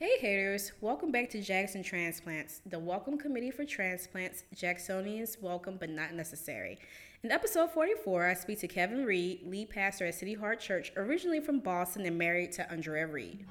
Hey 0.00 0.16
haters, 0.20 0.70
welcome 0.80 1.10
back 1.10 1.28
to 1.30 1.42
Jackson 1.42 1.82
Transplants, 1.82 2.60
the 2.64 2.78
welcome 2.78 3.18
committee 3.18 3.50
for 3.50 3.64
transplants. 3.64 4.44
Jacksonians 4.54 5.42
welcome 5.42 5.76
but 5.76 5.90
not 5.90 6.14
necessary. 6.14 6.78
In 7.24 7.32
episode 7.32 7.72
44, 7.72 8.26
I 8.26 8.34
speak 8.34 8.60
to 8.60 8.68
Kevin 8.68 9.04
Reed, 9.04 9.40
lead 9.44 9.70
pastor 9.70 10.06
at 10.06 10.14
City 10.14 10.34
Heart 10.34 10.60
Church, 10.60 10.92
originally 10.96 11.40
from 11.40 11.58
Boston 11.58 12.06
and 12.06 12.16
married 12.16 12.52
to 12.52 12.70
Andrea 12.70 13.08
Reed. 13.08 13.44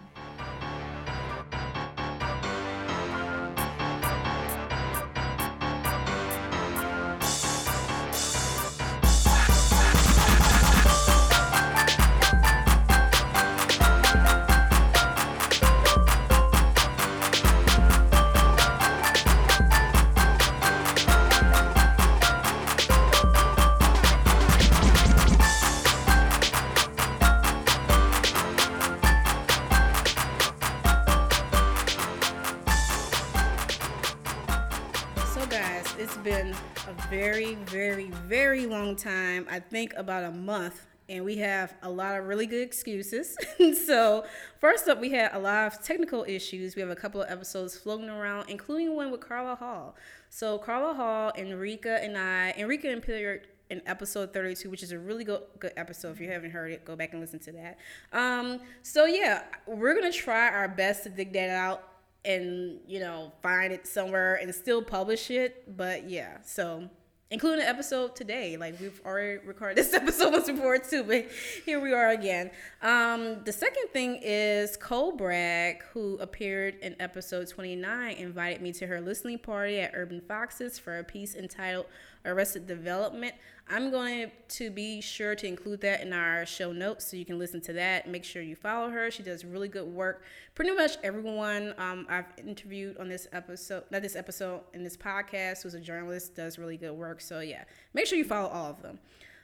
I 39.57 39.59
think 39.59 39.95
about 39.95 40.23
a 40.23 40.29
month, 40.29 40.85
and 41.09 41.25
we 41.25 41.37
have 41.37 41.73
a 41.81 41.89
lot 41.89 42.15
of 42.15 42.27
really 42.27 42.45
good 42.45 42.61
excuses. 42.61 43.35
so, 43.87 44.23
first 44.61 44.87
up, 44.87 45.01
we 45.01 45.09
had 45.09 45.33
a 45.33 45.39
lot 45.39 45.65
of 45.65 45.81
technical 45.83 46.23
issues. 46.27 46.75
We 46.75 46.81
have 46.83 46.91
a 46.91 46.95
couple 46.95 47.23
of 47.23 47.31
episodes 47.31 47.75
floating 47.75 48.07
around, 48.07 48.51
including 48.51 48.95
one 48.95 49.09
with 49.09 49.19
Carla 49.19 49.55
Hall. 49.55 49.95
So, 50.29 50.59
Carla 50.59 50.93
Hall, 50.93 51.31
Enrica, 51.35 52.03
and 52.03 52.15
I, 52.15 52.53
Enrica 52.55 52.95
appeared 52.95 53.47
in 53.71 53.81
episode 53.87 54.31
32, 54.31 54.69
which 54.69 54.83
is 54.83 54.91
a 54.91 54.99
really 54.99 55.23
good, 55.23 55.41
good 55.57 55.73
episode. 55.75 56.11
If 56.11 56.21
you 56.21 56.29
haven't 56.29 56.51
heard 56.51 56.71
it, 56.71 56.85
go 56.85 56.95
back 56.95 57.13
and 57.13 57.19
listen 57.19 57.39
to 57.39 57.51
that. 57.53 57.79
Um, 58.13 58.59
so, 58.83 59.05
yeah, 59.05 59.45
we're 59.65 59.95
going 59.95 60.11
to 60.11 60.15
try 60.15 60.49
our 60.49 60.67
best 60.67 61.01
to 61.05 61.09
dig 61.09 61.33
that 61.33 61.49
out 61.49 61.83
and, 62.25 62.79
you 62.85 62.99
know, 62.99 63.31
find 63.41 63.73
it 63.73 63.87
somewhere 63.87 64.35
and 64.35 64.53
still 64.53 64.83
publish 64.83 65.31
it. 65.31 65.75
But, 65.75 66.07
yeah, 66.07 66.37
so 66.43 66.91
including 67.29 67.59
the 67.59 67.67
episode 67.67 68.15
today. 68.15 68.57
Like 68.57 68.79
we've 68.79 69.01
already 69.05 69.45
recorded 69.45 69.77
this 69.77 69.93
episode 69.93 70.31
once 70.31 70.47
before 70.47 70.77
too, 70.77 71.03
but 71.03 71.27
here 71.65 71.79
we 71.79 71.93
are 71.93 72.09
again. 72.09 72.51
Um, 72.81 73.43
the 73.43 73.51
second 73.51 73.87
thing 73.91 74.19
is 74.21 74.77
Cole 74.77 75.11
Bragg, 75.11 75.83
who 75.93 76.17
appeared 76.19 76.75
in 76.81 76.95
episode 76.99 77.47
29, 77.49 78.15
invited 78.15 78.61
me 78.61 78.71
to 78.73 78.87
her 78.87 79.01
listening 79.01 79.39
party 79.39 79.79
at 79.79 79.91
Urban 79.93 80.21
Foxes 80.21 80.79
for 80.79 80.99
a 80.99 81.03
piece 81.03 81.35
entitled 81.35 81.87
Arrested 82.25 82.67
Development. 82.67 83.33
I'm 83.69 83.91
going 83.91 84.31
to 84.49 84.69
be 84.69 85.01
sure 85.01 85.35
to 85.35 85.45
include 85.45 85.81
that 85.81 86.01
in 86.01 86.13
our 86.13 86.45
show 86.45 86.71
notes 86.71 87.05
so 87.05 87.17
you 87.17 87.25
can 87.25 87.37
listen 87.37 87.59
to 87.61 87.73
that. 87.73 88.07
Make 88.07 88.23
sure 88.23 88.41
you 88.41 88.55
follow 88.55 88.89
her. 88.89 89.11
She 89.11 89.23
does 89.23 89.43
really 89.43 89.67
good 89.67 89.87
work. 89.87 90.23
Pretty 90.55 90.71
much 90.71 90.97
everyone 91.03 91.73
um, 91.77 92.07
I've 92.09 92.25
interviewed 92.37 92.97
on 92.97 93.09
this 93.09 93.27
episode, 93.33 93.83
not 93.91 94.01
this 94.01 94.15
episode, 94.15 94.61
in 94.73 94.83
this 94.83 94.95
podcast, 94.95 95.63
who's 95.63 95.73
a 95.73 95.81
journalist, 95.81 96.35
does 96.35 96.57
really 96.57 96.77
good 96.77 96.93
work. 96.93 97.19
So, 97.19 97.41
yeah, 97.41 97.65
make 97.93 98.05
sure 98.05 98.17
you 98.17 98.23
follow 98.25 98.47
all 98.47 98.69
of 98.69 98.81
them. 98.81 98.99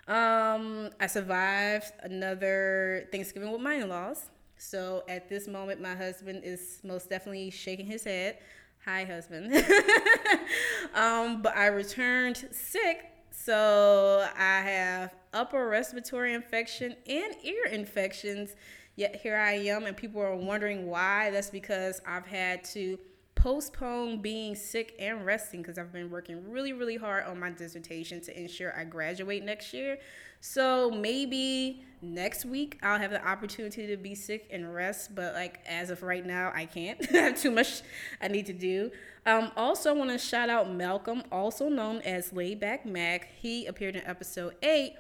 Um, 0.08 0.90
I 1.00 1.08
survived 1.08 1.92
another 2.02 3.08
Thanksgiving 3.12 3.52
with 3.52 3.62
my 3.62 3.76
in 3.76 3.90
laws. 3.90 4.28
So, 4.58 5.04
at 5.10 5.28
this 5.28 5.50
moment, 5.50 5.82
my 5.82 5.96
husband 5.96 6.44
is 6.46 6.80
most 6.84 7.10
definitely 7.10 7.50
shaking 7.50 7.86
his 7.86 8.06
head. 8.06 8.38
Hi, 8.86 9.06
husband. 9.06 9.53
um, 10.94 11.42
but 11.42 11.56
I 11.56 11.67
returned 11.67 12.50
sick 12.52 13.14
so 13.45 14.28
I 14.38 14.62
have 14.62 15.16
upper 15.34 15.68
respiratory 15.68 16.34
infection 16.34 16.96
and 17.08 17.35
ear 17.44 17.66
infections. 17.72 18.56
Yet 18.96 19.16
here 19.16 19.35
I 19.35 19.53
am, 19.53 19.85
and 19.85 19.97
people 19.97 20.22
are 20.22 20.35
wondering 20.35 20.88
why. 20.88 21.31
That's 21.31 21.50
because 21.50 22.00
I've 22.08 22.28
had 22.28 22.63
to 22.66 22.97
postpone 23.44 24.22
being 24.22 24.56
sick 24.56 24.96
and 25.00 25.26
resting 25.26 25.62
because 25.62 25.78
I've 25.78 25.92
been 25.92 26.09
working 26.09 26.50
really, 26.50 26.72
really 26.72 26.96
hard 26.96 27.26
on 27.26 27.42
my 27.42 27.50
dissertation 27.50 28.22
to 28.22 28.40
ensure 28.40 28.74
I 28.74 28.86
graduate 28.86 29.44
next 29.44 29.74
year. 29.74 29.98
So 30.40 30.90
maybe 30.90 31.84
next 32.02 32.46
week 32.46 32.80
I'll 32.82 32.98
have 33.00 33.12
the 33.12 33.22
opportunity 33.28 33.86
to 33.88 33.98
be 33.98 34.16
sick 34.16 34.48
and 34.50 34.74
rest, 34.74 35.14
but 35.14 35.34
like 35.34 35.59
as 35.68 35.90
of 35.90 36.03
right 36.03 36.26
now, 36.26 36.53
I 36.56 36.66
can't. 36.66 36.98
I 37.14 37.18
have 37.18 37.38
too 37.38 37.52
much 37.52 37.82
I 38.22 38.30
need 38.30 38.46
to 38.46 38.53
do. 38.53 38.92
Um, 39.26 39.52
also, 39.58 39.90
I 39.90 39.94
want 39.94 40.12
to 40.12 40.18
shout 40.18 40.50
out 40.50 40.72
Malcolm, 40.72 41.22
also 41.30 41.68
known 41.68 41.98
as 42.03 42.32
Layback 42.32 42.86
Mac. 42.86 43.28
He 43.42 43.66
appeared 43.66 43.98
in 43.98 44.06
episode 44.06 44.56
eight. 44.64 44.94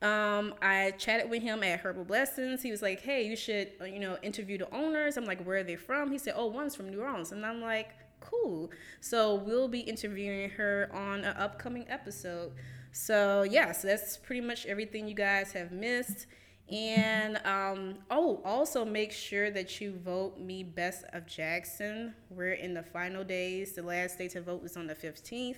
Um, 0.00 0.54
I 0.62 0.92
chatted 0.92 1.28
with 1.28 1.42
him 1.42 1.62
at 1.62 1.80
Herbal 1.80 2.04
Blessings. 2.04 2.62
He 2.62 2.70
was 2.70 2.82
like, 2.82 3.00
"Hey, 3.00 3.26
you 3.26 3.34
should, 3.34 3.72
uh, 3.80 3.84
you 3.84 3.98
know, 3.98 4.16
interview 4.22 4.58
the 4.58 4.72
owners." 4.72 5.16
I'm 5.16 5.24
like, 5.24 5.44
"Where 5.44 5.58
are 5.58 5.64
they 5.64 5.76
from?" 5.76 6.12
He 6.12 6.18
said, 6.18 6.34
"Oh, 6.36 6.46
one's 6.46 6.76
from 6.76 6.90
New 6.90 7.00
Orleans," 7.02 7.32
and 7.32 7.44
I'm 7.44 7.60
like, 7.60 7.90
"Cool." 8.20 8.70
So 9.00 9.34
we'll 9.34 9.68
be 9.68 9.80
interviewing 9.80 10.50
her 10.50 10.88
on 10.94 11.24
an 11.24 11.36
upcoming 11.36 11.86
episode. 11.88 12.52
So 12.92 13.42
yeah, 13.42 13.72
so 13.72 13.88
that's 13.88 14.16
pretty 14.16 14.40
much 14.40 14.66
everything 14.66 15.08
you 15.08 15.14
guys 15.14 15.52
have 15.52 15.72
missed. 15.72 16.26
And 16.70 17.38
um, 17.46 17.94
oh, 18.10 18.42
also 18.44 18.84
make 18.84 19.10
sure 19.10 19.50
that 19.50 19.80
you 19.80 19.98
vote 20.04 20.38
me 20.38 20.62
best 20.62 21.04
of 21.14 21.26
Jackson. 21.26 22.14
We're 22.28 22.52
in 22.52 22.74
the 22.74 22.82
final 22.82 23.24
days. 23.24 23.72
The 23.72 23.82
last 23.82 24.18
day 24.18 24.28
to 24.28 24.42
vote 24.42 24.64
is 24.64 24.76
on 24.76 24.86
the 24.86 24.94
15th. 24.94 25.56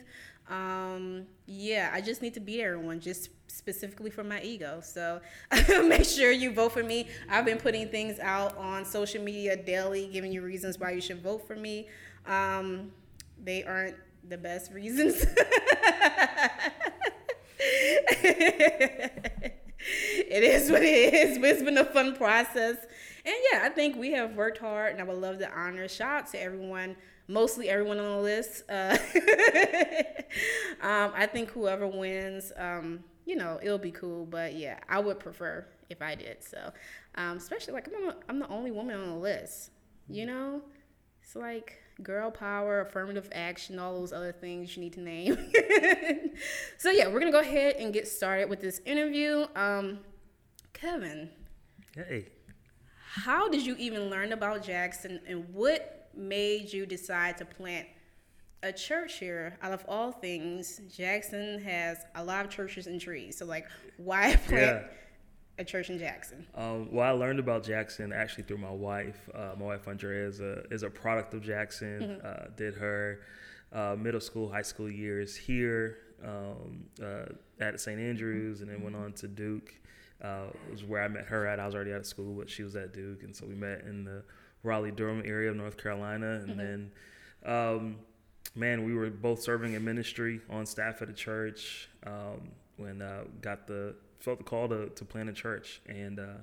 Um, 0.50 1.26
yeah, 1.46 1.90
I 1.92 2.00
just 2.00 2.22
need 2.22 2.34
to 2.34 2.40
beat 2.40 2.60
everyone 2.60 3.00
just 3.00 3.30
specifically 3.46 4.10
for 4.10 4.24
my 4.24 4.42
ego. 4.42 4.80
So 4.82 5.20
make 5.84 6.04
sure 6.04 6.32
you 6.32 6.52
vote 6.52 6.72
for 6.72 6.82
me. 6.82 7.08
I've 7.28 7.44
been 7.44 7.58
putting 7.58 7.88
things 7.88 8.18
out 8.18 8.56
on 8.58 8.84
social 8.84 9.22
media 9.22 9.56
daily, 9.56 10.08
giving 10.12 10.32
you 10.32 10.42
reasons 10.42 10.78
why 10.78 10.90
you 10.90 11.00
should 11.00 11.22
vote 11.22 11.46
for 11.46 11.56
me. 11.56 11.88
Um, 12.26 12.90
they 13.42 13.62
aren't 13.64 13.96
the 14.28 14.36
best 14.36 14.72
reasons. 14.72 15.24
it 17.58 19.52
is 20.30 20.70
what 20.70 20.82
it 20.82 21.14
is, 21.14 21.38
but 21.38 21.48
it's 21.48 21.62
been 21.62 21.78
a 21.78 21.84
fun 21.84 22.16
process. 22.16 22.76
And 23.24 23.34
yeah, 23.52 23.62
I 23.64 23.68
think 23.68 23.96
we 23.96 24.12
have 24.12 24.34
worked 24.34 24.58
hard, 24.58 24.92
and 24.92 25.00
I 25.00 25.04
would 25.04 25.18
love 25.18 25.38
to 25.38 25.50
honor. 25.50 25.88
Shout 25.88 26.24
out 26.24 26.30
to 26.32 26.42
everyone, 26.42 26.96
mostly 27.30 27.68
everyone 27.70 27.98
on 27.98 28.16
the 28.16 28.22
list. 28.22 28.64
Uh, 28.68 28.96
um, 30.82 31.12
I 31.14 31.26
think 31.26 31.50
whoever 31.50 31.86
wins, 31.86 32.52
um, 32.56 33.04
you 33.24 33.36
know, 33.36 33.58
it'll 33.62 33.78
be 33.78 33.92
cool. 33.92 34.26
But 34.26 34.54
yeah, 34.54 34.78
I 34.88 34.98
would 34.98 35.20
prefer 35.20 35.66
if 35.88 36.02
I 36.02 36.14
did. 36.14 36.42
So, 36.42 36.72
um, 37.14 37.36
especially 37.36 37.74
like 37.74 37.88
I'm, 37.88 38.08
a, 38.08 38.16
I'm 38.28 38.38
the 38.38 38.48
only 38.48 38.70
woman 38.70 39.00
on 39.00 39.08
the 39.08 39.16
list. 39.16 39.70
You 40.08 40.26
know, 40.26 40.62
it's 41.22 41.36
like 41.36 41.78
girl 42.02 42.30
power, 42.30 42.80
affirmative 42.80 43.28
action, 43.32 43.78
all 43.78 43.98
those 43.98 44.12
other 44.12 44.32
things 44.32 44.76
you 44.76 44.82
need 44.82 44.94
to 44.94 45.00
name. 45.00 45.36
so 46.78 46.90
yeah, 46.90 47.08
we're 47.08 47.20
gonna 47.20 47.30
go 47.30 47.40
ahead 47.40 47.76
and 47.76 47.92
get 47.92 48.08
started 48.08 48.50
with 48.50 48.60
this 48.60 48.80
interview. 48.84 49.46
Um, 49.54 50.00
Kevin. 50.72 51.30
Hey. 51.94 52.28
How 53.12 53.48
did 53.48 53.66
you 53.66 53.74
even 53.76 54.08
learn 54.08 54.32
about 54.32 54.62
Jackson, 54.62 55.20
and 55.26 55.52
what 55.52 55.99
made 56.16 56.72
you 56.72 56.86
decide 56.86 57.38
to 57.38 57.44
plant 57.44 57.86
a 58.62 58.72
church 58.72 59.18
here? 59.18 59.58
Out 59.62 59.72
of 59.72 59.84
all 59.88 60.12
things, 60.12 60.80
Jackson 60.94 61.60
has 61.62 62.04
a 62.14 62.24
lot 62.24 62.44
of 62.44 62.50
churches 62.50 62.86
and 62.86 63.00
trees. 63.00 63.38
So 63.38 63.44
like, 63.44 63.66
why 63.96 64.36
plant? 64.46 64.82
Yeah 64.84 64.96
a 65.60 65.64
church 65.64 65.90
in 65.90 65.98
Jackson? 65.98 66.46
Um, 66.54 66.88
well, 66.90 67.06
I 67.06 67.10
learned 67.10 67.38
about 67.38 67.62
Jackson 67.62 68.12
actually 68.12 68.44
through 68.44 68.58
my 68.58 68.70
wife. 68.70 69.28
Uh, 69.32 69.50
my 69.58 69.66
wife 69.66 69.86
Andrea 69.86 70.26
is 70.26 70.40
a 70.40 70.64
is 70.70 70.82
a 70.82 70.90
product 70.90 71.34
of 71.34 71.42
Jackson. 71.42 72.00
Mm-hmm. 72.00 72.26
Uh, 72.26 72.46
did 72.56 72.74
her 72.74 73.20
uh, 73.72 73.94
middle 73.96 74.20
school, 74.20 74.50
high 74.50 74.62
school 74.62 74.90
years 74.90 75.36
here 75.36 75.98
um, 76.24 76.84
uh, 77.02 77.26
at 77.60 77.78
St. 77.78 78.00
Andrews, 78.00 78.62
and 78.62 78.70
then 78.70 78.82
went 78.82 78.96
on 78.96 79.12
to 79.12 79.28
Duke. 79.28 79.74
Uh, 80.22 80.46
was 80.70 80.84
where 80.84 81.02
I 81.02 81.08
met 81.08 81.26
her 81.26 81.46
at. 81.46 81.60
I 81.60 81.66
was 81.66 81.74
already 81.74 81.92
out 81.92 82.00
of 82.00 82.06
school, 82.06 82.34
but 82.34 82.50
she 82.50 82.62
was 82.62 82.74
at 82.76 82.92
Duke, 82.92 83.22
and 83.22 83.34
so 83.34 83.46
we 83.46 83.54
met 83.54 83.82
in 83.82 84.04
the 84.04 84.22
Raleigh 84.62 84.92
Durham 84.92 85.22
area 85.24 85.50
of 85.50 85.56
North 85.56 85.76
Carolina, 85.76 86.32
and 86.32 86.48
mm-hmm. 86.48 86.58
then. 86.58 86.90
Um, 87.44 87.96
man, 88.54 88.84
we 88.84 88.94
were 88.94 89.10
both 89.10 89.40
serving 89.40 89.74
in 89.74 89.84
ministry 89.84 90.40
on 90.50 90.66
staff 90.66 91.02
at 91.02 91.08
a 91.08 91.12
church 91.12 91.88
um, 92.06 92.50
when 92.76 93.00
uh, 93.00 93.24
got 93.40 93.66
the 93.66 93.94
felt 94.20 94.38
the 94.38 94.44
call 94.44 94.68
to, 94.68 94.88
to 94.90 95.04
plant 95.04 95.28
a 95.28 95.32
church. 95.32 95.80
And 95.86 96.18
uh, 96.20 96.38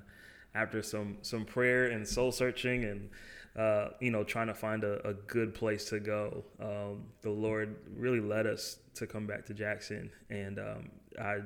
after 0.54 0.82
some 0.82 1.18
some 1.22 1.44
prayer 1.44 1.86
and 1.86 2.06
soul 2.06 2.32
searching 2.32 2.84
and 2.84 3.10
uh, 3.56 3.90
you 4.00 4.10
know 4.10 4.24
trying 4.24 4.48
to 4.48 4.54
find 4.54 4.84
a, 4.84 5.06
a 5.06 5.14
good 5.14 5.54
place 5.54 5.88
to 5.90 6.00
go, 6.00 6.44
um, 6.60 7.04
the 7.22 7.30
Lord 7.30 7.76
really 7.96 8.20
led 8.20 8.46
us 8.46 8.78
to 8.94 9.06
come 9.06 9.26
back 9.26 9.46
to 9.46 9.54
Jackson. 9.54 10.10
And 10.30 10.58
um, 10.58 10.90
I, 11.20 11.38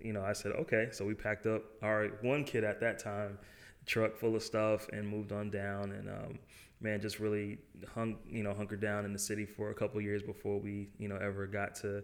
you 0.00 0.12
know, 0.12 0.22
I 0.22 0.32
said 0.32 0.52
okay. 0.52 0.88
So 0.92 1.04
we 1.04 1.14
packed 1.14 1.46
up 1.46 1.62
our 1.82 2.08
one 2.22 2.44
kid 2.44 2.64
at 2.64 2.80
that 2.80 2.98
time. 2.98 3.38
Truck 3.86 4.16
full 4.16 4.36
of 4.36 4.42
stuff 4.42 4.88
and 4.92 5.06
moved 5.08 5.32
on 5.32 5.50
down 5.50 5.92
and 5.92 6.08
um, 6.08 6.38
man 6.80 7.00
just 7.00 7.18
really 7.18 7.58
hung 7.94 8.16
you 8.26 8.42
know 8.42 8.54
hunkered 8.54 8.80
down 8.80 9.04
in 9.04 9.12
the 9.12 9.18
city 9.18 9.44
for 9.44 9.70
a 9.70 9.74
couple 9.74 10.00
years 10.00 10.22
before 10.22 10.58
we 10.58 10.88
you 10.98 11.08
know 11.08 11.16
ever 11.16 11.46
got 11.46 11.74
to 11.74 12.02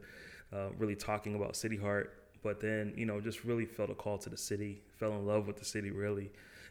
uh, 0.53 0.69
really 0.79 0.97
talking 0.97 1.35
about 1.35 1.57
City 1.57 1.77
Heart 1.77 2.25
but 2.43 2.61
then 2.61 2.93
you 2.97 3.07
know 3.07 3.21
just 3.21 3.45
really 3.45 3.67
felt 3.67 3.91
a 3.91 3.95
call 3.95 4.19
to 4.19 4.31
the 4.31 4.37
city 4.37 4.83
fell 4.97 5.13
in 5.13 5.27
love 5.27 5.47
with 5.47 5.57
the 5.57 5.65
city 5.65 5.91
really 5.91 6.31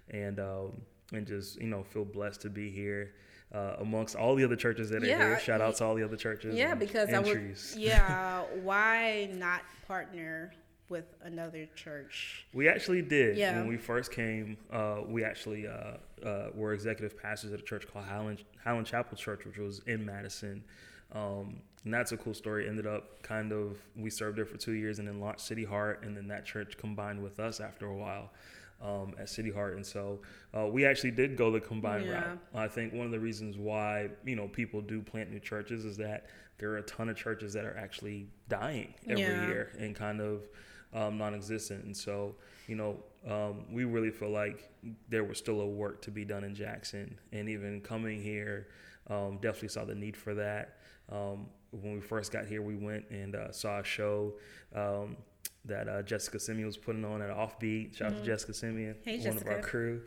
and 0.10 0.40
um, 0.40 0.82
and 1.14 1.26
just 1.26 1.60
you 1.62 1.68
know 1.68 1.84
feel 1.84 2.06
blessed 2.06 2.42
to 2.42 2.50
be 2.50 2.70
here 2.70 3.14
uh, 3.54 3.76
amongst 3.80 4.16
all 4.16 4.36
the 4.36 4.44
other 4.44 4.56
churches 4.56 4.90
that 4.90 5.04
are 5.04 5.06
here. 5.06 5.40
Shout 5.40 5.62
out 5.62 5.78
to 5.78 5.86
all 5.86 5.96
the 5.96 6.04
other 6.04 6.18
churches. 6.18 6.56
Yeah, 6.56 6.76
because 6.76 7.14
I 7.14 7.20
would. 7.20 7.56
Yeah, 7.76 8.44
why 8.62 9.30
not 9.34 9.62
partner 9.88 10.52
with 10.90 11.06
another 11.24 11.68
church? 11.76 12.46
We 12.54 12.68
actually 12.68 13.02
did. 13.02 13.38
Yeah. 13.38 13.58
When 13.58 13.68
we 13.68 13.78
first 13.78 14.12
came, 14.12 14.58
uh, 14.72 15.02
we 15.08 15.24
actually 15.24 15.68
uh, 15.68 15.98
uh, 16.26 16.50
were 16.54 16.74
executive 16.74 17.18
pastors 17.22 17.54
at 17.54 17.60
a 17.60 17.64
church 17.64 17.88
called 17.92 18.06
Highland, 18.06 18.44
Highland 18.64 18.88
Chapel 18.88 19.18
Church, 19.18 19.46
which 19.46 19.58
was 19.58 19.82
in 19.88 20.06
Madison. 20.06 20.64
Um, 21.14 21.62
and 21.84 21.94
that's 21.94 22.12
a 22.12 22.18
cool 22.18 22.34
story. 22.34 22.68
Ended 22.68 22.88
up 22.88 23.22
kind 23.22 23.52
of, 23.52 23.78
we 23.96 24.10
served 24.10 24.38
there 24.38 24.46
for 24.46 24.58
two 24.58 24.74
years 24.74 25.00
and 25.00 25.08
then 25.08 25.20
launched 25.20 25.42
City 25.42 25.64
Heart. 25.64 26.04
And 26.04 26.16
then 26.16 26.28
that 26.28 26.46
church 26.46 26.78
combined 26.78 27.22
with 27.22 27.40
us 27.40 27.60
after 27.60 27.86
a 27.88 27.96
while 27.96 28.30
um, 28.82 29.14
at 29.20 29.30
City 29.30 29.52
Heart. 29.52 29.76
And 29.76 29.86
so 29.86 30.20
uh, 30.58 30.68
we 30.68 30.86
actually 30.86 31.12
did 31.12 31.38
go 31.38 31.50
the 31.52 31.62
combined 31.62 32.06
Yeah. 32.06 32.14
route. 32.30 32.40
I 32.54 32.68
think 32.68 32.94
one 32.94 33.06
of 33.06 33.12
the 33.12 33.20
reasons 33.20 33.58
why, 33.58 34.10
you 34.26 34.36
know, 34.36 34.48
people 34.48 34.82
do 34.82 35.02
plant 35.02 35.32
new 35.32 35.40
churches 35.40 35.86
is 35.86 35.98
that 35.98 36.28
there 36.58 36.72
are 36.72 36.78
a 36.78 36.84
ton 36.84 37.08
of 37.08 37.16
churches 37.16 37.54
that 37.54 37.66
are 37.66 37.78
actually 37.78 38.28
dying 38.50 38.94
every 39.08 39.22
Yeah. 39.24 39.48
year 39.48 39.72
and 39.80 39.96
kind 39.96 40.20
of 40.20 40.42
um, 40.94 41.18
non-existent. 41.18 41.84
And 41.86 41.96
so, 41.96 42.36
you 42.68 42.76
know, 42.76 42.98
um, 43.28 43.66
we 43.72 43.84
really 43.84 44.12
feel 44.12 44.30
like 44.30 44.72
there 45.10 45.24
was 45.24 45.38
still 45.38 45.62
a 45.62 45.68
work 45.68 46.02
to 46.04 46.12
be 46.12 46.24
done 46.26 46.44
in 46.44 46.56
Jackson, 46.56 47.18
and 47.32 47.50
even 47.50 47.82
coming 47.82 48.22
here, 48.22 48.68
um, 49.10 49.38
definitely 49.42 49.70
saw 49.70 49.86
the 49.86 49.96
need 49.96 50.16
for 50.16 50.34
that. 50.36 50.78
Um, 51.12 51.48
when 51.72 51.94
we 51.94 52.02
first 52.02 52.32
got 52.32 52.46
here, 52.46 52.62
we 52.62 52.76
went 52.76 53.06
and 53.10 53.36
uh, 53.36 53.52
saw 53.52 53.80
a 53.80 53.84
show 53.84 54.34
um, 54.74 55.18
that 55.66 55.90
uh, 55.90 56.02
Jessica 56.02 56.40
Simeon 56.40 56.66
was 56.66 56.78
putting 56.78 57.04
on 57.04 57.22
at 57.22 57.30
Offbeat. 57.30 57.98
Shout 57.98 58.14
out 58.14 58.18
to 58.20 58.24
Jessica 58.24 58.54
Simeon, 58.54 58.96
Mm-hmm. 59.06 59.10
Hey, 59.10 59.28
one 59.28 59.38
of 59.38 59.46
our 59.48 59.56
Jessica. 59.56 59.68
crew. 59.70 60.02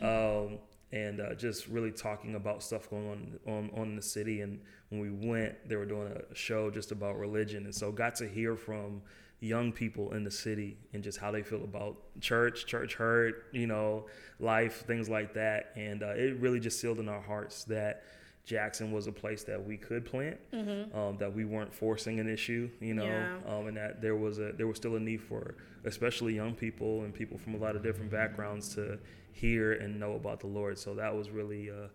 Um, 0.00 0.58
and 0.92 1.20
uh, 1.20 1.34
just 1.34 1.66
really 1.68 1.90
talking 1.90 2.34
about 2.36 2.62
stuff 2.62 2.88
going 2.90 3.08
on, 3.08 3.38
on 3.52 3.70
on 3.76 3.96
the 3.96 4.02
city. 4.02 4.40
And 4.42 4.60
when 4.90 5.00
we 5.00 5.10
went, 5.28 5.68
they 5.68 5.76
were 5.76 5.86
doing 5.86 6.12
a 6.12 6.34
show 6.34 6.70
just 6.70 6.92
about 6.92 7.18
religion, 7.18 7.64
and 7.64 7.74
so 7.74 7.90
got 7.90 8.14
to 8.16 8.28
hear 8.28 8.54
from 8.56 9.02
young 9.44 9.72
people 9.72 10.14
in 10.14 10.24
the 10.24 10.30
city 10.30 10.76
and 10.92 11.02
just 11.02 11.18
how 11.18 11.30
they 11.30 11.42
feel 11.42 11.62
about 11.64 11.96
church, 12.20 12.66
church 12.66 12.94
hurt, 12.94 13.44
you 13.52 13.66
know, 13.66 14.06
life, 14.40 14.84
things 14.86 15.08
like 15.08 15.34
that. 15.34 15.72
And 15.76 16.02
uh, 16.02 16.10
it 16.16 16.38
really 16.40 16.60
just 16.60 16.80
sealed 16.80 16.98
in 16.98 17.08
our 17.08 17.20
hearts 17.20 17.64
that 17.64 18.04
Jackson 18.46 18.92
was 18.92 19.06
a 19.06 19.12
place 19.12 19.42
that 19.44 19.62
we 19.64 19.76
could 19.76 20.04
plant, 20.04 20.36
um, 20.52 21.16
that 21.18 21.32
we 21.34 21.44
weren't 21.44 21.72
forcing 21.74 22.20
an 22.20 22.28
issue, 22.28 22.68
you 22.80 22.94
know, 22.94 23.04
Mm-hmm. 23.04 23.46
Yeah. 23.48 23.56
um, 23.56 23.66
and 23.68 23.76
that 23.76 24.00
there 24.02 24.16
was 24.16 24.38
a 24.38 24.52
there 24.52 24.66
was 24.66 24.76
still 24.76 24.96
a 24.96 25.00
need 25.00 25.22
for 25.22 25.54
especially 25.84 26.34
young 26.34 26.54
people 26.54 27.02
and 27.04 27.12
people 27.14 27.36
from 27.38 27.54
a 27.54 27.58
lot 27.58 27.74
of 27.76 27.82
different 27.82 28.10
backgrounds 28.10 28.74
to 28.74 28.98
hear 29.32 29.72
and 29.74 29.98
know 29.98 30.14
about 30.14 30.40
the 30.40 30.46
Lord. 30.46 30.78
So 30.78 30.94
that 30.94 31.14
was 31.14 31.28
really, 31.30 31.70
uh, 31.70 31.88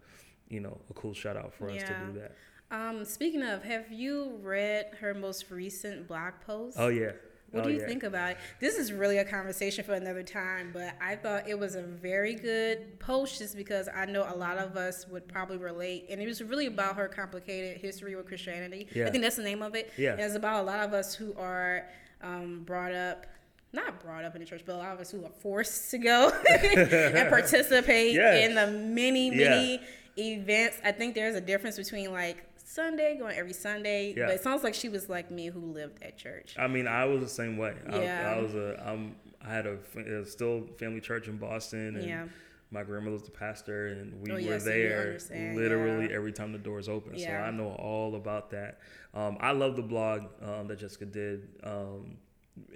you 0.50 0.60
know, 0.60 0.78
a 0.90 0.94
cool 0.94 1.14
shout 1.14 1.38
out 1.38 1.54
for 1.54 1.70
us 1.70 1.82
to 1.84 1.96
do 2.06 2.20
that. 2.20 2.36
Um, 2.72 3.04
speaking 3.06 3.42
of, 3.42 3.64
have 3.64 3.92
you 3.92 4.38
read 4.44 4.92
her 5.02 5.14
most 5.16 5.50
recent 5.50 6.08
blog 6.08 6.34
post? 6.46 6.78
Oh 6.80 6.90
yeah. 6.90 7.12
What 7.52 7.62
oh, 7.62 7.68
do 7.68 7.74
you 7.74 7.80
yeah. 7.80 7.88
think 7.88 8.04
about 8.04 8.32
it? 8.32 8.38
This 8.60 8.76
is 8.76 8.94
really 8.94 9.18
a 9.18 9.26
conversation 9.26 9.84
for 9.84 9.94
another 9.94 10.24
time, 10.24 10.70
but 10.74 10.94
I 11.02 11.16
thought 11.16 11.48
it 11.48 11.58
was 11.58 11.76
a 11.76 11.82
very 11.82 12.36
good 12.36 13.00
post 13.00 13.40
just 13.40 13.56
because 13.56 13.90
I 13.94 14.06
know 14.06 14.28
a 14.32 14.36
lot 14.38 14.58
of 14.58 14.76
us 14.78 15.08
would 15.08 15.28
probably 15.28 15.58
relate. 15.58 16.06
And 16.10 16.22
it 16.22 16.28
was 16.28 16.44
really 16.44 16.68
about 16.68 16.96
her 16.96 17.08
complicated 17.08 17.78
history 17.82 18.16
with 18.16 18.28
Christianity. 18.28 18.88
Yeah. 18.94 19.08
I 19.08 19.10
think 19.10 19.24
that's 19.24 19.36
the 19.38 19.44
name 19.44 19.62
of 19.62 19.76
it. 19.76 19.92
Yeah. 19.98 20.12
And 20.12 20.22
it's 20.22 20.36
about 20.36 20.62
a 20.62 20.66
lot 20.66 20.80
of 20.88 20.94
us 20.94 21.16
who 21.16 21.34
are 21.38 21.88
um, 22.22 22.64
brought 22.66 22.94
up, 22.94 23.26
not 23.74 24.00
brought 24.00 24.24
up 24.24 24.36
in 24.36 24.42
the 24.42 24.48
church, 24.48 24.64
but 24.66 24.76
a 24.76 24.78
lot 24.78 24.94
of 24.94 25.00
us 25.00 25.12
who 25.12 25.24
are 25.26 25.32
forced 25.40 25.92
to 25.92 25.98
go 25.98 26.30
and 26.50 27.30
participate 27.30 28.14
Yeah. 28.16 28.46
in 28.46 28.56
the 28.56 28.68
many, 28.68 29.30
Yeah. 29.30 29.50
many 29.50 29.82
events. 30.18 30.78
I 30.84 30.92
think 30.92 31.16
there's 31.16 31.36
a 31.36 31.42
difference 31.42 31.78
between 31.78 32.12
like 32.12 32.46
Sunday, 32.70 33.18
going 33.18 33.36
every 33.36 33.54
Sunday, 33.54 34.14
Yeah. 34.16 34.28
but 34.28 34.36
it 34.36 34.42
sounds 34.44 34.64
like 34.64 34.74
she 34.76 34.90
was 34.90 35.10
like 35.10 35.32
me 35.32 35.48
who 35.48 35.60
lived 35.60 36.04
at 36.04 36.18
church. 36.18 36.56
I 36.58 36.68
mean, 36.68 36.88
I 36.88 37.06
was 37.06 37.22
the 37.22 37.28
same 37.30 37.58
way. 37.58 37.74
Yeah. 37.90 38.32
I, 38.34 38.38
I 38.38 38.42
was 38.42 38.54
a, 38.54 38.82
I'm, 38.86 39.16
I 39.44 39.52
had 39.52 39.66
a 39.66 40.26
still 40.26 40.68
family 40.78 41.02
church 41.02 41.28
in 41.28 41.38
Boston, 41.38 41.96
and 41.96 42.06
Yeah. 42.08 42.26
my 42.70 42.84
grandmother 42.84 43.14
was 43.14 43.24
the 43.24 43.32
pastor, 43.32 43.88
and 43.88 44.22
we 44.22 44.32
Oh, 44.32 44.36
were 44.36 44.60
so 44.60 44.66
there 44.66 45.18
literally 45.56 46.10
yeah. 46.10 46.16
every 46.16 46.32
time 46.32 46.52
the 46.52 46.60
doors 46.60 46.88
open. 46.88 47.18
So 47.18 47.28
I 47.30 47.50
know 47.52 47.70
all 47.72 48.16
about 48.16 48.52
that. 48.52 48.80
Um, 49.16 49.38
I 49.40 49.52
love 49.52 49.76
the 49.76 49.82
blog 49.82 50.26
um, 50.42 50.68
that 50.68 50.78
Jessica 50.80 51.06
did. 51.06 51.48
Um, 51.64 52.18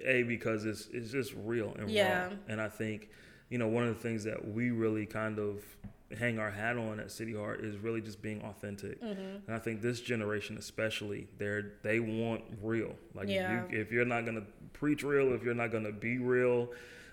a 0.02 0.22
because 0.22 0.64
it's 0.64 0.88
it's 0.92 1.10
just 1.10 1.34
real 1.44 1.74
and 1.78 1.90
Yeah. 1.90 2.24
raw, 2.28 2.32
and 2.48 2.58
I 2.60 2.68
think 2.70 3.10
you 3.50 3.58
know 3.58 3.68
one 3.68 3.84
of 3.86 3.94
the 3.94 4.00
things 4.02 4.24
that 4.24 4.48
we 4.52 4.70
really 4.70 5.04
kind 5.04 5.38
of 5.38 5.62
hang 6.16 6.38
our 6.38 6.50
hat 6.50 6.76
on 6.76 7.00
at 7.00 7.10
City 7.10 7.34
Heart 7.34 7.60
is 7.64 7.76
really 7.76 8.00
just 8.00 8.22
being 8.22 8.42
authentic. 8.42 9.02
Mm-hmm. 9.02 9.46
And 9.46 9.54
I 9.54 9.58
think 9.58 9.82
this 9.82 10.00
generation 10.00 10.56
especially, 10.58 11.28
they're 11.38 11.72
they 11.82 12.00
want 12.00 12.42
real. 12.62 12.94
Like 13.14 13.28
Yeah. 13.28 13.64
if, 13.64 13.72
you, 13.72 13.80
if 13.80 13.92
you're 13.92 14.04
not 14.04 14.24
gonna 14.24 14.44
preach 14.72 15.02
real, 15.02 15.32
if 15.32 15.42
you're 15.42 15.54
not 15.54 15.70
gonna 15.72 15.92
be 15.92 16.18
real, 16.18 16.70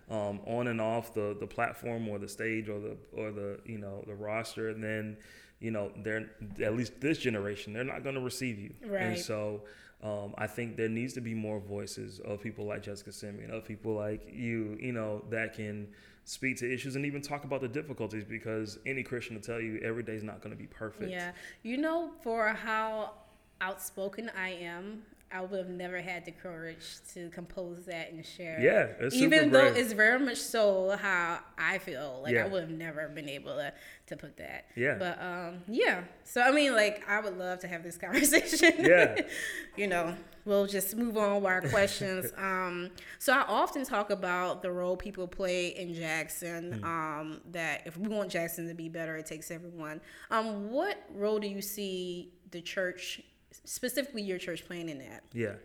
um, 0.09 0.42
on 0.45 0.68
and 0.68 0.81
off 0.81 1.13
the, 1.13 1.36
the 1.39 1.48
platform 1.48 2.07
or 2.09 2.19
the 2.19 2.27
stage 2.27 2.68
or 2.68 2.80
the 2.80 2.98
or 3.13 3.31
the 3.31 3.59
you 3.65 3.77
know 3.77 4.03
the 4.07 4.15
roster, 4.15 4.74
then 4.74 5.18
you 5.59 5.71
know 5.71 5.92
they're 6.03 6.30
at 6.62 6.75
least 6.75 7.00
this 7.00 7.18
generation 7.18 7.74
they're 7.74 7.83
not 7.83 8.03
gonna 8.03 8.19
receive 8.19 8.59
you. 8.59 8.74
Right. 8.86 9.01
And 9.01 9.19
so 9.19 9.62
um, 10.03 10.33
I 10.38 10.48
think 10.48 10.77
there 10.77 10.89
needs 10.89 11.13
to 11.13 11.21
be 11.21 11.33
more 11.36 11.59
voices 11.59 12.19
of 12.19 12.42
people 12.42 12.65
like 12.65 12.81
Jessica 12.81 13.12
Simeon, 13.12 13.51
of 13.51 13.65
people 13.65 13.94
like 13.94 14.27
you, 14.33 14.77
you 14.81 14.92
know, 14.92 15.24
that 15.30 15.53
can 15.53 15.89
speak 16.25 16.57
to 16.57 16.71
issues 16.71 16.95
and 16.95 17.06
even 17.06 17.21
talk 17.21 17.44
about 17.44 17.62
the 17.62 17.68
difficulties 17.68 18.23
because 18.23 18.79
any 18.85 19.03
Christian 19.03 19.35
will 19.35 19.41
tell 19.41 19.59
you 19.59 19.79
every 19.83 20.03
day 20.03 20.15
is 20.15 20.23
not 20.23 20.41
going 20.41 20.51
to 20.51 20.57
be 20.57 20.68
perfect. 20.68 21.12
Yeah. 21.12 21.31
You 21.63 21.77
know, 21.77 22.12
for 22.23 22.50
how 22.50 23.13
outspoken 23.59 24.31
I 24.38 24.50
am, 24.50 25.03
I 25.33 25.41
would 25.41 25.57
have 25.57 25.69
never 25.69 26.01
had 26.01 26.25
the 26.25 26.31
courage 26.31 26.85
to 27.13 27.29
compose 27.29 27.85
that 27.85 28.11
and 28.11 28.25
share. 28.25 28.57
it. 28.57 28.63
Yeah, 28.63 29.09
Even 29.13 29.51
though 29.51 29.71
brave. 29.71 29.77
it's 29.77 29.93
very 29.93 30.19
much 30.19 30.37
so 30.37 30.97
how 30.99 31.39
I 31.57 31.77
feel. 31.77 32.21
Like 32.23 32.33
Yeah. 32.33 32.45
I 32.45 32.47
would 32.47 32.61
have 32.61 32.69
never 32.71 33.07
been 33.09 33.29
able 33.29 33.55
to, 33.55 33.73
to 34.07 34.17
put 34.17 34.37
that. 34.37 34.65
Yeah. 34.75 34.95
But 34.99 35.21
um 35.21 35.61
yeah. 35.67 36.03
So 36.23 36.41
I 36.41 36.51
mean 36.51 36.73
like 36.75 37.07
I 37.07 37.19
would 37.21 37.38
love 37.38 37.59
to 37.59 37.67
have 37.67 37.83
this 37.83 37.97
conversation. 38.05 38.73
Yeah. 38.79 39.21
you 39.77 39.88
know, 39.88 40.15
we'll 40.45 40.67
just 40.67 40.95
move 40.97 41.17
on 41.17 41.35
with 41.35 41.45
our 41.45 41.61
questions. 41.61 42.31
um 42.38 42.89
so 43.19 43.33
I 43.33 43.41
often 43.47 43.85
talk 43.85 44.09
about 44.09 44.61
the 44.61 44.71
role 44.71 44.97
people 44.97 45.27
play 45.27 45.67
in 45.69 45.93
Jackson. 45.93 46.79
Hmm. 46.79 46.83
Um 46.83 47.41
that 47.51 47.83
if 47.85 47.97
we 47.97 48.07
want 48.09 48.29
Jackson 48.31 48.67
to 48.67 48.73
be 48.73 48.89
better, 48.89 49.15
it 49.17 49.25
takes 49.25 49.50
everyone. 49.51 50.01
Um 50.29 50.71
what 50.71 50.97
role 51.13 51.39
do 51.39 51.47
you 51.47 51.61
see 51.61 52.33
the 52.51 52.61
church 52.61 53.21
specifically 53.65 54.22
your 54.22 54.38
church 54.38 54.65
playing 54.65 54.89
in 54.89 55.00
that? 55.00 55.24
Yeah, 55.34 55.55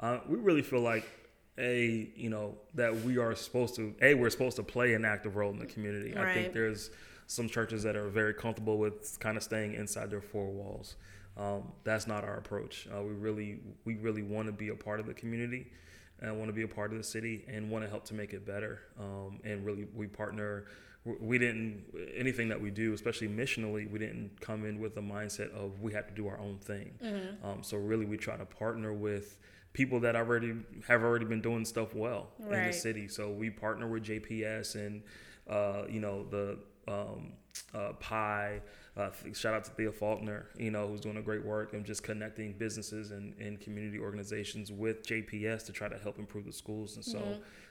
uh, 0.00 0.20
we 0.28 0.38
really 0.38 0.62
feel 0.62 0.80
like 0.80 1.06
a 1.58 2.10
you 2.16 2.30
know 2.30 2.54
that 2.74 2.94
we 3.02 3.18
are 3.18 3.34
supposed 3.34 3.74
to 3.76 3.94
a 4.00 4.14
we're 4.14 4.30
supposed 4.30 4.56
to 4.56 4.62
play 4.62 4.94
an 4.94 5.04
active 5.04 5.36
role 5.36 5.50
in 5.50 5.58
the 5.58 5.66
community. 5.66 6.16
I 6.16 6.32
think 6.34 6.52
there's 6.52 6.90
some 7.26 7.48
churches 7.48 7.82
that 7.82 7.96
are 7.96 8.08
very 8.08 8.34
comfortable 8.34 8.78
with 8.78 9.18
kind 9.20 9.36
of 9.36 9.42
staying 9.42 9.74
inside 9.74 10.10
their 10.10 10.20
four 10.20 10.50
walls. 10.50 10.96
Um, 11.36 11.72
that's 11.82 12.06
not 12.06 12.24
our 12.24 12.36
approach. 12.36 12.88
Uh, 12.94 13.02
we 13.02 13.12
really 13.12 13.60
we 13.84 13.96
really 13.96 14.22
want 14.22 14.46
to 14.46 14.52
be 14.52 14.68
a 14.68 14.74
part 14.74 15.00
of 15.00 15.06
the 15.06 15.14
community 15.14 15.70
and 16.20 16.36
want 16.38 16.48
to 16.48 16.52
be 16.52 16.62
a 16.62 16.68
part 16.68 16.92
of 16.92 16.98
the 16.98 17.04
city 17.04 17.44
and 17.48 17.70
want 17.70 17.84
to 17.84 17.90
help 17.90 18.04
to 18.06 18.14
make 18.14 18.32
it 18.32 18.46
better. 18.46 18.80
Um, 18.98 19.40
and 19.44 19.64
really 19.64 19.86
we 19.94 20.06
partner. 20.06 20.66
We 21.04 21.36
didn't 21.38 21.84
anything 22.14 22.48
that 22.50 22.60
we 22.60 22.70
do, 22.70 22.92
especially 22.92 23.28
missionally. 23.28 23.90
We 23.90 23.98
didn't 23.98 24.40
come 24.40 24.64
in 24.64 24.78
with 24.78 24.94
the 24.94 25.00
mindset 25.00 25.50
of 25.52 25.80
we 25.80 25.92
have 25.94 26.06
to 26.06 26.14
do 26.14 26.28
our 26.28 26.38
own 26.38 26.58
thing. 26.58 26.92
Um, 27.42 27.62
so 27.62 27.76
really, 27.76 28.06
we 28.06 28.16
try 28.16 28.36
to 28.36 28.44
partner 28.46 28.92
with 28.92 29.38
people 29.72 29.98
that 30.00 30.14
already 30.14 30.54
have 30.86 31.02
already 31.02 31.24
been 31.24 31.40
doing 31.40 31.64
stuff 31.64 31.94
well 31.94 32.28
in 32.38 32.50
the 32.68 32.72
city. 32.72 33.08
So 33.08 33.30
we 33.30 33.50
partner 33.50 33.88
with 33.88 34.04
JPS 34.04 34.74
and 34.76 35.02
uh, 35.48 35.84
you 35.88 35.98
know 36.00 36.24
the 36.30 36.58
um, 36.86 37.32
uh, 37.74 37.92
Pi. 37.98 38.60
Uh, 38.96 39.08
shout 39.32 39.54
out 39.54 39.64
to 39.64 39.70
Thea 39.70 39.90
Faulkner, 39.90 40.48
you 40.58 40.70
know, 40.70 40.86
who's 40.86 41.00
doing 41.00 41.16
a 41.16 41.22
great 41.22 41.42
work 41.44 41.72
and 41.72 41.82
just 41.84 42.02
connecting 42.02 42.52
businesses 42.52 43.10
and, 43.10 43.34
and 43.38 43.58
community 43.58 43.98
organizations 43.98 44.70
with 44.70 45.02
JPS 45.06 45.64
to 45.66 45.72
try 45.72 45.88
to 45.88 45.96
help 45.96 46.18
improve 46.18 46.44
the 46.44 46.52
schools. 46.52 46.96
And 46.96 47.04
so 47.04 47.18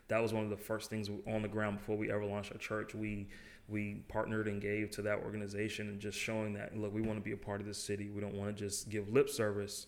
that 0.08 0.22
was 0.22 0.34
one 0.34 0.44
of 0.44 0.50
the 0.50 0.58
first 0.58 0.90
things 0.90 1.10
on 1.28 1.42
the 1.42 1.48
ground 1.48 1.78
before 1.80 1.98
we 1.98 2.12
ever 2.12 2.26
launched 2.26 2.52
our 2.52 2.58
church. 2.58 2.94
We 2.94 3.28
we 3.68 4.04
partnered 4.10 4.48
and 4.48 4.62
gave 4.62 4.92
to 4.92 5.02
that 5.04 5.20
organization 5.20 5.88
and 5.88 6.00
just 6.00 6.18
showing 6.18 6.54
that 6.54 6.78
look, 6.78 6.94
we 6.94 7.02
want 7.02 7.18
to 7.18 7.24
be 7.24 7.32
a 7.32 7.38
part 7.38 7.62
of 7.62 7.68
this 7.68 7.82
city. 7.82 8.10
We 8.10 8.22
don't 8.22 8.36
want 8.36 8.56
to 8.56 8.64
just 8.64 8.90
give 8.90 9.10
lip 9.10 9.30
service, 9.30 9.88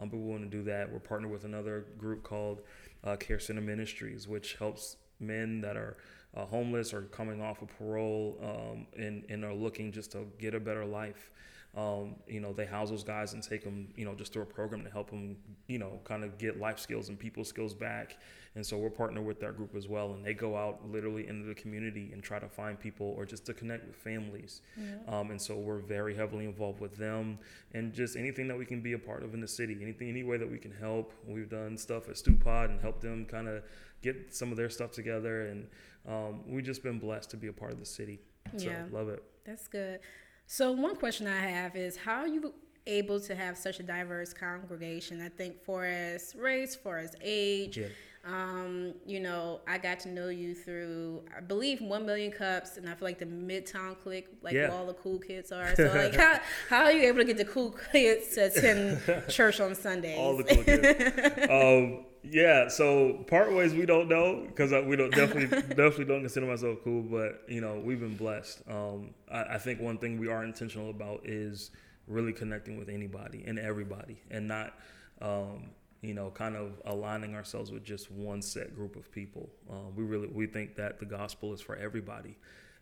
um, 0.00 0.08
but 0.08 0.18
we 0.18 0.30
want 0.30 0.42
to 0.42 0.48
do 0.48 0.62
that. 0.64 0.92
We're 0.92 1.00
partnered 1.00 1.32
with 1.32 1.44
another 1.44 1.86
group 1.98 2.22
called 2.22 2.60
uh, 3.02 3.16
Care 3.16 3.40
Center 3.40 3.60
Ministries, 3.60 4.28
which 4.28 4.54
helps 4.54 4.96
men 5.20 5.60
that 5.62 5.76
are 5.76 5.96
uh, 6.36 6.44
homeless 6.44 6.92
or 6.92 7.02
coming 7.02 7.40
off 7.40 7.62
of 7.62 7.68
parole 7.78 8.38
um, 8.42 8.86
and, 8.96 9.24
and 9.28 9.44
are 9.44 9.54
looking 9.54 9.92
just 9.92 10.12
to 10.12 10.26
get 10.38 10.54
a 10.54 10.60
better 10.60 10.84
life. 10.84 11.30
Um, 11.76 12.14
you 12.28 12.38
know, 12.38 12.52
they 12.52 12.66
house 12.66 12.90
those 12.90 13.02
guys 13.02 13.32
and 13.32 13.42
take 13.42 13.64
them, 13.64 13.88
you 13.96 14.04
know, 14.04 14.14
just 14.14 14.32
through 14.32 14.42
a 14.42 14.46
program 14.46 14.84
to 14.84 14.90
help 14.90 15.10
them, 15.10 15.36
you 15.66 15.78
know, 15.78 15.98
kind 16.04 16.22
of 16.22 16.38
get 16.38 16.60
life 16.60 16.78
skills 16.78 17.08
and 17.08 17.18
people 17.18 17.44
skills 17.44 17.74
back. 17.74 18.16
And 18.54 18.64
so 18.64 18.76
we're 18.78 18.90
partnered 18.90 19.26
with 19.26 19.40
that 19.40 19.56
group 19.56 19.74
as 19.74 19.88
well. 19.88 20.12
And 20.12 20.24
they 20.24 20.34
go 20.34 20.56
out 20.56 20.88
literally 20.88 21.26
into 21.26 21.46
the 21.48 21.54
community 21.56 22.10
and 22.12 22.22
try 22.22 22.38
to 22.38 22.48
find 22.48 22.78
people 22.78 23.12
or 23.16 23.26
just 23.26 23.44
to 23.46 23.54
connect 23.54 23.84
with 23.88 23.96
families. 23.96 24.60
Um, 25.08 25.32
and 25.32 25.42
so 25.42 25.56
we're 25.56 25.80
very 25.80 26.14
heavily 26.14 26.44
involved 26.44 26.80
with 26.80 26.96
them 26.96 27.40
and 27.72 27.92
just 27.92 28.14
anything 28.16 28.46
that 28.46 28.56
we 28.56 28.64
can 28.64 28.80
be 28.80 28.92
a 28.92 28.98
part 28.98 29.24
of 29.24 29.34
in 29.34 29.40
the 29.40 29.48
city, 29.48 29.76
anything, 29.82 30.08
any 30.08 30.22
way 30.22 30.36
that 30.36 30.48
we 30.48 30.58
can 30.58 30.70
help. 30.70 31.12
We've 31.26 31.50
done 31.50 31.76
stuff 31.76 32.08
at 32.08 32.14
Stewpot 32.14 32.70
and 32.70 32.80
helped 32.80 33.00
them 33.02 33.26
kind 33.26 33.48
of 33.48 33.64
get 34.00 34.32
some 34.32 34.52
of 34.52 34.56
their 34.56 34.70
stuff 34.70 34.92
together. 34.92 35.46
And 35.48 35.66
um, 36.08 36.42
we've 36.46 36.64
just 36.64 36.84
been 36.84 37.00
blessed 37.00 37.30
to 37.30 37.36
be 37.36 37.48
a 37.48 37.52
part 37.52 37.72
of 37.72 37.80
the 37.80 37.86
city. 37.86 38.20
So 38.58 38.68
Yeah. 38.68 38.84
love 38.92 39.08
it. 39.08 39.24
That's 39.44 39.66
good. 39.66 39.98
So 40.46 40.72
one 40.72 40.96
question 40.96 41.26
I 41.26 41.38
have 41.38 41.76
is 41.76 41.96
how 41.96 42.20
are 42.20 42.28
you 42.28 42.52
able 42.86 43.18
to 43.20 43.34
have 43.34 43.56
such 43.56 43.80
a 43.80 43.82
diverse 43.82 44.32
congregation? 44.32 45.20
I 45.20 45.28
think 45.28 45.62
for 45.64 45.84
as 45.84 46.34
race, 46.36 46.76
for 46.76 46.98
as 46.98 47.14
age. 47.22 47.78
Yeah. 47.78 47.86
Um, 48.26 48.94
you 49.04 49.20
know, 49.20 49.60
I 49.68 49.76
got 49.76 50.00
to 50.00 50.08
know 50.08 50.28
you 50.28 50.54
through, 50.54 51.24
I 51.36 51.40
believe, 51.42 51.82
One 51.82 52.06
Million 52.06 52.32
Cups, 52.32 52.78
and 52.78 52.88
I 52.88 52.94
feel 52.94 53.06
like 53.06 53.18
the 53.18 53.26
Midtown 53.26 53.98
clique, 53.98 54.28
like 54.40 54.54
Yeah. 54.54 54.68
where 54.70 54.78
all 54.78 54.86
the 54.86 54.94
cool 54.94 55.18
kids 55.18 55.52
are. 55.52 55.74
So, 55.76 55.92
like, 55.94 56.14
how, 56.14 56.40
how 56.70 56.84
are 56.84 56.92
you 56.92 57.02
able 57.06 57.18
to 57.18 57.24
get 57.24 57.36
the 57.36 57.44
cool 57.44 57.70
kids 57.92 58.34
to 58.36 58.46
attend 58.46 59.02
church 59.28 59.60
on 59.60 59.74
Sundays? 59.74 60.16
All 60.18 60.38
the 60.38 60.44
cool 60.44 60.64
kids. 60.64 61.50
um, 61.50 62.06
yeah. 62.30 62.68
So 62.68 63.24
part 63.26 63.52
ways 63.52 63.74
we 63.74 63.86
don't 63.86 64.08
know 64.08 64.44
because 64.46 64.72
we 64.86 64.96
don't 64.96 65.14
definitely 65.14 65.46
definitely 65.68 66.06
don't 66.06 66.20
consider 66.20 66.46
myself 66.46 66.78
cool, 66.84 67.02
but 67.02 67.42
you 67.48 67.60
know 67.60 67.80
we've 67.84 68.00
been 68.00 68.16
blessed. 68.16 68.62
Um, 68.68 69.14
I, 69.30 69.54
I 69.54 69.58
think 69.58 69.80
one 69.80 69.98
thing 69.98 70.18
we 70.18 70.28
are 70.28 70.44
intentional 70.44 70.90
about 70.90 71.22
is 71.24 71.70
really 72.06 72.32
connecting 72.32 72.78
with 72.78 72.88
anybody 72.88 73.44
and 73.46 73.58
everybody, 73.58 74.20
and 74.30 74.48
not. 74.48 74.74
Um, 75.20 75.70
you 76.02 76.12
know, 76.12 76.28
kind 76.28 76.54
of 76.54 76.82
aligning 76.84 77.34
ourselves 77.34 77.72
with 77.72 77.82
just 77.82 78.10
one 78.10 78.42
set 78.42 78.74
group 78.74 78.94
of 78.94 79.10
people. 79.10 79.48
Um, 79.70 79.96
we 79.96 80.04
really 80.04 80.28
we 80.28 80.46
think 80.46 80.76
that 80.76 80.98
the 80.98 81.06
gospel 81.06 81.54
is 81.54 81.62
for 81.62 81.76
everybody, 81.76 82.36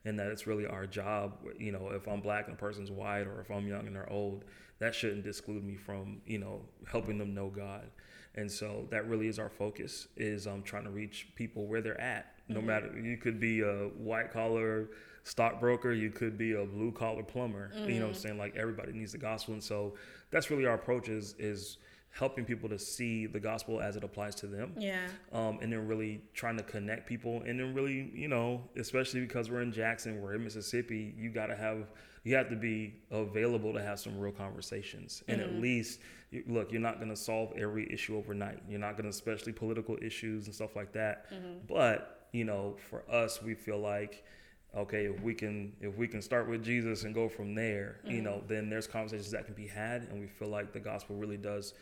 and 0.05 0.19
that 0.19 0.27
it's 0.27 0.49
really 0.49 0.67
our 0.67 0.87
job. 0.87 1.39
You 1.57 1.71
know, 1.71 1.91
if 1.95 2.09
I'm 2.09 2.21
black 2.21 2.49
and 2.49 2.55
a 2.55 2.59
person's 2.59 2.91
white, 2.91 3.29
or 3.29 3.41
if 3.41 3.49
I'm 3.49 3.69
young 3.69 3.87
and 3.87 3.95
they're 3.95 4.11
old, 4.11 4.45
that 4.81 4.93
shouldn't 4.93 5.25
exclude 5.25 5.63
me 5.63 5.77
from 5.77 6.21
you 6.27 6.39
know 6.39 6.63
helping 6.91 7.17
them 7.19 7.33
know 7.33 7.49
God. 7.49 7.89
And 8.35 8.51
so 8.51 8.87
that 8.91 9.07
really 9.09 9.29
is 9.29 9.39
our 9.39 9.51
focus 9.51 10.09
is 10.17 10.47
um, 10.47 10.63
trying 10.63 10.85
to 10.85 10.91
reach 10.91 11.29
people 11.35 11.67
where 11.67 11.81
they're 11.83 12.01
at. 12.01 12.35
No 12.49 12.61
matter 12.61 12.99
you 12.99 13.17
could 13.17 13.39
be 13.41 13.61
a 13.61 13.89
white 13.97 14.33
collar 14.33 14.89
stockbroker, 15.25 15.93
you 15.93 16.11
could 16.11 16.37
be 16.37 16.53
a 16.53 16.65
blue 16.65 16.93
collar 16.93 17.23
plumber. 17.23 17.71
You 17.87 17.95
know, 18.01 18.07
what 18.07 18.17
I'm 18.17 18.21
saying 18.21 18.39
like 18.39 18.57
everybody 18.57 18.93
needs 18.93 19.13
the 19.13 19.19
gospel, 19.19 19.55
and 19.55 19.63
so 19.63 19.95
that's 20.31 20.51
really 20.51 20.67
our 20.67 20.75
approach 20.75 21.09
is 21.09 21.35
is 21.39 21.79
helping 22.11 22.45
people 22.45 22.69
to 22.69 22.79
see 22.79 23.25
the 23.27 23.41
gospel 23.41 23.81
as 23.81 23.97
it 23.97 24.05
applies 24.05 24.35
to 24.35 24.47
them 24.47 24.75
Yeah. 24.77 25.07
um, 25.33 25.59
and 25.63 25.73
then 25.73 25.87
really 25.89 26.21
trying 26.35 26.59
to 26.59 26.63
connect 26.63 27.07
people 27.09 27.43
and 27.47 27.59
then 27.59 27.73
really 27.73 28.11
you 28.15 28.29
know 28.29 28.61
especially 28.77 29.21
because 29.21 29.51
we're 29.51 29.63
in 29.63 29.73
jackson 29.73 30.21
we're 30.21 30.35
in 30.35 30.45
mississippi 30.45 31.15
you 31.17 31.31
got 31.31 31.47
to 31.47 31.57
have 31.57 31.87
you 32.25 32.37
have 32.37 32.49
to 32.51 32.57
be 32.57 32.95
available 33.11 33.73
to 33.73 33.83
have 33.83 33.99
some 33.99 34.19
real 34.19 34.33
conversations. 34.33 35.23
And 35.29 35.41
at 35.41 35.51
mm-hmm. 35.51 35.63
least 35.63 36.01
look 36.47 36.73
you're 36.73 36.81
not 36.81 36.97
going 36.97 37.11
to 37.11 37.17
solve 37.17 37.53
every 37.57 37.93
issue 37.93 38.17
overnight. 38.17 38.61
You're 38.69 38.81
not 38.81 38.93
going 38.93 39.05
to 39.05 39.11
especially 39.11 39.53
political 39.53 39.99
issues 40.01 40.47
and 40.47 40.55
stuff 40.55 40.77
like 40.77 40.93
that. 40.93 41.31
Mm-hmm. 41.33 41.67
But 41.69 42.29
you 42.33 42.45
know 42.45 42.77
for 42.89 43.03
us 43.11 43.43
we 43.43 43.55
feel 43.55 43.79
like 43.79 44.25
okay 44.75 45.05
if 45.05 45.21
we 45.21 45.35
can 45.35 45.71
if 45.83 45.99
we 45.99 46.09
can 46.09 46.23
start 46.23 46.49
with 46.49 46.65
jesus 46.65 47.05
and 47.05 47.15
go 47.15 47.29
from 47.29 47.55
there 47.55 48.01
you 48.07 48.15
mm-hmm. 48.15 48.25
know 48.25 48.43
then 48.49 48.71
there's 48.71 48.87
conversations 48.87 49.31
that 49.31 49.45
can 49.45 49.55
be 49.55 49.67
had. 49.67 50.03
And 50.11 50.21
we 50.21 50.27
feel 50.27 50.49
like 50.49 50.73
the 50.73 50.81
gospel 50.81 51.17
really 51.17 51.37
does 51.37 51.75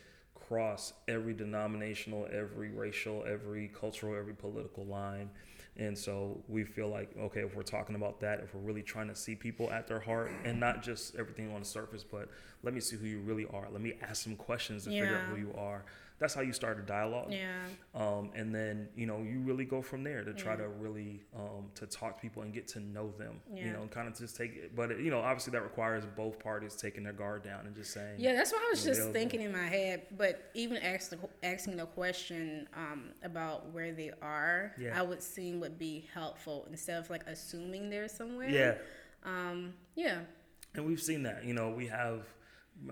cross 0.47 0.93
every 1.07 1.33
denominational, 1.33 2.27
every 2.31 2.71
racial, 2.71 3.23
every 3.25 3.69
cultural, 3.69 4.17
every 4.17 4.33
political 4.33 4.85
line. 4.85 5.29
And 5.77 5.97
so 5.97 6.43
we 6.47 6.63
feel 6.63 6.89
like, 6.89 7.11
okay, 7.17 7.41
if 7.41 7.55
we're 7.55 7.63
talking 7.63 7.95
about 7.95 8.19
that, 8.19 8.41
if 8.41 8.53
we're 8.53 8.61
really 8.61 8.83
trying 8.83 9.07
to 9.07 9.15
see 9.15 9.35
people 9.35 9.71
at 9.71 9.87
their 9.87 9.99
heart 9.99 10.31
and 10.43 10.59
not 10.59 10.83
just 10.83 11.15
everything 11.15 11.51
on 11.53 11.61
the 11.61 11.65
surface, 11.65 12.03
but 12.03 12.29
let 12.61 12.73
me 12.73 12.81
see 12.81 12.97
who 12.97 13.07
you 13.07 13.19
really 13.19 13.45
are. 13.51 13.67
Let 13.71 13.81
me 13.81 13.93
ask 14.01 14.23
some 14.23 14.35
questions 14.35 14.83
to 14.83 14.89
figure 14.89 15.17
out 15.17 15.23
who 15.29 15.37
you 15.37 15.53
are. 15.57 15.85
That's 16.21 16.35
how 16.35 16.41
you 16.41 16.53
start 16.53 16.77
a 16.77 16.83
dialogue. 16.83 17.31
Yeah. 17.33 17.65
Um, 17.95 18.29
and 18.35 18.53
then, 18.53 18.87
you 18.95 19.07
know, 19.07 19.17
you 19.23 19.39
really 19.39 19.65
go 19.65 19.81
from 19.81 20.03
there 20.03 20.23
to 20.23 20.33
try 20.35 20.55
to 20.55 20.67
really, 20.69 21.23
um, 21.35 21.65
to 21.75 21.87
talk 21.87 22.17
to 22.17 22.21
people 22.21 22.43
and 22.43 22.53
get 22.53 22.67
to 22.69 22.79
know 22.79 23.11
them, 23.17 23.41
Yeah. 23.51 23.65
you 23.65 23.73
know, 23.73 23.81
and 23.81 23.89
kind 23.89 24.07
of 24.07 24.15
just 24.15 24.37
take 24.37 24.55
it. 24.55 24.75
But, 24.75 24.99
you 24.99 25.09
know, 25.09 25.19
obviously 25.19 25.49
that 25.53 25.63
requires 25.63 26.05
both 26.15 26.37
parties 26.37 26.75
taking 26.75 27.03
their 27.03 27.11
guard 27.13 27.43
down 27.43 27.65
and 27.65 27.75
just 27.75 27.91
saying, 27.91 28.17
Yeah, 28.19 28.33
that's 28.33 28.51
what 28.51 28.61
I 28.61 28.69
was 28.69 28.83
just 28.83 29.09
thinking 29.09 29.41
in 29.41 29.51
my 29.51 29.65
head. 29.65 30.03
But 30.15 30.51
even 30.53 30.77
asking 30.77 31.19
asking 31.41 31.77
the 31.77 31.87
question 31.87 32.67
um, 32.75 33.05
about 33.23 33.71
where 33.71 33.91
they 33.91 34.11
are, 34.21 34.75
Yeah. 34.79 34.97
I 34.99 35.01
would 35.01 35.23
seem 35.23 35.59
would 35.59 35.79
be 35.79 36.07
helpful 36.13 36.67
instead 36.69 36.99
of 36.99 37.09
like 37.09 37.23
assuming 37.25 37.89
they're 37.89 38.07
somewhere. 38.07 38.47
yeah. 38.47 38.75
Um, 39.23 39.73
yeah. 39.95 40.19
and 40.75 40.85
we've 40.85 41.01
seen 41.01 41.23
that 41.23 41.43
you 41.45 41.53
know 41.55 41.71
we 41.71 41.87
have 41.87 42.25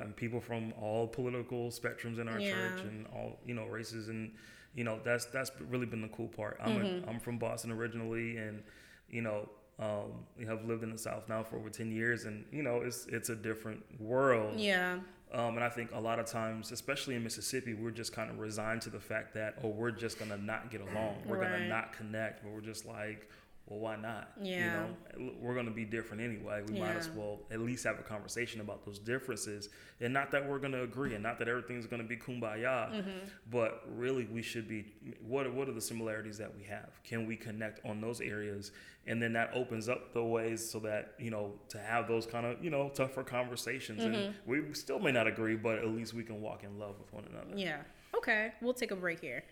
um, 0.02 0.14
people 0.14 0.40
from 0.40 0.74
all 0.80 1.08
political 1.08 1.70
spectrums 1.70 2.20
in 2.20 2.28
our 2.28 2.40
Yeah. 2.40 2.50
church 2.52 2.84
and 2.84 3.08
all 3.08 3.40
you 3.46 3.54
know 3.54 3.66
races 3.66 4.10
and 4.10 4.32
you 4.76 4.84
know 4.84 5.00
that's 5.04 5.26
that's 5.26 5.52
really 5.70 5.86
been 5.86 6.02
the 6.02 6.10
cool 6.10 6.28
part 6.28 6.58
i'm 6.64 6.74
Mm-hmm. 6.78 7.08
a, 7.08 7.12
i'm 7.12 7.20
from 7.20 7.38
boston 7.40 7.72
originally 7.72 8.38
and 8.38 8.62
you 9.10 9.22
know 9.22 9.50
um, 9.80 10.26
we 10.38 10.46
have 10.46 10.66
lived 10.66 10.84
in 10.84 10.92
the 10.92 10.98
south 10.98 11.28
now 11.30 11.42
for 11.42 11.56
over 11.58 11.70
10 11.70 11.90
years 11.92 12.26
and 12.26 12.46
you 12.52 12.62
know 12.62 12.82
it's 12.82 13.08
it's 13.08 13.30
a 13.30 13.36
different 13.36 13.82
world 14.00 14.60
Yeah. 14.60 15.00
um, 15.34 15.56
and 15.56 15.64
I 15.64 15.70
think 15.70 15.92
a 15.94 16.00
lot 16.00 16.20
of 16.20 16.26
times, 16.26 16.72
especially 16.72 17.16
in 17.16 17.24
Mississippi, 17.24 17.74
we're 17.76 17.92
just 17.92 18.12
kind 18.14 18.30
of 18.30 18.40
resigned 18.40 18.82
to 18.84 18.90
the 18.90 19.00
fact 19.00 19.34
that, 19.36 19.56
oh, 19.64 19.70
we're 19.70 19.92
just 19.92 20.18
gonna 20.20 20.38
not 20.38 20.70
get 20.72 20.82
along. 20.82 21.22
We're 21.28 21.38
Right. 21.38 21.52
gonna 21.52 21.68
not 21.68 21.94
connect. 21.94 22.42
But 22.44 22.52
we're 22.52 22.62
just 22.62 22.86
like, 22.86 23.30
well, 23.70 23.80
why 23.80 23.96
not? 23.96 24.32
Yeah. 24.42 24.86
You 25.20 25.26
know, 25.28 25.32
we're 25.40 25.54
gonna 25.56 25.70
be 25.72 25.86
different 25.86 26.24
anyway. 26.24 26.64
We 26.68 26.80
might 26.80 26.96
as 26.96 27.10
well 27.10 27.40
at 27.52 27.60
least 27.60 27.84
have 27.86 28.00
a 28.00 28.04
conversation 28.04 28.62
about 28.62 28.84
those 28.86 28.98
differences, 29.00 29.70
and 30.02 30.12
not 30.14 30.32
that 30.32 30.48
we're 30.48 30.60
gonna 30.60 30.82
agree, 30.84 31.14
and 31.14 31.22
not 31.24 31.38
that 31.40 31.48
everything's 31.48 31.86
gonna 31.86 32.04
be 32.04 32.18
kumbaya, 32.18 32.90
Mm-hmm. 32.92 33.10
but 33.52 33.84
really 33.96 34.26
we 34.26 34.42
should 34.42 34.68
be. 34.68 34.86
What 35.26 35.46
are, 35.46 35.52
what 35.52 35.70
are 35.70 35.74
the 35.74 35.82
similarities 35.82 36.38
that 36.40 36.56
we 36.56 36.64
have? 36.64 36.90
Can 37.04 37.28
we 37.28 37.36
connect 37.36 37.86
on 37.86 38.02
those 38.02 38.22
areas? 38.22 38.72
And 39.08 39.22
then 39.22 39.34
that 39.34 39.52
opens 39.54 39.88
up 39.90 40.14
the 40.14 40.24
ways 40.24 40.68
so 40.70 40.80
that 40.80 41.14
you 41.20 41.30
know 41.32 41.54
to 41.70 41.80
have 41.80 42.08
those 42.08 42.26
kind 42.26 42.46
of 42.46 42.64
you 42.64 42.70
know 42.70 42.90
tougher 42.90 43.24
conversations, 43.24 44.04
and 44.04 44.16
Mm-hmm. 44.16 44.50
we 44.50 44.74
still 44.74 45.00
may 45.00 45.12
not 45.12 45.28
agree, 45.28 45.56
but 45.56 45.78
at 45.80 45.88
least 45.88 46.14
we 46.14 46.24
can 46.24 46.42
walk 46.42 46.64
in 46.64 46.78
love 46.80 46.96
with 47.00 47.12
one 47.14 47.26
another. 47.30 47.56
Yeah. 47.56 47.82
Okay. 48.16 48.54
We'll 48.62 48.74
take 48.74 48.92
a 48.92 48.96
break 48.96 49.20
here. 49.22 49.44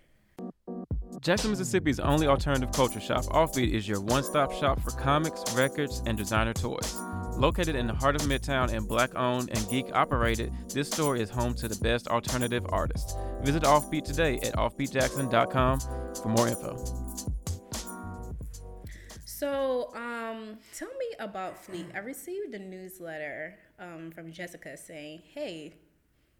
Jackson, 1.22 1.50
Mississippi's 1.52 2.00
only 2.00 2.28
alternative 2.28 2.72
culture 2.74 3.00
shop, 3.00 3.24
Offbeat 3.26 3.72
is 3.72 3.88
your 3.88 4.00
one 4.00 4.24
stop 4.24 4.54
shop 4.54 4.80
for 4.80 4.92
comics, 4.92 5.44
records, 5.56 6.04
and 6.06 6.16
designer 6.16 6.54
toys. 6.54 6.96
Located 7.36 7.76
in 7.76 7.88
the 7.88 7.94
heart 7.94 8.16
of 8.16 8.22
Midtown 8.22 8.72
and 8.72 8.88
black 8.88 9.16
owned 9.16 9.50
and 9.50 9.70
geek 9.70 9.88
operated, 9.94 10.54
this 10.70 10.90
store 10.90 11.16
is 11.16 11.30
home 11.32 11.56
to 11.56 11.68
the 11.68 11.76
best 11.78 12.08
alternative 12.08 12.66
artists. 12.70 13.16
Visit 13.42 13.64
Offbeat 13.64 14.04
today 14.04 14.36
at 14.38 14.54
offbeatjackson.com 14.54 15.80
for 16.22 16.30
more 16.30 16.48
info. 16.48 16.78
So, 19.26 19.92
um, 19.96 20.60
tell 20.76 20.90
me 21.00 21.08
about 21.20 21.64
Fleet. 21.64 21.88
I 21.96 22.00
received 22.00 22.54
a 22.54 22.60
newsletter 22.60 23.58
um, 23.80 24.12
from 24.12 24.32
Jessica 24.32 24.78
saying, 24.78 25.22
"Hey, 25.34 25.74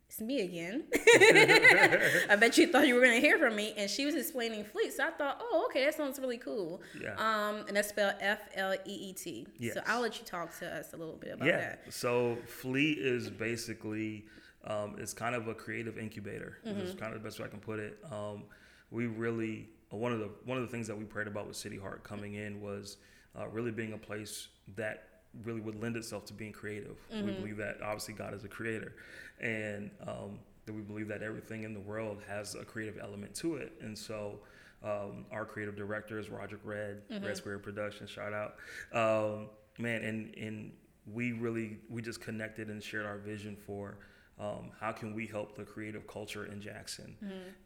it's 0.08 0.22
me 0.22 0.42
again. 0.42 0.86
I 2.30 2.38
bet 2.40 2.58
you 2.58 2.68
thought 2.68 2.88
you 2.88 2.96
were 2.96 3.02
going 3.02 3.20
to 3.20 3.26
hear 3.26 3.38
from 3.38 3.56
me." 3.56 3.74
And 3.78 3.90
she 3.90 4.06
was 4.06 4.16
explaining 4.16 4.64
Fleet, 4.64 4.94
so 4.94 5.06
I 5.06 5.12
thought, 5.12 5.42
"Oh, 5.42 5.66
okay, 5.70 5.86
that 5.86 5.96
sounds 5.96 6.20
really 6.20 6.38
cool." 6.38 6.82
Yeah. 7.02 7.16
Um, 7.16 7.66
and 7.68 7.76
that's 7.76 7.90
spelled 7.90 8.16
F 8.20 8.40
L 8.56 8.74
E 8.74 8.78
E 8.86 9.14
T. 9.14 9.48
So 9.74 9.82
I'll 9.86 10.02
let 10.02 10.20
you 10.20 10.26
talk 10.26 10.58
to 10.60 10.68
us 10.68 10.94
a 10.94 10.98
little 10.98 11.16
bit 11.16 11.34
about 11.34 11.48
yeah. 11.48 11.58
that. 11.58 11.82
So 11.90 12.38
Fleet 12.48 13.00
is 13.00 13.30
basically 13.30 14.26
um, 14.66 14.96
it's 14.98 15.14
kind 15.14 15.36
of 15.36 15.48
a 15.48 15.54
creative 15.54 15.98
incubator. 15.98 16.60
Is 16.64 16.94
kind 16.96 17.14
of 17.14 17.22
the 17.22 17.28
best 17.28 17.40
way 17.40 17.46
I 17.46 17.50
can 17.50 17.60
put 17.60 17.80
it. 17.80 17.98
Um, 18.12 18.44
we 18.92 19.08
really 19.08 19.70
one 19.90 20.12
of 20.12 20.20
the 20.20 20.30
one 20.46 20.58
of 20.58 20.64
the 20.64 20.70
things 20.70 20.88
that 20.88 20.98
we 20.98 21.06
prayed 21.06 21.28
about 21.28 21.48
with 21.48 21.56
City 21.56 21.78
Heart 21.78 22.04
coming 22.04 22.36
in 22.36 22.62
was 22.62 22.98
uh, 23.38 23.48
really 23.48 23.72
being 23.72 23.94
a 23.94 23.98
place 23.98 24.48
that 24.76 25.17
really 25.44 25.62
would 25.62 25.82
lend 25.82 25.96
itself 25.96 26.26
to 26.26 26.34
being 26.34 26.52
creative. 26.54 26.98
We 27.12 27.32
believe 27.32 27.58
that 27.58 27.78
obviously 27.82 28.14
God 28.14 28.34
is 28.34 28.44
a 28.44 28.48
creator, 28.48 28.94
and 29.40 29.92
um, 30.08 30.40
that 30.66 30.74
we 30.74 30.82
believe 30.82 31.08
that 31.10 31.22
everything 31.24 31.64
in 31.64 31.74
the 31.74 31.80
world 31.80 32.22
has 32.28 32.56
a 32.56 32.64
creative 32.66 32.98
element 33.02 33.34
to 33.36 33.56
it, 33.56 33.74
and 33.82 33.98
so. 33.98 34.40
Um, 34.84 35.26
our 35.32 35.44
creative 35.44 35.76
director 35.76 36.20
is 36.20 36.30
Roderick 36.30 36.62
Red, 36.64 37.02
Red 37.10 37.36
Square 37.36 37.60
Productions. 37.60 38.12
Shout 38.12 38.32
out, 38.32 38.58
um, 38.94 39.50
man, 39.80 40.04
and 40.04 40.36
and 40.38 40.72
we 41.12 41.32
really 41.32 41.80
we 41.90 42.00
just 42.04 42.22
connected 42.22 42.70
and 42.70 42.82
shared 42.84 43.08
our 43.08 43.18
vision 43.18 43.58
for 43.66 43.98
um, 44.40 44.70
how 44.80 44.92
can 44.92 45.16
we 45.16 45.26
help 45.26 45.56
the 45.56 45.64
creative 45.64 46.06
culture 46.06 46.46
in 46.46 46.62
Jackson, 46.62 47.18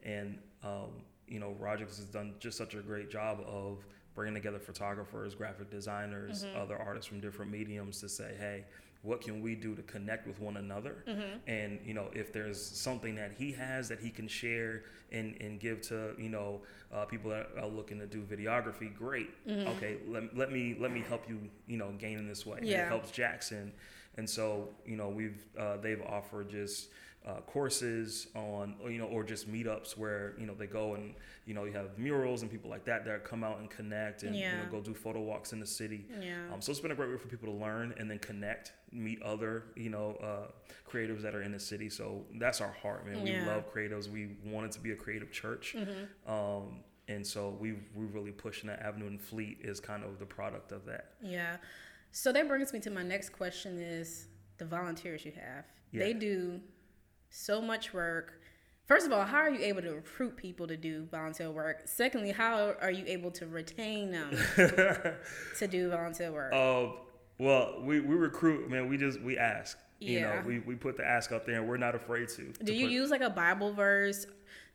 and 0.03 0.39
um, 0.63 1.03
you 1.27 1.37
know 1.41 1.53
Roger 1.59 1.83
has 1.83 1.99
done 2.05 2.35
just 2.39 2.57
such 2.57 2.75
a 2.75 2.81
great 2.81 3.09
job 3.11 3.41
of 3.45 3.85
bringing 4.15 4.33
together 4.33 4.59
photographers, 4.59 5.35
graphic 5.35 5.69
designers, 5.71 6.43
Mm-hmm. 6.43 6.59
other 6.59 6.77
artists 6.77 7.07
from 7.07 7.19
different 7.19 7.51
mediums 7.51 7.99
to 8.01 8.09
say, 8.09 8.33
hey, 8.39 8.65
what 9.03 9.21
can 9.21 9.41
we 9.41 9.55
do 9.55 9.73
to 9.75 9.81
connect 9.83 10.27
with 10.27 10.39
one 10.39 10.57
another? 10.57 11.03
Mm-hmm. 11.07 11.49
And 11.49 11.79
you 11.85 11.93
know, 11.93 12.09
if 12.13 12.31
there's 12.31 12.61
something 12.63 13.15
that 13.15 13.31
he 13.37 13.51
has 13.53 13.89
that 13.89 13.99
he 13.99 14.09
can 14.11 14.27
share 14.27 14.83
and, 15.11 15.35
and 15.41 15.59
give 15.59 15.81
to 15.83 16.13
you 16.19 16.29
know 16.29 16.61
uh, 16.93 17.05
people 17.05 17.31
that 17.31 17.49
are 17.59 17.67
looking 17.67 17.97
to 17.99 18.05
do 18.05 18.21
videography, 18.21 18.93
great. 18.95 19.29
Okay, 19.49 19.97
let, 20.07 20.35
let 20.37 20.51
me 20.51 20.75
let 20.79 20.91
me 20.91 21.03
help 21.07 21.27
you 21.27 21.39
you 21.67 21.77
know 21.77 21.91
gain 21.97 22.19
in 22.19 22.27
this 22.27 22.45
way. 22.45 22.57
And 22.59 22.67
Yeah. 22.67 22.85
It 22.85 22.89
helps 22.89 23.09
Jackson, 23.11 23.71
and 24.17 24.29
so 24.29 24.69
you 24.85 24.97
know 24.97 25.09
we've 25.09 25.41
uh, 25.57 25.77
they've 25.77 26.01
offered 26.03 26.49
just 26.49 26.89
uh, 27.25 27.39
courses 27.41 28.27
on 28.35 28.75
or, 28.83 28.89
you 28.89 28.97
know 28.97 29.05
or 29.05 29.23
just 29.23 29.51
meetups 29.51 29.95
where 29.95 30.33
you 30.39 30.45
know 30.47 30.55
they 30.55 30.65
go 30.65 30.95
and 30.95 31.13
you 31.45 31.53
know 31.53 31.65
you 31.65 31.71
have 31.71 31.97
murals 31.97 32.41
and 32.41 32.49
people 32.49 32.69
like 32.69 32.83
that 32.83 33.05
that 33.05 33.23
come 33.23 33.43
out 33.43 33.59
and 33.59 33.69
connect 33.69 34.23
and 34.23 34.35
you 34.35 34.45
know 34.47 34.65
go 34.71 34.81
do 34.81 34.93
photo 34.93 35.21
walks 35.21 35.53
in 35.53 35.59
the 35.59 35.65
city. 35.65 36.05
Yeah. 36.19 36.51
Um, 36.51 36.61
so 36.61 36.71
it's 36.71 36.79
been 36.79 36.91
a 36.91 36.95
great 36.95 37.11
way 37.11 37.17
for 37.17 37.27
people 37.27 37.47
to 37.53 37.59
learn 37.59 37.93
and 37.99 38.09
then 38.09 38.17
connect, 38.19 38.73
meet 38.91 39.21
other 39.21 39.65
you 39.75 39.89
know 39.91 40.15
uh, 40.21 40.51
creatives 40.89 41.21
that 41.21 41.35
are 41.35 41.43
in 41.43 41.51
the 41.51 41.59
city. 41.59 41.89
So 41.89 42.25
that's 42.39 42.59
our 42.59 42.71
heart, 42.71 43.05
man. 43.05 43.21
We 43.21 43.29
Yeah. 43.31 43.39
Mm-hmm. 43.41 43.47
love 43.49 43.71
creatives. 43.73 44.09
We 44.09 44.37
wanted 44.43 44.71
to 44.71 44.79
be 44.79 44.91
a 44.91 44.95
creative 44.95 45.31
church. 45.31 45.75
Mhm. 45.77 46.07
Um, 46.27 46.79
and 47.07 47.25
so 47.25 47.49
we 47.59 47.73
we 47.93 48.05
really 48.05 48.31
pushing 48.31 48.67
that 48.69 48.79
avenue 48.79 49.05
and 49.07 49.21
fleet 49.21 49.59
is 49.61 49.79
kind 49.79 50.03
of 50.03 50.17
the 50.17 50.25
product 50.25 50.71
of 50.71 50.85
that. 50.85 51.13
Yeah. 51.21 51.57
So 52.11 52.31
that 52.33 52.47
brings 52.47 52.73
me 52.73 52.79
to 52.79 52.89
my 52.89 53.03
next 53.03 53.29
question 53.29 53.79
is 53.79 54.27
the 54.57 54.65
volunteers 54.65 55.23
you 55.23 55.33
have. 55.33 55.65
Yeah. 55.91 55.99
They 56.03 56.13
do 56.13 56.59
so 57.31 57.61
much 57.61 57.93
work. 57.93 58.41
First 58.85 59.05
of 59.05 59.13
all, 59.13 59.23
how 59.23 59.37
are 59.37 59.49
you 59.49 59.63
able 59.63 59.81
to 59.83 59.91
recruit 59.93 60.35
people 60.35 60.67
to 60.67 60.75
do 60.75 61.05
volunteer 61.09 61.49
work? 61.49 61.83
Secondly, 61.85 62.31
how 62.31 62.75
are 62.81 62.91
you 62.91 63.05
able 63.07 63.31
to 63.31 63.47
retain 63.47 64.11
them 64.11 64.31
to 64.55 65.67
do 65.69 65.89
volunteer 65.89 66.31
work? 66.31 66.53
Uh, 66.53 66.93
well, 67.37 67.81
we, 67.81 68.01
we 68.01 68.15
recruit, 68.15 68.69
man. 68.69 68.89
We 68.89 68.97
just 68.97 69.19
we 69.21 69.37
ask. 69.37 69.77
You 69.99 70.19
Yeah. 70.19 70.35
know, 70.41 70.47
we, 70.47 70.59
we 70.59 70.75
put 70.75 70.97
the 70.97 71.05
ask 71.05 71.31
out 71.31 71.45
there, 71.45 71.55
and 71.59 71.67
we're 71.67 71.77
not 71.77 71.95
afraid 71.95 72.27
to. 72.29 72.41
do 72.43 72.65
to 72.65 72.73
you 72.73 72.87
put- 72.87 72.91
use 72.91 73.09
like 73.11 73.21
a 73.21 73.29
Bible 73.29 73.71
verse 73.73 74.25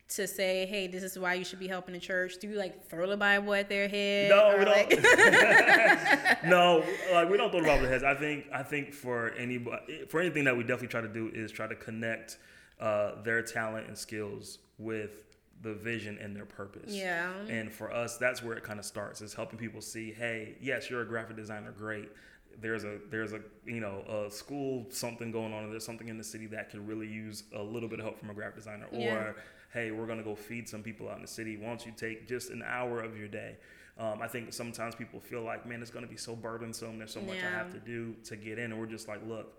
to 0.09 0.27
say, 0.27 0.67
"Hey, 0.67 0.87
this 0.87 1.03
is 1.03 1.19
why 1.19 1.35
you 1.35 1.45
should 1.45 1.59
be 1.59 1.69
helping 1.69 1.95
the 1.95 2.01
church"? 2.01 2.39
Do 2.41 2.49
you 2.49 2.57
like 2.57 2.89
throw 2.89 3.09
the 3.09 3.17
Bible 3.17 3.55
at 3.55 3.69
their 3.69 3.89
head? 3.89 4.31
No, 4.31 4.53
or, 4.53 4.59
we 4.59 4.65
don't. 4.65 4.91
no, 6.45 6.85
like 7.13 7.29
we 7.31 7.37
don't 7.37 7.51
throw 7.51 7.61
the 7.61 7.67
Bible 7.67 7.73
at 7.73 7.81
their 7.83 7.91
heads. 7.91 8.05
I 8.05 8.15
think 8.15 8.47
I 8.53 8.63
think 8.63 8.93
for 8.95 9.31
any 9.33 9.65
for 10.09 10.21
anything 10.21 10.45
that 10.45 10.57
we 10.57 10.63
definitely 10.63 10.89
try 10.89 11.01
to 11.01 11.09
do 11.09 11.31
is 11.35 11.51
try 11.51 11.67
to 11.67 11.75
connect 11.75 12.39
uh, 12.81 13.23
their 13.23 13.43
talent 13.43 13.89
and 13.89 13.97
skills 13.97 14.59
with 14.79 15.25
the 15.63 15.75
vision 15.75 16.19
and 16.21 16.37
their 16.37 16.45
purpose. 16.45 16.93
Yeah. 16.93 17.33
And 17.49 17.73
for 17.73 17.93
us, 17.93 18.19
that's 18.19 18.43
where 18.43 18.57
it 18.57 18.63
kind 18.63 18.79
of 18.79 18.85
starts. 18.85 19.21
Is 19.21 19.35
helping 19.35 19.59
people 19.59 19.81
see, 19.81 20.13
hey, 20.13 20.57
yes, 20.61 20.91
you're 20.91 21.03
a 21.03 21.07
graphic 21.07 21.37
designer, 21.37 21.73
great. 21.73 22.11
There's 22.59 22.85
a 22.85 22.99
there's 23.11 23.35
a 23.35 23.41
you 23.67 23.81
know 23.81 24.03
a 24.09 24.31
school 24.31 24.87
something 24.91 25.31
going 25.31 25.53
on. 25.53 25.71
There's 25.71 25.85
something 25.85 26.09
in 26.09 26.17
the 26.17 26.25
city 26.25 26.47
that 26.47 26.71
could 26.71 26.87
really 26.87 27.07
use 27.07 27.45
a 27.55 27.63
little 27.63 27.89
bit 27.89 27.99
of 27.99 28.07
help 28.07 28.19
from 28.19 28.31
a 28.31 28.35
graphic 28.35 28.57
designer. 28.57 28.87
Yeah. 28.93 29.15
Or 29.15 29.37
hey, 29.76 29.90
we're 29.90 30.06
gonna 30.06 30.23
go 30.23 30.35
feed 30.35 30.66
some 30.66 30.83
people 30.83 31.06
out 31.06 31.16
in 31.16 31.23
the 31.23 31.28
city. 31.28 31.59
Why 31.59 31.66
don't 31.66 31.85
you 31.85 31.92
take 31.95 32.26
just 32.26 32.49
an 32.49 32.62
hour 32.66 33.02
of 33.02 33.18
your 33.18 33.28
day? 33.28 33.56
Um, 33.99 34.23
I 34.23 34.26
think 34.26 34.54
sometimes 34.54 34.95
people 34.95 35.21
feel 35.21 35.42
like, 35.42 35.66
man, 35.66 35.83
it's 35.83 35.90
gonna 35.90 36.06
be 36.06 36.16
so 36.16 36.35
burdensome. 36.35 36.97
There's 36.97 37.12
so 37.12 37.21
much 37.21 37.37
I 37.37 37.50
have 37.50 37.71
to 37.75 37.78
do 37.78 38.14
to 38.25 38.37
get 38.37 38.59
in, 38.59 38.73
and 38.73 38.80
we're 38.80 38.87
just 38.87 39.06
like, 39.06 39.21
look, 39.26 39.52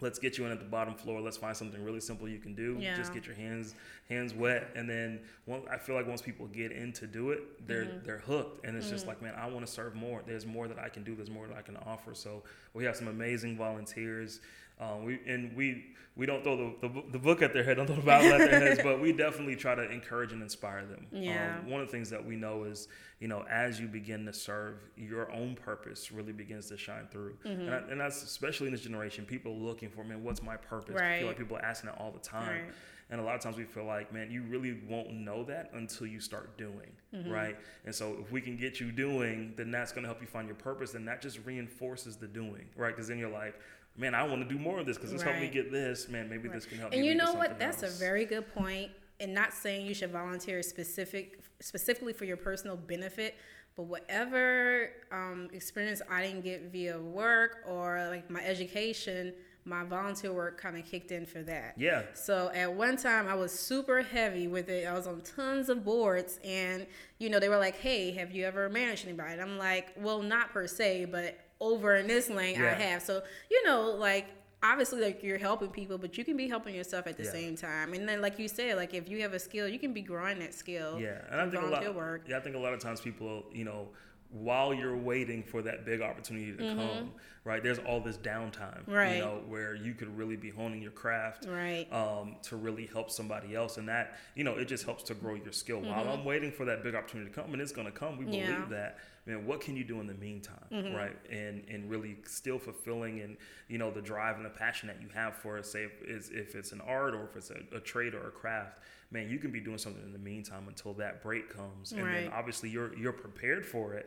let's 0.00 0.20
get 0.20 0.38
you 0.38 0.46
in 0.46 0.52
at 0.52 0.60
the 0.60 0.64
bottom 0.64 0.94
floor. 0.94 1.20
Let's 1.20 1.36
find 1.36 1.56
something 1.56 1.82
really 1.84 1.98
simple 2.00 2.28
you 2.28 2.38
can 2.38 2.54
do. 2.54 2.76
Yeah. 2.80 2.96
Just 2.96 3.12
get 3.12 3.26
your 3.26 3.34
hands 3.34 3.74
hands 4.08 4.32
wet, 4.32 4.68
and 4.76 4.88
then 4.88 5.18
one, 5.44 5.62
I 5.68 5.76
feel 5.76 5.96
like 5.96 6.06
once 6.06 6.22
people 6.22 6.46
get 6.46 6.70
in 6.70 6.92
to 6.94 7.06
do 7.08 7.30
it, 7.30 7.66
they're 7.66 7.86
Mm-hmm. 7.86 8.06
they're 8.06 8.18
hooked, 8.18 8.64
and 8.64 8.76
it's 8.76 8.88
just 8.88 9.08
like, 9.08 9.20
man, 9.20 9.34
I 9.36 9.48
want 9.48 9.66
to 9.66 9.72
serve 9.72 9.96
more. 9.96 10.22
There's 10.24 10.46
more 10.46 10.68
that 10.68 10.78
I 10.78 10.88
can 10.88 11.02
do. 11.02 11.16
There's 11.16 11.30
more 11.30 11.48
that 11.48 11.56
I 11.56 11.62
can 11.62 11.76
offer. 11.78 12.14
So 12.14 12.44
we 12.74 12.84
have 12.84 12.94
some 12.96 13.08
amazing 13.08 13.56
volunteers. 13.56 14.40
Um, 14.80 15.04
we 15.04 15.20
and 15.26 15.54
we 15.56 15.84
we 16.16 16.26
don't 16.26 16.42
throw 16.42 16.56
the, 16.56 16.88
the, 16.88 17.02
the 17.12 17.18
book 17.18 17.40
at 17.40 17.52
their 17.54 17.62
head, 17.62 17.76
don't 17.76 17.86
throw 17.86 17.96
the 17.96 18.02
Bible 18.02 18.32
at 18.34 18.38
their 18.50 18.60
heads, 18.60 18.80
but 18.84 19.00
we 19.00 19.12
definitely 19.12 19.56
try 19.56 19.74
to 19.74 19.90
encourage 19.90 20.32
and 20.32 20.42
inspire 20.42 20.84
them. 20.84 21.06
Yeah. 21.12 21.58
Um, 21.60 21.70
one 21.70 21.80
of 21.80 21.86
the 21.86 21.92
things 21.92 22.10
that 22.10 22.22
we 22.24 22.34
know 22.36 22.64
is, 22.64 22.88
you 23.20 23.28
know, 23.28 23.44
as 23.50 23.78
you 23.80 23.86
begin 23.86 24.26
to 24.26 24.32
serve, 24.32 24.76
your 24.96 25.30
own 25.32 25.54
purpose 25.54 26.10
really 26.10 26.32
begins 26.32 26.66
to 26.70 26.76
shine 26.76 27.06
through. 27.10 27.36
Mm-hmm. 27.46 27.60
And, 27.62 27.74
I, 27.74 27.78
and 27.90 28.00
that's 28.00 28.22
especially 28.22 28.66
in 28.66 28.72
this 28.72 28.82
generation, 28.82 29.24
people 29.24 29.56
looking 29.56 29.88
for, 29.88 30.02
man, 30.02 30.22
what's 30.24 30.42
my 30.42 30.56
purpose? 30.56 30.96
I 30.98 31.04
Right. 31.04 31.18
feel 31.20 31.28
like 31.28 31.38
people 31.38 31.56
are 31.56 31.64
asking 31.64 31.90
that 31.90 31.98
all 31.98 32.10
the 32.10 32.18
time. 32.18 32.48
Right. 32.64 32.74
And 33.12 33.20
a 33.20 33.24
lot 33.24 33.34
of 33.34 33.40
times 33.40 33.56
we 33.56 33.64
feel 33.64 33.84
like, 33.86 34.12
man, 34.12 34.30
you 34.30 34.42
really 34.42 34.78
won't 34.88 35.12
know 35.12 35.42
that 35.44 35.70
until 35.74 36.06
you 36.06 36.20
start 36.20 36.56
doing, 36.58 36.90
Mm-hmm. 37.14 37.30
right? 37.30 37.56
And 37.84 37.94
so 37.94 38.16
if 38.20 38.30
we 38.30 38.40
can 38.40 38.56
get 38.56 38.78
you 38.78 38.92
doing, 38.92 39.52
then 39.56 39.70
that's 39.70 39.90
going 39.92 40.02
to 40.02 40.08
help 40.08 40.20
you 40.20 40.28
find 40.28 40.46
your 40.46 40.54
purpose, 40.56 40.94
and 40.94 41.06
that 41.08 41.20
just 41.22 41.38
reinforces 41.44 42.16
the 42.16 42.28
doing, 42.28 42.66
right? 42.76 42.94
Because 42.94 43.08
then 43.08 43.18
you're 43.18 43.28
like, 43.30 43.58
man, 44.00 44.14
I 44.14 44.22
want 44.22 44.48
to 44.48 44.52
do 44.52 44.58
more 44.58 44.80
of 44.80 44.86
this 44.86 44.96
because 44.96 45.12
this 45.12 45.22
helped 45.22 45.40
me 45.40 45.48
get 45.48 45.70
this. 45.70 46.08
Man, 46.08 46.28
maybe 46.28 46.48
this 46.48 46.64
can 46.64 46.78
help. 46.78 46.90
Me. 46.90 46.96
And 46.96 47.06
you 47.06 47.14
know 47.14 47.34
what? 47.34 47.58
That's 47.58 47.82
else. 47.82 47.96
a 47.96 47.98
very 47.98 48.24
good 48.24 48.52
point. 48.54 48.90
And 49.20 49.34
not 49.34 49.52
saying 49.52 49.84
you 49.84 49.92
should 49.92 50.10
volunteer 50.10 50.62
specific 50.62 51.40
specifically 51.60 52.14
for 52.14 52.24
your 52.24 52.38
personal 52.38 52.74
benefit, 52.74 53.36
but 53.76 53.82
whatever 53.82 54.90
um, 55.12 55.48
experience 55.52 56.00
I 56.10 56.22
didn't 56.22 56.40
get 56.40 56.72
via 56.72 56.98
work 56.98 57.58
or 57.68 58.06
like 58.08 58.30
my 58.30 58.40
education, 58.42 59.34
my 59.66 59.84
volunteer 59.84 60.32
work 60.32 60.58
kind 60.58 60.78
of 60.78 60.86
kicked 60.86 61.12
in 61.12 61.26
for 61.26 61.42
that. 61.42 61.74
yeah. 61.76 62.04
So 62.14 62.50
at 62.54 62.72
one 62.72 62.96
time 62.96 63.28
I 63.28 63.34
was 63.34 63.52
super 63.52 64.00
heavy 64.00 64.48
with 64.48 64.70
it. 64.70 64.86
I 64.86 64.94
was 64.94 65.06
on 65.06 65.20
tons 65.20 65.68
of 65.68 65.84
boards 65.84 66.40
and 66.42 66.86
you 67.18 67.28
know 67.28 67.38
they 67.38 67.50
were 67.50 67.58
like, 67.58 67.76
"Hey, 67.76 68.12
have 68.12 68.32
you 68.32 68.46
ever 68.46 68.70
managed 68.70 69.04
anybody?" 69.06 69.34
And 69.34 69.42
I'm 69.42 69.58
like, 69.58 69.92
"Well, 69.98 70.22
not 70.22 70.50
per 70.50 70.66
se, 70.66 71.04
but 71.06 71.38
over 71.60 71.96
in 71.96 72.06
this 72.06 72.28
lane 72.30 72.60
I 72.60 72.70
have." 72.74 73.02
So, 73.02 73.22
you 73.50 73.64
know, 73.66 73.90
like 73.92 74.26
obviously 74.62 75.00
like 75.00 75.22
you're 75.22 75.38
helping 75.38 75.68
people, 75.68 75.96
but 75.96 76.18
you 76.18 76.24
can 76.24 76.36
be 76.36 76.46
helping 76.48 76.74
yourself 76.74 77.06
at 77.06 77.16
the 77.16 77.24
Yeah. 77.24 77.30
same 77.30 77.56
time. 77.56 77.94
And 77.94 78.06
then 78.08 78.20
like 78.20 78.38
you 78.38 78.46
said, 78.48 78.76
like 78.76 78.92
if 78.92 79.08
you 79.08 79.22
have 79.22 79.32
a 79.32 79.38
skill, 79.38 79.66
you 79.66 79.78
can 79.78 79.92
be 79.94 80.02
growing 80.02 80.38
that 80.40 80.52
skill. 80.54 81.00
Yeah, 81.00 81.22
and 81.30 81.40
I 81.40 81.48
think 81.48 81.62
a 81.62 81.66
lot. 81.66 81.94
work. 81.94 82.22
Yeah, 82.28 82.36
I 82.36 82.40
think 82.40 82.56
a 82.56 82.58
lot 82.58 82.74
of 82.74 82.80
times 82.80 83.00
people, 83.00 83.44
you 83.52 83.64
know, 83.64 83.88
while 84.32 84.72
you're 84.72 84.96
waiting 84.96 85.42
for 85.42 85.60
that 85.62 85.84
big 85.84 86.00
opportunity 86.02 86.52
to 86.52 86.74
come, 86.76 87.10
right? 87.42 87.62
There's 87.64 87.80
all 87.80 88.00
this 88.00 88.16
downtime, 88.16 88.82
Mm-hmm. 88.82 88.92
Right. 88.92 89.14
You 89.16 89.22
know, 89.22 89.42
where 89.48 89.74
you 89.74 89.92
could 89.92 90.16
really 90.16 90.36
be 90.36 90.50
honing 90.50 90.80
your 90.82 90.92
craft, 90.92 91.46
Right. 91.48 91.92
Um, 91.92 92.36
to 92.42 92.54
really 92.56 92.86
help 92.86 93.10
somebody 93.10 93.56
else, 93.56 93.76
and 93.76 93.88
that, 93.88 94.18
you 94.36 94.44
know, 94.44 94.56
it 94.56 94.66
just 94.66 94.84
helps 94.84 95.02
to 95.04 95.14
grow 95.14 95.34
your 95.34 95.50
skill. 95.52 95.80
While 95.80 96.08
I'm 96.08 96.24
waiting 96.24 96.52
for 96.52 96.64
that 96.66 96.84
big 96.84 96.94
opportunity 96.94 97.28
to 97.30 97.34
come, 97.42 97.52
and 97.54 97.60
it's 97.62 97.72
going 97.72 97.86
to 97.88 97.92
come, 97.92 98.18
we 98.18 98.24
Mm-hmm. 98.26 98.34
Yeah. 98.34 98.54
believe 98.54 98.68
that. 98.70 98.98
Man, 99.30 99.46
what 99.46 99.60
can 99.60 99.76
you 99.76 99.84
do 99.84 100.00
in 100.00 100.06
the 100.06 100.14
meantime, 100.14 100.56
Mm-hmm. 100.72 100.94
right? 100.94 101.16
And 101.30 101.62
and 101.68 101.88
really 101.90 102.16
still 102.26 102.58
fulfilling 102.58 103.20
and 103.20 103.36
you 103.68 103.78
know 103.78 103.90
the 103.90 104.02
drive 104.02 104.36
and 104.36 104.44
the 104.44 104.50
passion 104.50 104.88
that 104.88 105.00
you 105.00 105.08
have 105.14 105.34
for 105.36 105.58
it. 105.58 105.66
Say 105.66 105.84
if 106.02 106.30
if 106.32 106.54
it's 106.54 106.72
an 106.72 106.80
art 106.80 107.14
or 107.14 107.24
if 107.24 107.36
it's 107.36 107.50
a, 107.50 107.76
a 107.76 107.80
trade 107.80 108.14
or 108.14 108.26
a 108.28 108.30
craft, 108.30 108.78
man, 109.12 109.28
you 109.28 109.38
can 109.38 109.50
be 109.50 109.60
doing 109.60 109.78
something 109.78 110.02
in 110.04 110.12
the 110.12 110.18
meantime 110.18 110.64
until 110.68 110.92
that 110.94 111.22
break 111.22 111.48
comes, 111.54 111.92
and 111.92 112.02
then 112.06 112.28
obviously 112.32 112.68
you're 112.70 112.96
you're 112.96 113.12
prepared 113.12 113.64
for 113.66 113.94
it 113.94 114.06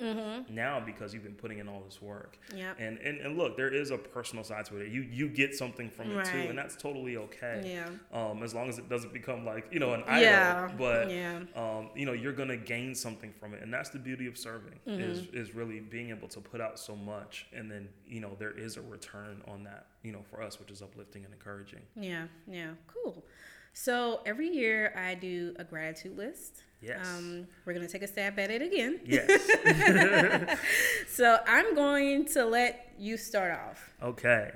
now 0.50 0.80
because 0.80 1.14
you've 1.14 1.24
been 1.24 1.36
putting 1.36 1.60
in 1.60 1.68
all 1.68 1.82
this 1.86 2.02
work. 2.02 2.38
Yep. 2.56 2.78
And, 2.80 2.98
and 3.00 3.20
and 3.20 3.38
look, 3.38 3.56
there 3.58 3.74
is 3.74 3.92
a 3.92 3.98
personal 3.98 4.44
side 4.44 4.66
to 4.66 4.78
it. 4.78 4.90
You 4.92 5.02
you 5.02 5.28
get 5.30 5.56
something 5.56 5.90
from 5.90 6.12
it 6.18 6.26
too, 6.26 6.38
and 6.50 6.58
that's 6.58 6.76
totally 6.76 7.18
okay. 7.18 7.62
Yeah. 7.66 7.90
Um, 8.18 8.42
as 8.44 8.54
long 8.54 8.68
as 8.70 8.78
it 8.78 8.88
doesn't 8.90 9.14
become 9.14 9.46
like 9.46 9.66
you 9.72 9.80
know 9.80 9.94
an 9.94 10.04
idol. 10.08 10.22
Yeah. 10.24 10.72
But 10.78 11.10
Yeah. 11.12 11.40
um, 11.56 11.90
you 11.96 12.06
know, 12.06 12.14
you're 12.14 12.34
gonna 12.34 12.58
gain 12.58 12.96
something 12.96 13.32
from 13.34 13.54
it, 13.54 13.62
and 13.62 13.74
that's 13.74 13.90
the 13.90 14.00
beauty 14.00 14.28
of 14.28 14.38
serving 14.38 14.80
Mm-hmm. 14.88 15.02
Is 15.34 15.54
really 15.56 15.80
being 15.80 16.10
able 16.10 16.28
to 16.30 16.40
put 16.40 16.62
out 16.62 16.80
so 16.80 16.96
much, 16.96 17.48
and 17.54 17.70
then 17.70 17.90
you 18.08 18.20
know 18.20 18.36
there 18.40 18.52
is 18.58 18.78
a 18.78 18.82
return 18.82 19.42
on 19.48 19.64
that. 19.64 19.88
You 20.04 20.12
know, 20.12 20.22
for 20.30 20.42
us, 20.42 20.60
which 20.60 20.72
is 20.72 20.82
uplifting 20.82 21.24
and 21.26 21.34
encouraging. 21.34 21.82
Yeah, 21.96 22.26
yeah, 22.48 22.72
cool. 22.88 23.24
So 23.74 24.22
every 24.26 24.50
year 24.50 24.94
I 24.96 25.16
do 25.16 25.56
a 25.58 25.64
gratitude 25.64 26.18
list. 26.18 26.64
Yes. 26.82 27.08
Um, 27.08 27.48
we're 27.66 27.74
gonna 27.74 27.88
take 27.88 28.04
a 28.04 28.08
stab 28.08 28.38
at 28.38 28.52
it 28.52 28.62
again. 28.62 29.00
Yes. 29.06 30.58
So 31.08 31.38
I'm 31.48 31.76
going 31.76 32.26
to 32.30 32.44
let 32.46 32.92
you 32.98 33.18
start 33.18 33.52
off. 33.52 33.94
okay. 34.02 34.52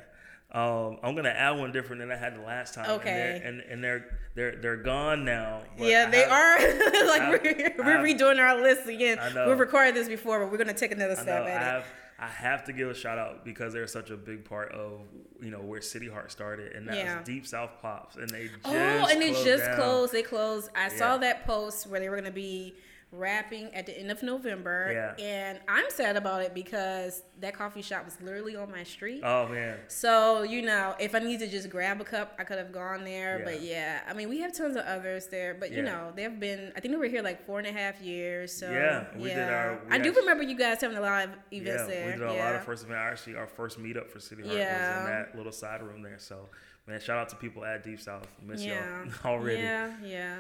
Um, 0.50 0.98
I'm 1.04 1.14
gonna 1.16 1.30
add 1.30 1.60
one 1.60 1.72
different 1.74 2.00
than 2.00 2.10
I 2.12 2.16
had 2.16 2.36
the 2.36 2.42
last 2.42 2.74
time. 2.74 2.90
Okay. 2.92 3.42
And 3.44 3.60
they're, 3.60 3.66
and, 3.66 3.72
and 3.72 3.84
they're 3.84 4.06
they're 4.36 4.56
they're 4.62 4.78
gone 4.78 5.26
now. 5.26 5.64
yeah, 5.78 6.06
I 6.08 6.12
they 6.12 6.22
have- 6.22 6.32
are. 6.32 6.58
like 7.08 7.22
I- 7.22 7.30
we're, 7.32 7.74
we're 7.86 8.16
redoing 8.16 8.40
our 8.40 8.62
list 8.62 8.88
again. 8.88 9.20
I 9.20 9.34
know. 9.34 9.50
We've 9.50 9.60
recorded 9.60 9.94
this 9.96 10.08
before, 10.08 10.40
but 10.40 10.50
we're 10.52 10.58
gonna 10.58 10.74
take 10.74 10.92
another 10.94 11.14
I 11.14 11.18
know. 11.18 11.22
stab 11.24 11.44
I 11.44 11.50
at 11.50 11.62
it. 11.62 11.66
have 11.66 11.86
I 12.20 12.28
have 12.28 12.64
to 12.66 12.74
give 12.74 12.90
a 12.90 12.96
shout 12.96 13.18
out 13.20 13.44
because 13.46 13.74
they're 13.74 13.86
such 13.88 14.10
a 14.10 14.16
big 14.18 14.46
part 14.46 14.72
of 14.72 15.02
you 15.42 15.52
know 15.52 15.60
where 15.60 15.82
City 15.82 16.08
Heart 16.10 16.32
started, 16.32 16.72
and 16.74 16.88
that's 16.88 16.98
Yeah. 16.98 17.22
Deep 17.24 17.46
South 17.46 17.72
Pops, 17.82 18.16
and 18.16 18.30
they 18.30 18.46
just 18.48 18.60
Oh, 18.66 18.72
and 18.72 19.22
they 19.22 19.34
just 19.44 19.66
down. 19.66 19.76
closed. 19.76 20.14
They 20.14 20.24
closed. 20.24 20.70
I 20.76 20.88
saw 20.90 21.18
that 21.18 21.46
post 21.46 21.88
where 21.88 22.00
they 22.00 22.08
were 22.10 22.16
gonna 22.16 22.32
be 22.32 22.74
wrapping 23.12 23.74
at 23.74 23.86
the 23.86 23.98
end 23.98 24.12
of 24.12 24.22
November. 24.22 25.16
Yeah. 25.18 25.24
And 25.26 25.60
I'm 25.70 25.86
sad 25.90 26.18
about 26.18 26.42
it 26.42 26.54
because 26.54 27.24
that 27.40 27.54
coffee 27.54 27.82
shop 27.82 28.04
was 28.04 28.20
literally 28.22 28.56
on 28.58 28.70
my 28.70 28.84
street. 28.84 29.22
Oh 29.24 29.48
man. 29.48 29.78
So, 29.88 30.44
you 30.44 30.62
know, 30.62 30.94
if 31.00 31.16
I 31.16 31.20
need 31.20 31.40
to 31.40 31.48
just 31.48 31.70
grab 31.70 32.02
a 32.02 32.04
cup, 32.04 32.36
I 32.38 32.44
could 32.44 32.58
have 32.58 32.72
gone 32.74 33.06
there. 33.06 33.40
Yeah. 33.40 33.46
But 33.46 33.62
yeah, 33.62 34.00
I 34.08 34.14
mean, 34.14 34.28
we 34.28 34.40
have 34.42 34.52
tons 34.54 34.76
of 34.76 34.86
others 34.86 35.28
there. 35.28 35.56
But, 35.58 35.72
you 35.72 35.78
Yeah. 35.78 35.84
know, 35.92 36.12
they've 36.16 36.38
been, 36.40 36.74
I 36.76 36.82
think 36.82 36.94
they 36.94 36.98
were 36.98 37.06
here 37.06 37.22
like 37.22 37.46
four 37.46 37.60
and 37.60 37.68
a 37.68 37.72
half 37.72 38.02
years. 38.02 38.52
So, 38.52 38.70
Yeah, 38.70 39.06
we 39.16 39.30
did 39.30 39.40
our- 39.40 39.80
we 39.90 39.96
I 39.96 40.00
do 40.00 40.12
remember 40.14 40.44
you 40.44 40.58
guys 40.58 40.82
having 40.82 40.98
a 40.98 41.02
lot 41.02 41.26
of 41.26 41.32
events 41.54 41.84
yeah, 41.84 41.88
there. 41.88 42.06
we 42.08 42.12
did 42.14 42.22
a 42.24 42.34
yeah. 42.34 42.44
lot 42.46 42.56
of 42.56 42.64
first 42.66 42.84
event. 42.84 43.00
Actually, 43.00 43.36
our 43.38 43.48
first 43.48 43.80
meetup 43.82 44.10
for 44.10 44.20
City 44.20 44.44
Heart 44.44 44.56
Yeah. 44.58 44.98
was 45.00 45.06
in 45.10 45.12
that 45.14 45.36
little 45.38 45.52
side 45.54 45.82
room 45.82 46.02
there. 46.02 46.20
So, 46.20 46.50
man, 46.88 47.00
shout 47.00 47.18
out 47.18 47.30
to 47.30 47.38
people 47.38 47.64
at 47.64 47.84
Deep 47.86 48.02
South. 48.02 48.28
Miss 48.46 48.64
yeah. 48.66 49.04
y'all 49.06 49.14
already. 49.34 49.62
Yeah, 49.62 49.92
yeah. 50.04 50.36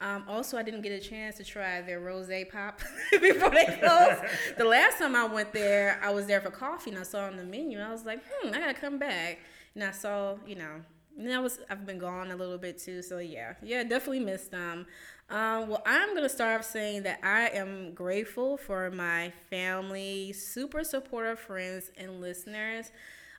Um, 0.00 0.24
also, 0.26 0.56
I 0.56 0.62
didn't 0.62 0.80
get 0.80 0.92
a 0.92 0.98
chance 0.98 1.36
to 1.36 1.44
try 1.44 1.82
their 1.82 2.00
rose 2.00 2.30
pop 2.50 2.80
before 3.10 3.50
they 3.50 3.66
closed. 3.66 4.22
the 4.56 4.64
last 4.64 4.98
time 4.98 5.14
I 5.14 5.26
went 5.26 5.52
there, 5.52 6.00
I 6.02 6.10
was 6.10 6.26
there 6.26 6.40
for 6.40 6.50
coffee 6.50 6.90
and 6.90 6.98
I 6.98 7.02
saw 7.02 7.26
on 7.26 7.36
the 7.36 7.44
menu. 7.44 7.78
I 7.78 7.90
was 7.90 8.06
like, 8.06 8.20
hmm, 8.30 8.54
I 8.54 8.60
gotta 8.60 8.74
come 8.74 8.98
back. 8.98 9.40
And 9.74 9.84
I 9.84 9.90
saw, 9.90 10.36
you 10.46 10.56
know, 10.56 10.80
and 11.18 11.32
I 11.32 11.38
was 11.38 11.60
I've 11.68 11.84
been 11.84 11.98
gone 11.98 12.30
a 12.30 12.36
little 12.36 12.58
bit 12.58 12.78
too, 12.78 13.02
so 13.02 13.18
yeah, 13.18 13.54
yeah, 13.62 13.82
definitely 13.82 14.20
missed 14.20 14.50
them. 14.50 14.86
Um, 15.28 15.68
well, 15.68 15.82
I'm 15.84 16.14
gonna 16.14 16.28
start 16.28 16.60
off 16.60 16.66
saying 16.66 17.02
that 17.02 17.20
I 17.22 17.48
am 17.48 17.92
grateful 17.94 18.56
for 18.56 18.90
my 18.90 19.32
family, 19.50 20.32
super 20.32 20.82
supportive 20.82 21.38
friends 21.38 21.90
and 21.96 22.20
listeners. 22.20 22.90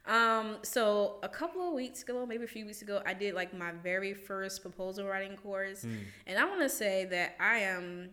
Um, 0.06 0.58
so 0.64 1.18
a 1.22 1.30
couple 1.30 1.68
of 1.68 1.74
weeks 1.74 2.02
ago, 2.02 2.26
maybe 2.26 2.44
a 2.44 2.48
few 2.48 2.66
weeks 2.66 2.82
ago, 2.82 3.02
I 3.06 3.14
did 3.14 3.36
like 3.36 3.56
my 3.56 3.72
very 3.72 4.14
first 4.14 4.62
proposal 4.62 5.06
writing 5.06 5.38
course, 5.38 5.84
hmm. 5.84 5.96
and 6.26 6.40
I 6.40 6.46
want 6.46 6.62
to 6.62 6.70
say 6.70 7.06
that 7.06 7.36
I 7.40 7.60
am 7.60 8.10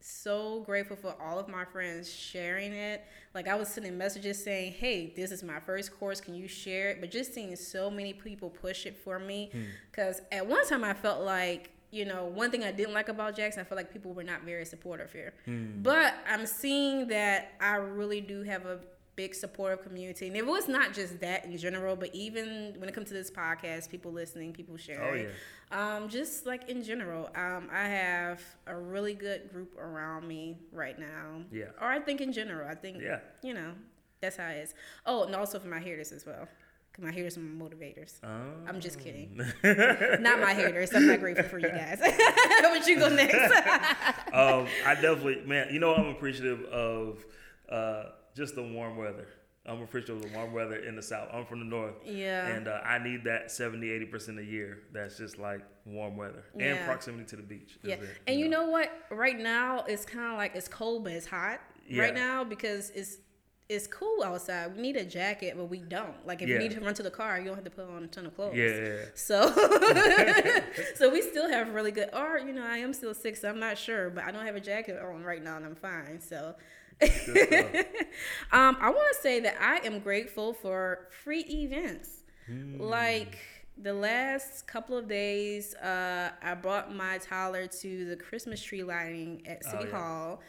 so 0.00 0.60
grateful 0.60 0.96
for 0.96 1.14
all 1.20 1.38
of 1.38 1.46
my 1.46 1.64
friends 1.64 2.10
sharing 2.10 2.72
it. 2.72 3.04
Like 3.34 3.48
I 3.48 3.54
was 3.54 3.68
sending 3.68 3.96
messages 3.96 4.42
saying, 4.42 4.72
"Hey, 4.72 5.12
this 5.16 5.30
is 5.30 5.42
my 5.42 5.60
first 5.60 5.98
course. 5.98 6.20
Can 6.20 6.34
you 6.34 6.46
share 6.46 6.90
it?" 6.90 7.00
But 7.00 7.10
just 7.10 7.32
seeing 7.32 7.56
so 7.56 7.90
many 7.90 8.12
people 8.12 8.50
push 8.50 8.84
it 8.84 8.96
for 8.96 9.18
me, 9.18 9.48
hmm. 9.52 9.62
because 9.90 10.20
at 10.30 10.46
one 10.46 10.66
time 10.66 10.84
I 10.84 10.94
felt 10.94 11.22
like. 11.22 11.70
You 11.92 12.04
know, 12.04 12.26
one 12.26 12.52
thing 12.52 12.62
I 12.62 12.70
didn't 12.70 12.94
like 12.94 13.08
about 13.08 13.34
Jackson, 13.34 13.62
I 13.62 13.64
felt 13.64 13.76
like 13.76 13.92
people 13.92 14.12
were 14.12 14.22
not 14.22 14.42
very 14.42 14.64
supportive 14.64 15.12
here. 15.12 15.34
Hmm. 15.44 15.82
But 15.82 16.14
I'm 16.24 16.46
seeing 16.46 17.08
that 17.08 17.54
I 17.60 17.74
really 17.78 18.20
do 18.20 18.44
have 18.44 18.64
a 18.64 18.78
big 19.20 19.34
supportive 19.34 19.82
community. 19.84 20.26
And 20.28 20.34
it 20.36 20.46
was 20.46 20.66
not 20.66 20.94
just 20.94 21.20
that 21.20 21.44
in 21.44 21.54
general, 21.58 21.94
but 21.94 22.10
even 22.14 22.74
when 22.78 22.88
it 22.88 22.94
comes 22.94 23.08
to 23.08 23.14
this 23.14 23.30
podcast, 23.30 23.90
people 23.90 24.10
listening, 24.12 24.52
people 24.54 24.76
sharing. 24.78 25.26
Oh, 25.72 25.78
Um, 25.78 26.08
just 26.08 26.46
like 26.46 26.62
in 26.70 26.82
general, 26.82 27.28
um, 27.34 27.68
I 27.70 27.84
have 28.02 28.40
a 28.66 28.74
really 28.94 29.12
good 29.14 29.50
group 29.52 29.70
around 29.78 30.26
me 30.26 30.56
right 30.72 30.98
now. 30.98 31.26
Yeah. 31.52 31.66
Or 31.82 31.88
I 31.88 32.00
think 32.00 32.20
in 32.22 32.32
general, 32.32 32.66
I 32.66 32.74
think, 32.74 32.96
Yeah. 33.02 33.18
you 33.42 33.52
know, 33.52 33.72
that's 34.22 34.36
how 34.38 34.48
it 34.48 34.58
is. 34.64 34.74
Oh, 35.04 35.24
and 35.24 35.34
also 35.36 35.58
for 35.58 35.68
my 35.68 35.80
haters 35.80 36.12
as 36.12 36.24
well. 36.24 36.48
Cause 36.92 37.04
my 37.04 37.12
haters 37.12 37.36
are 37.36 37.40
my 37.40 37.64
motivators. 37.64 38.12
Oh. 38.24 38.66
I'm 38.68 38.80
just 38.80 38.98
kidding. 38.98 39.36
not 40.28 40.40
my 40.40 40.54
haters. 40.54 40.90
I'm 40.94 41.06
not 41.06 41.20
grateful 41.20 41.44
for 41.52 41.58
you 41.58 41.68
guys. 41.68 41.98
but 42.62 42.86
you 42.88 42.98
go 42.98 43.08
next. 43.22 43.36
um, 44.32 44.66
I 44.90 44.94
definitely, 44.94 45.42
man. 45.46 45.68
You 45.72 45.78
know, 45.78 45.94
I'm 45.94 46.06
appreciative 46.16 46.64
of 46.64 47.24
uh, 47.68 48.04
just 48.34 48.54
the 48.54 48.62
warm 48.62 48.96
weather. 48.96 49.26
I'm 49.66 49.82
appreciative 49.82 50.16
of 50.24 50.30
the 50.32 50.36
warm 50.36 50.52
weather 50.54 50.76
in 50.76 50.96
the 50.96 51.02
south. 51.02 51.28
I'm 51.32 51.44
from 51.44 51.58
the 51.58 51.66
north, 51.66 51.94
Yeah. 52.06 52.46
and 52.48 52.66
uh, 52.66 52.80
I 52.82 52.98
need 52.98 53.24
that 53.24 53.50
70, 53.50 53.90
80 53.90 54.04
percent 54.06 54.38
a 54.38 54.44
year. 54.44 54.78
That's 54.92 55.18
just 55.18 55.38
like 55.38 55.60
warm 55.84 56.16
weather 56.16 56.44
and 56.54 56.62
Yeah. 56.62 56.86
proximity 56.86 57.24
to 57.26 57.36
the 57.36 57.42
beach. 57.42 57.78
Yeah, 57.82 57.96
it, 57.96 58.08
and 58.26 58.40
you 58.40 58.48
know 58.48 58.68
what? 58.68 58.90
Right 59.10 59.38
now 59.38 59.84
it's 59.86 60.04
kind 60.06 60.32
of 60.32 60.38
like 60.38 60.56
it's 60.56 60.66
cold, 60.68 61.04
but 61.04 61.12
it's 61.12 61.26
hot 61.26 61.60
Yeah. 61.86 62.02
right 62.02 62.14
now 62.14 62.42
because 62.42 62.90
it's 62.90 63.18
it's 63.68 63.86
cool 63.86 64.24
outside. 64.24 64.74
We 64.74 64.82
need 64.82 64.96
a 64.96 65.04
jacket, 65.04 65.54
but 65.56 65.66
we 65.66 65.78
don't. 65.78 66.26
Like 66.26 66.42
if 66.42 66.48
Yeah. 66.48 66.54
you 66.56 66.60
need 66.62 66.72
to 66.72 66.80
run 66.80 66.94
to 66.94 67.04
the 67.04 67.10
car, 67.10 67.38
you 67.38 67.44
don't 67.44 67.54
have 67.54 67.62
to 67.64 67.70
put 67.70 67.88
on 67.88 68.02
a 68.02 68.08
ton 68.08 68.26
of 68.26 68.34
clothes. 68.34 68.56
Yeah, 68.56 68.64
yeah, 68.66 68.84
yeah. 68.84 69.04
So, 69.14 69.52
so 70.96 71.08
we 71.10 71.22
still 71.22 71.48
have 71.48 71.68
really 71.74 71.92
good. 71.92 72.08
Or 72.12 72.38
you 72.38 72.52
know, 72.52 72.64
I 72.66 72.78
am 72.78 72.92
still 72.92 73.14
sick, 73.14 73.36
so 73.36 73.48
I'm 73.48 73.60
not 73.60 73.78
sure, 73.78 74.10
but 74.10 74.24
I 74.24 74.30
don't 74.32 74.44
have 74.46 74.56
a 74.56 74.60
jacket 74.60 75.00
on 75.00 75.22
right 75.22 75.44
now, 75.44 75.56
and 75.56 75.66
I'm 75.66 75.74
fine. 75.76 76.20
So. 76.20 76.54
Um, 78.52 78.76
I 78.80 78.90
want 78.90 79.14
to 79.14 79.22
say 79.22 79.38
that 79.40 79.56
I 79.60 79.86
am 79.86 80.00
grateful 80.00 80.52
for 80.52 81.06
free 81.22 81.42
events. 81.42 82.24
Hmm. 82.46 82.80
Like 82.80 83.38
the 83.80 83.94
last 83.94 84.66
couple 84.66 84.96
of 84.96 85.08
days, 85.08 85.74
uh, 85.76 86.30
I 86.42 86.54
brought 86.54 86.94
my 86.94 87.18
toddler 87.18 87.68
to 87.68 88.04
the 88.06 88.16
Christmas 88.16 88.60
tree 88.60 88.82
lighting 88.82 89.42
at 89.46 89.64
City 89.64 89.76
Oh, 89.76 89.80
yeah. 89.80 89.86
Mm-hmm. 89.86 89.96
Hall. 89.96 90.40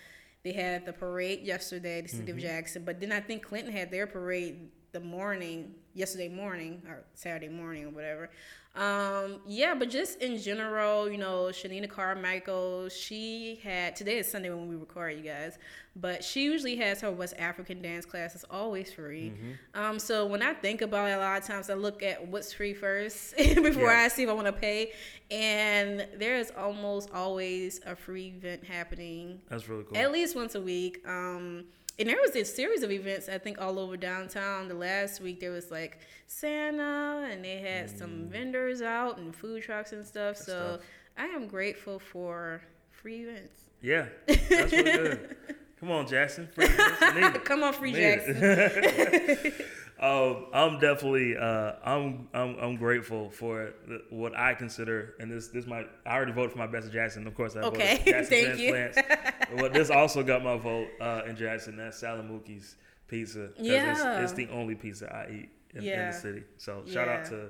They 0.44 0.54
had 0.54 0.86
the 0.88 0.94
parade 0.94 1.42
yesterday, 1.44 2.02
the 2.02 2.08
city 2.08 2.32
of 2.32 2.40
Jackson, 2.40 2.84
but 2.84 3.00
then 3.00 3.12
I 3.12 3.20
think 3.20 3.44
Clinton 3.44 3.72
had 3.72 3.92
their 3.92 4.08
parade 4.08 4.72
the 4.92 5.00
morning, 5.00 5.76
yesterday 5.94 6.30
morning 6.30 6.82
or 6.88 7.04
Saturday 7.14 7.50
morning 7.50 7.86
or 7.86 7.90
whatever. 7.90 8.30
Um, 8.74 9.42
yeah, 9.46 9.76
but 9.78 9.90
just 9.90 10.22
in 10.22 10.38
general, 10.38 11.10
you 11.12 11.18
know, 11.18 11.50
Shanina 11.52 11.90
Carmichael, 11.90 12.88
she 12.88 13.60
had 13.62 13.98
today 13.98 14.20
is 14.20 14.32
Sunday 14.32 14.50
when 14.50 14.70
we 14.70 14.78
record, 14.78 15.18
you 15.18 15.24
guys, 15.24 15.58
but 15.98 16.24
she 16.24 16.46
usually 16.46 16.78
has 16.78 17.02
her 17.02 17.12
West 17.12 17.34
African 17.38 17.82
dance 17.82 18.06
class. 18.06 18.34
It's 18.34 18.46
always 18.50 18.94
free. 18.94 19.34
Um, 19.74 20.00
so 20.00 20.26
when 20.26 20.42
I 20.42 20.54
think 20.54 20.82
about 20.82 21.10
it, 21.10 21.16
a 21.16 21.18
lot 21.18 21.38
of 21.42 21.46
times 21.46 21.70
I 21.70 21.74
look 21.74 22.02
at 22.02 22.26
what's 22.26 22.54
free 22.54 22.74
first 22.74 23.36
before 23.38 23.92
Yeah. 23.92 24.04
I 24.04 24.08
see 24.08 24.24
if 24.24 24.30
I 24.30 24.34
want 24.34 24.48
to 24.48 24.54
pay, 24.54 24.94
and 25.30 26.08
there 26.18 26.38
is 26.38 26.54
almost 26.58 27.10
always 27.14 27.82
a 27.86 27.94
free 27.94 28.28
event 28.38 28.64
happening 28.64 29.42
That's 29.50 29.68
really 29.68 29.84
cool. 29.84 29.98
at 29.98 30.14
least 30.14 30.34
once 30.34 30.56
a 30.56 30.62
week. 30.62 31.06
Um, 31.06 31.66
and 32.00 32.10
there 32.10 32.18
was 32.22 32.32
this 32.32 32.54
series 32.56 32.84
of 32.84 32.92
events 32.92 33.30
I 33.30 33.38
think 33.38 33.60
all 33.62 33.78
over 33.80 33.98
downtown. 33.98 34.68
The 34.68 34.74
last 34.76 35.22
week 35.22 35.40
there 35.40 35.52
was 35.52 35.70
like 35.72 36.00
Santa, 36.28 37.28
and 37.32 37.44
they 37.44 37.58
had 37.58 37.90
some 37.90 38.28
vendors 38.30 38.82
out 38.82 39.18
and 39.18 39.36
food 39.36 39.64
trucks 39.64 39.92
and 39.94 40.06
stuff. 40.06 40.38
so 40.38 40.54
Mm. 40.54 40.74
stuff. 40.76 40.82
I 41.18 41.26
am 41.26 41.48
grateful 41.48 42.00
for 42.00 42.62
free 42.90 43.24
events. 43.24 43.60
yeah, 43.82 44.06
that's 44.28 44.72
really 44.72 44.84
good. 44.92 45.36
Come 45.80 45.92
on, 45.92 46.08
Jackson. 46.08 46.48
Free 46.54 46.66
events, 46.66 47.02
need 47.16 47.24
it. 47.36 47.44
Come 47.46 47.64
on, 47.64 47.74
free 47.74 47.92
Jackson. 47.94 48.36
um, 50.02 50.46
I'm 50.54 50.80
definitely 50.80 51.38
uh, 51.38 51.74
I'm, 51.86 52.28
I'm 52.34 52.56
I'm 52.60 52.76
grateful 52.78 53.30
for 53.30 53.74
the, 53.88 54.02
what 54.10 54.36
I 54.36 54.54
consider, 54.56 55.14
and 55.20 55.32
this 55.32 55.50
this 55.50 55.68
might 55.68 55.88
I 56.06 56.16
already 56.16 56.32
voted 56.32 56.52
for 56.54 56.58
my 56.58 56.68
best 56.68 56.92
Jackson. 56.92 57.28
Of 57.28 57.36
course, 57.36 57.56
I 57.56 57.60
Okay, 57.62 57.98
voted 57.98 58.06
Jackson 58.14 58.26
thank 58.48 58.60
you. 58.60 58.72
transplants. 58.72 59.62
but 59.62 59.74
this 59.74 59.90
also 59.90 60.24
got 60.24 60.44
my 60.44 60.58
vote 60.58 60.88
uh, 61.00 61.22
in 61.28 61.36
Jackson. 61.36 61.78
That's 61.78 61.98
Sal 61.98 62.18
& 62.18 62.24
Mookie's 62.24 62.76
pizza. 63.08 63.50
Yeah. 63.58 63.92
it's, 64.24 64.32
it's 64.32 64.34
the 64.34 64.50
only 64.50 64.76
pizza 64.76 65.14
I 65.14 65.32
eat 65.32 65.50
in, 65.76 65.84
in 65.84 66.08
the 66.08 66.14
city. 66.14 66.44
So 66.58 66.84
shout 66.88 67.08
out 67.08 67.26
to 67.26 67.50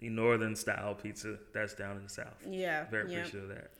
the 0.00 0.08
northern 0.10 0.56
style 0.56 0.94
pizza 0.94 1.36
that's 1.54 1.74
down 1.74 1.96
in 1.96 2.02
the 2.04 2.08
south. 2.08 2.34
Yeah, 2.48 2.84
Very 2.90 3.10
yeah. 3.12 3.18
appreciative 3.18 3.50
of 3.50 3.56
that. 3.56 3.70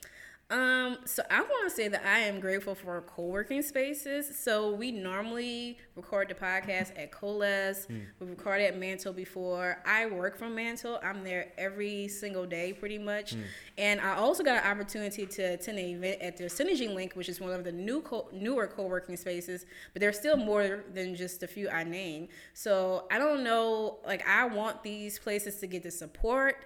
Um, 0.50 0.98
so 1.04 1.22
I 1.30 1.40
want 1.40 1.70
to 1.70 1.74
say 1.74 1.86
that 1.86 2.04
I 2.04 2.18
am 2.20 2.40
grateful 2.40 2.74
for 2.74 3.00
co-working 3.02 3.62
spaces. 3.62 4.36
So 4.36 4.72
we 4.72 4.90
normally 4.90 5.78
record 5.94 6.28
the 6.28 6.34
podcast 6.34 6.98
at 6.98 7.12
Coles. 7.12 7.86
We've 8.18 8.30
recorded 8.30 8.64
at 8.66 8.76
Mantle 8.78 9.12
before. 9.12 9.78
I 9.86 10.06
work 10.06 10.36
from 10.36 10.56
Mantle. 10.56 10.98
I'm 11.04 11.22
there 11.22 11.52
every 11.56 12.08
single 12.08 12.46
day, 12.46 12.72
pretty 12.72 12.98
much. 12.98 13.36
And 13.78 14.00
I 14.00 14.16
also 14.16 14.42
got 14.42 14.64
an 14.64 14.70
opportunity 14.70 15.24
to 15.24 15.42
attend 15.42 15.78
an 15.78 15.84
event 15.84 16.20
at 16.20 16.36
the 16.36 16.44
Synergy 16.44 16.92
Link, 16.92 17.14
which 17.14 17.28
is 17.28 17.40
one 17.40 17.52
of 17.52 17.62
the 17.62 17.72
new 17.72 18.00
co- 18.00 18.28
newer 18.32 18.66
co-working 18.66 19.16
spaces. 19.16 19.66
But 19.92 20.00
there's 20.00 20.18
still 20.18 20.36
more 20.36 20.84
than 20.92 21.14
just 21.14 21.44
a 21.44 21.46
few 21.46 21.68
I 21.70 21.84
named. 21.84 22.28
So 22.54 23.06
I 23.10 23.18
don't 23.18 23.44
know. 23.44 23.98
Like 24.04 24.26
I 24.28 24.46
want 24.46 24.82
these 24.82 25.18
places 25.18 25.60
to 25.60 25.68
get 25.68 25.84
the 25.84 25.92
support 25.92 26.56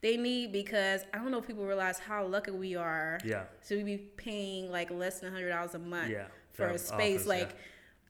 they 0.00 0.16
need 0.16 0.52
because 0.52 1.02
I 1.12 1.18
don't 1.18 1.30
know 1.30 1.38
if 1.38 1.46
people 1.46 1.64
realize 1.66 1.98
how 1.98 2.24
lucky 2.26 2.50
we 2.52 2.76
are. 2.76 3.18
Yeah. 3.24 3.44
So 3.62 3.76
we 3.76 3.82
be 3.82 3.96
paying 4.16 4.70
like 4.70 4.90
less 4.90 5.20
than 5.20 5.32
hundred 5.32 5.50
dollars 5.50 5.74
a 5.74 5.78
month 5.78 6.10
Yeah, 6.10 6.26
for 6.52 6.66
a 6.68 6.78
space. 6.78 7.22
office, 7.22 7.26
like 7.26 7.56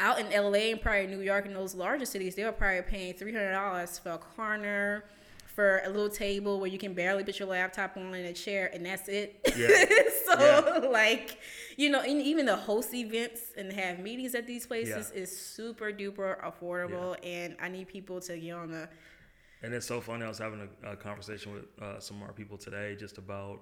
out 0.01 0.21
in 0.21 0.27
LA 0.31 0.71
and 0.73 0.81
probably 0.81 1.07
New 1.09 1.21
York 1.21 1.47
and 1.47 1.57
those 1.57 1.75
larger 1.75 2.05
cities, 2.05 2.35
they 2.35 2.45
were 2.45 2.53
probably 2.53 2.83
paying 2.83 3.15
three 3.15 3.33
hundred 3.33 3.53
dollars 3.53 3.99
for 3.99 4.11
a 4.11 4.19
corner, 4.19 5.05
for 5.47 5.81
a 5.85 5.89
little 5.89 6.09
table 6.11 6.61
where 6.61 6.69
you 6.71 6.79
can 6.79 6.95
barely 6.95 7.25
put 7.25 7.39
your 7.41 7.49
laptop 7.49 7.97
on 7.97 8.15
in 8.15 8.27
a 8.27 8.33
chair 8.33 8.71
and 8.73 8.87
that's 8.87 9.09
it. 9.09 9.41
Yeah. 9.57 9.67
so 10.27 10.39
Yeah. 10.39 10.89
like, 10.89 11.39
you 11.77 11.91
know, 11.91 12.01
and 12.01 12.21
even 12.23 12.47
the 12.47 12.55
host 12.55 12.95
events 12.95 13.41
and 13.57 13.73
have 13.73 13.99
meetings 13.99 14.35
at 14.37 14.47
these 14.47 14.67
places 14.67 15.11
Yeah. 15.13 15.23
is 15.23 15.37
super 15.37 15.91
duper 15.91 16.37
affordable 16.45 17.17
and 17.25 17.57
I 17.61 17.69
need 17.71 17.89
people 17.89 18.21
to 18.21 18.37
get 18.39 18.53
on 18.53 18.71
the 18.71 18.89
And 19.63 19.75
it's 19.75 19.87
so 19.87 20.01
funny. 20.01 20.25
I 20.25 20.29
was 20.29 20.39
having 20.39 20.69
a, 20.85 20.93
a 20.93 20.97
conversation 20.97 21.53
with 21.53 21.65
uh, 21.83 21.99
some 22.01 22.19
of 22.19 22.23
our 22.29 22.33
people 22.33 22.57
today 22.57 22.95
just 22.97 23.19
about, 23.19 23.61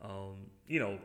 um, 0.00 0.46
you 0.68 0.78
know, 0.80 0.98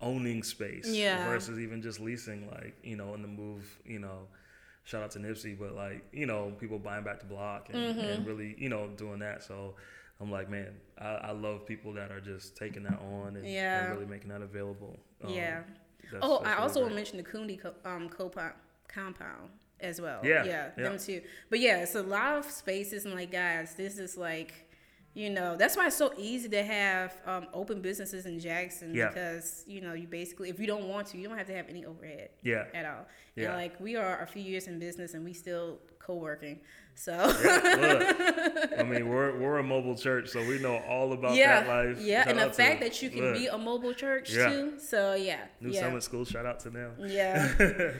owning 0.00 0.42
space 0.42 0.86
Yeah. 0.88 1.26
versus 1.28 1.58
even 1.58 1.82
just 1.82 1.98
leasing. 2.00 2.48
Like, 2.50 2.74
you 2.82 2.96
know, 2.96 3.14
in 3.14 3.22
the 3.22 3.28
move, 3.28 3.78
you 3.84 3.98
know, 3.98 4.28
shout 4.84 5.02
out 5.02 5.10
to 5.12 5.18
Nipsey, 5.18 5.58
but 5.58 5.74
like, 5.74 6.04
you 6.12 6.26
know, 6.26 6.52
people 6.60 6.78
buying 6.78 7.04
back 7.04 7.20
the 7.20 7.26
block 7.26 7.68
and, 7.72 7.78
Mm-hmm. 7.96 8.00
and 8.00 8.26
really, 8.26 8.54
you 8.58 8.68
know, 8.68 8.88
doing 8.96 9.18
that. 9.20 9.42
So 9.42 9.74
I'm 10.20 10.30
like, 10.30 10.50
man, 10.50 10.74
I, 10.98 11.08
I 11.08 11.30
love 11.32 11.66
people 11.66 11.92
that 11.94 12.12
are 12.12 12.20
just 12.20 12.56
taking 12.56 12.82
that 12.84 13.00
on 13.00 13.36
and, 13.36 13.46
Yeah. 13.46 13.84
and 13.86 13.94
really 13.94 14.06
making 14.06 14.28
that 14.28 14.42
available. 14.42 14.98
Um, 15.24 15.30
Yeah. 15.30 15.62
That's, 16.12 16.22
oh, 16.22 16.42
that's 16.44 16.58
I 16.58 16.62
also 16.62 16.80
want 16.80 16.92
to 16.92 16.96
mention 16.96 17.16
the 17.16 17.22
Cooney 17.24 17.56
co- 17.56 17.74
um, 17.86 18.10
compound, 18.10 18.52
compound 18.88 19.48
as 19.84 20.00
well. 20.00 20.20
Yeah, 20.24 20.44
yeah, 20.44 20.68
yeah. 20.76 20.84
them 20.84 20.98
too. 20.98 21.20
But 21.50 21.60
yeah, 21.60 21.78
it's 21.82 21.94
a 21.94 22.02
lot 22.02 22.36
of 22.38 22.44
spaces 22.50 23.04
and 23.04 23.14
like 23.14 23.30
guys, 23.30 23.74
this 23.74 23.98
is 23.98 24.16
like, 24.16 24.52
you 25.14 25.30
know, 25.30 25.56
that's 25.56 25.76
why 25.76 25.86
it's 25.86 25.96
so 25.96 26.12
easy 26.18 26.48
to 26.48 26.62
have 26.64 27.14
um, 27.26 27.46
open 27.54 27.80
businesses 27.80 28.26
in 28.26 28.40
Jackson 28.40 28.92
Yeah. 28.94 29.08
because 29.08 29.64
you 29.68 29.80
know 29.80 29.92
you 29.92 30.08
basically 30.08 30.48
if 30.50 30.58
you 30.58 30.66
don't 30.66 30.88
want 30.88 31.06
to, 31.08 31.18
you 31.18 31.28
don't 31.28 31.38
have 31.38 31.46
to 31.46 31.54
have 31.54 31.68
any 31.68 31.84
overhead. 31.84 32.30
Yeah. 32.42 32.64
At 32.74 32.84
all. 32.86 33.06
Yeah. 33.36 33.44
And 33.50 33.54
like 33.62 33.78
we 33.78 33.94
are 33.96 34.20
a 34.22 34.26
few 34.26 34.42
years 34.42 34.66
in 34.66 34.78
business 34.80 35.14
and 35.14 35.24
we 35.24 35.32
still 35.32 35.78
co-working. 36.00 36.60
So 36.96 37.12
Look, 37.16 37.36
I 38.78 38.82
mean, 38.84 39.08
we're 39.08 39.36
we're 39.38 39.58
a 39.58 39.62
mobile 39.64 39.96
church, 39.96 40.28
so 40.28 40.38
we 40.46 40.58
know 40.60 40.76
all 40.88 41.12
about 41.12 41.34
yeah, 41.34 41.62
that 41.64 41.68
life. 41.68 41.98
yeah, 42.00 42.20
Shout 42.24 42.28
and 42.30 42.38
the 42.38 42.46
to- 42.46 42.52
fact 42.52 42.80
that 42.82 43.02
you 43.02 43.10
can 43.10 43.20
look, 43.22 43.34
be 43.34 43.46
a 43.48 43.58
mobile 43.58 43.94
church 43.94 44.32
Yeah. 44.32 44.48
too. 44.48 44.72
So 44.78 45.14
yeah, 45.14 45.40
New 45.60 45.70
yeah, 45.70 45.80
Summit 45.80 46.02
School, 46.04 46.24
shout 46.24 46.46
out 46.46 46.60
to 46.60 46.70
them. 46.70 46.92
yeah, 47.00 47.52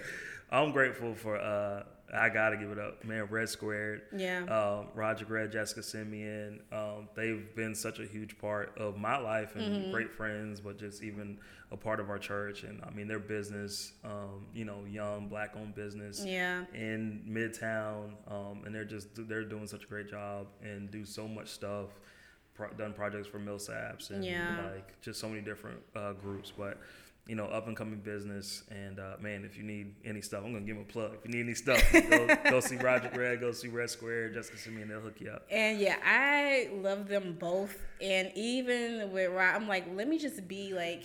I'm 0.55 0.73
grateful 0.73 1.15
for. 1.15 1.37
uh 1.37 1.85
I 2.17 2.29
gotta 2.29 2.57
give 2.57 2.71
it 2.71 2.79
up, 2.79 3.03
man. 3.05 3.25
Red 3.25 3.49
Squared, 3.49 4.03
yeah. 4.17 4.43
um, 4.45 4.87
Roger 4.95 5.25
Gray, 5.25 5.49
Jessica 5.49 5.83
Simeon. 5.83 6.61
Um, 6.71 7.09
they've 7.17 7.53
been 7.57 7.75
such 7.75 7.99
a 7.99 8.05
huge 8.07 8.39
part 8.39 8.77
of 8.79 8.97
my 8.97 9.17
life 9.19 9.57
and 9.57 9.65
Mm-hmm. 9.65 9.91
great 9.91 10.13
friends, 10.13 10.61
but 10.61 10.79
just 10.79 11.03
even 11.03 11.39
a 11.73 11.77
part 11.77 11.99
of 11.99 12.11
our 12.11 12.19
church. 12.19 12.63
And 12.63 12.81
I 12.85 12.91
mean, 12.91 13.09
their 13.09 13.19
business, 13.19 13.95
um, 14.05 14.47
you 14.55 14.65
know, 14.65 14.85
young 14.89 15.27
black-owned 15.29 15.75
business 15.75 16.25
Yeah. 16.25 16.67
in 16.73 17.25
Midtown, 17.29 18.11
um, 18.31 18.63
and 18.65 18.73
they're 18.73 18.85
just 18.85 19.09
they're 19.27 19.43
doing 19.45 19.67
such 19.67 19.83
a 19.83 19.87
great 19.89 20.09
job 20.09 20.47
and 20.63 20.89
do 20.93 21.05
so 21.05 21.27
much 21.27 21.49
stuff. 21.49 21.89
Pro- 22.55 22.71
done 22.75 22.93
projects 22.93 23.27
for 23.27 23.41
Millsaps 23.41 24.11
and 24.11 24.25
Yeah. 24.25 24.71
like 24.73 25.01
just 25.01 25.19
so 25.19 25.29
many 25.29 25.41
different 25.41 25.81
uh, 25.97 26.13
groups, 26.13 26.53
but. 26.57 26.79
You 27.27 27.37
know, 27.37 27.47
up 27.47 27.67
and 27.69 27.75
coming 27.75 28.01
business, 28.01 28.65
and 28.71 29.01
uh, 29.01 29.17
man, 29.19 29.45
if 29.45 29.57
you 29.57 29.63
need 29.63 29.95
any 30.05 30.21
stuff, 30.21 30.43
I'm 30.45 30.53
gonna 30.53 30.67
give 30.67 30.77
them 30.77 30.85
a 30.89 30.93
plug. 30.93 31.15
If 31.15 31.25
you 31.25 31.33
need 31.33 31.47
any 31.47 31.55
stuff, 31.55 31.83
go, 31.93 32.37
go 32.51 32.61
see 32.61 32.77
Roger 32.77 33.11
Red, 33.15 33.41
go 33.41 33.51
see 33.53 33.69
Red 33.69 33.89
Square, 33.89 34.35
Jessica 34.35 34.59
Simeon, 34.59 34.89
they'll 34.89 35.01
hook 35.01 35.21
you 35.21 35.31
up. 35.31 35.47
And 35.51 35.81
yeah, 35.81 35.97
I 36.05 36.69
love 36.75 37.09
them 37.09 37.37
both. 37.41 37.79
And 38.03 38.31
even 38.35 39.11
with 39.11 39.31
Rod, 39.31 39.55
I'm 39.55 39.67
like, 39.67 39.87
let 39.95 40.07
me 40.07 40.19
just 40.19 40.47
be 40.47 40.75
like 40.75 41.05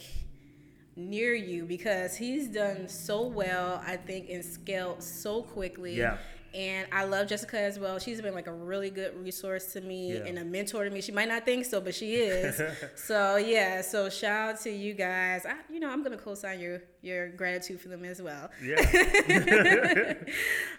near 0.98 1.34
you 1.34 1.64
because 1.64 2.16
he's 2.18 2.48
done 2.50 2.88
so 2.90 3.26
well, 3.26 3.82
I 3.86 3.96
think, 3.96 4.30
and 4.30 4.44
scaled 4.44 5.02
so 5.02 5.42
quickly. 5.42 5.96
Yeah. 5.96 6.18
And 6.54 6.88
I 6.92 7.04
love 7.06 7.28
Jessica 7.28 7.60
as 7.60 7.78
well. 7.80 8.00
She's 8.00 8.22
been 8.22 8.34
like 8.34 8.48
a 8.48 8.54
really 8.54 8.90
good 8.90 9.16
resource 9.24 9.74
to 9.74 9.82
me 9.82 10.14
Yeah. 10.14 10.26
and 10.26 10.40
a 10.40 10.44
mentor 10.46 10.84
to 10.84 10.90
me. 10.90 11.02
She 11.02 11.12
might 11.12 11.28
not 11.28 11.46
think 11.46 11.66
so, 11.66 11.80
but 11.82 11.94
she 11.96 12.16
is. 12.16 12.62
so 12.96 13.36
yeah, 13.38 13.82
so 13.82 14.10
shout 14.10 14.50
out 14.56 14.62
to 14.62 14.70
you 14.72 14.94
guys. 14.94 15.46
I, 15.46 15.56
you 15.72 15.80
know, 15.80 15.90
I'm 15.90 16.04
gonna 16.04 16.18
co-sign 16.18 16.60
your 16.60 16.82
your 17.02 17.30
gratitude 17.30 17.80
for 17.80 17.88
them 17.90 18.04
as 18.04 18.22
well. 18.22 18.50
Yeah, 18.64 20.14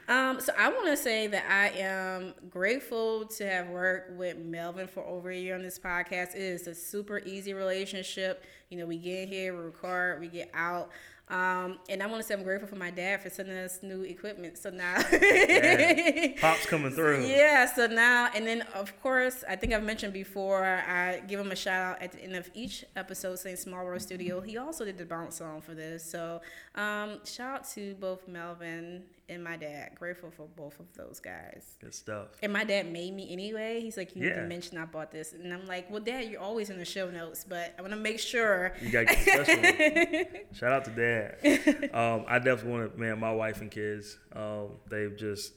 Um, 0.08 0.40
so 0.40 0.52
I 0.58 0.68
want 0.70 0.86
to 0.88 0.96
say 0.96 1.28
that 1.28 1.44
I 1.48 1.68
am 1.78 2.34
grateful 2.50 3.26
to 3.26 3.46
have 3.48 3.68
worked 3.68 4.12
with 4.18 4.38
Melvin 4.38 4.88
for 4.88 5.04
over 5.04 5.30
a 5.30 5.36
year 5.36 5.54
on 5.54 5.62
this 5.62 5.78
podcast. 5.78 6.34
It 6.34 6.40
is 6.42 6.66
a 6.66 6.74
super 6.74 7.20
easy 7.20 7.54
relationship. 7.54 8.44
You 8.70 8.78
know, 8.78 8.86
we 8.86 8.98
get 8.98 9.20
in 9.22 9.28
here, 9.28 9.54
we 9.56 9.62
record, 9.62 10.20
we 10.20 10.26
get 10.26 10.50
out. 10.52 10.90
Um, 11.30 11.78
and 11.88 12.02
I 12.02 12.06
want 12.06 12.20
to 12.20 12.26
say 12.26 12.34
I'm 12.34 12.42
grateful 12.42 12.68
for 12.68 12.76
my 12.76 12.90
dad 12.90 13.22
for 13.22 13.30
sending 13.30 13.56
us 13.56 13.78
new 13.82 14.02
equipment. 14.02 14.58
So 14.58 14.70
now, 14.70 14.96
pops 16.40 16.66
coming 16.66 16.90
through. 16.90 17.24
yeah. 17.24 17.72
So 17.72 17.86
now, 17.86 18.30
and 18.34 18.46
then 18.46 18.62
of 18.74 19.00
course, 19.00 19.44
I 19.48 19.54
think 19.54 19.72
I've 19.72 19.84
mentioned 19.84 20.12
before. 20.12 20.64
I 20.64 21.20
give 21.20 21.38
him 21.38 21.52
a 21.52 21.56
shout 21.56 21.92
out 21.92 22.02
at 22.02 22.12
the 22.12 22.22
end 22.22 22.34
of 22.34 22.50
each 22.52 22.84
episode, 22.96 23.38
saying 23.38 23.56
Small 23.56 23.84
World 23.84 24.02
Studio. 24.02 24.40
He 24.40 24.58
also 24.58 24.84
did 24.84 24.98
the 24.98 25.04
bounce 25.04 25.36
song 25.36 25.60
for 25.60 25.72
this. 25.74 26.04
So 26.04 26.40
um, 26.74 27.20
shout 27.24 27.60
out 27.60 27.68
to 27.70 27.94
both 28.00 28.26
Melvin 28.26 29.04
and 29.30 29.42
my 29.42 29.56
dad. 29.56 29.92
Grateful 29.94 30.30
for 30.30 30.46
both 30.56 30.78
of 30.80 30.92
those 30.94 31.20
guys. 31.20 31.76
Good 31.80 31.94
stuff. 31.94 32.28
And 32.42 32.52
my 32.52 32.64
dad 32.64 32.92
made 32.92 33.14
me 33.14 33.32
anyway. 33.32 33.80
He's 33.80 33.96
like, 33.96 34.14
you 34.14 34.22
need 34.22 34.34
to 34.34 34.42
mention 34.42 34.76
I 34.76 34.84
bought 34.84 35.10
this, 35.10 35.32
and 35.32 35.52
I'm 35.52 35.66
like, 35.66 35.90
well, 35.90 36.00
Dad, 36.00 36.28
you're 36.28 36.40
always 36.40 36.68
in 36.70 36.78
the 36.78 36.84
show 36.84 37.10
notes, 37.10 37.44
but 37.48 37.74
I 37.78 37.82
want 37.82 37.94
to 37.94 37.98
make 37.98 38.18
sure. 38.18 38.74
You 38.82 38.90
gotta 38.90 39.06
get 39.06 39.24
the 39.24 39.44
special 39.44 39.62
one. 39.62 40.42
Shout 40.52 40.72
out 40.72 40.84
to 40.84 40.90
dad. 40.90 41.90
Um, 41.94 42.24
I 42.28 42.38
definitely 42.38 42.72
want 42.72 42.92
to, 42.92 43.00
man, 43.00 43.20
my 43.20 43.32
wife 43.32 43.60
and 43.60 43.70
kids, 43.70 44.18
um, 44.34 44.70
they've 44.88 45.16
just 45.16 45.54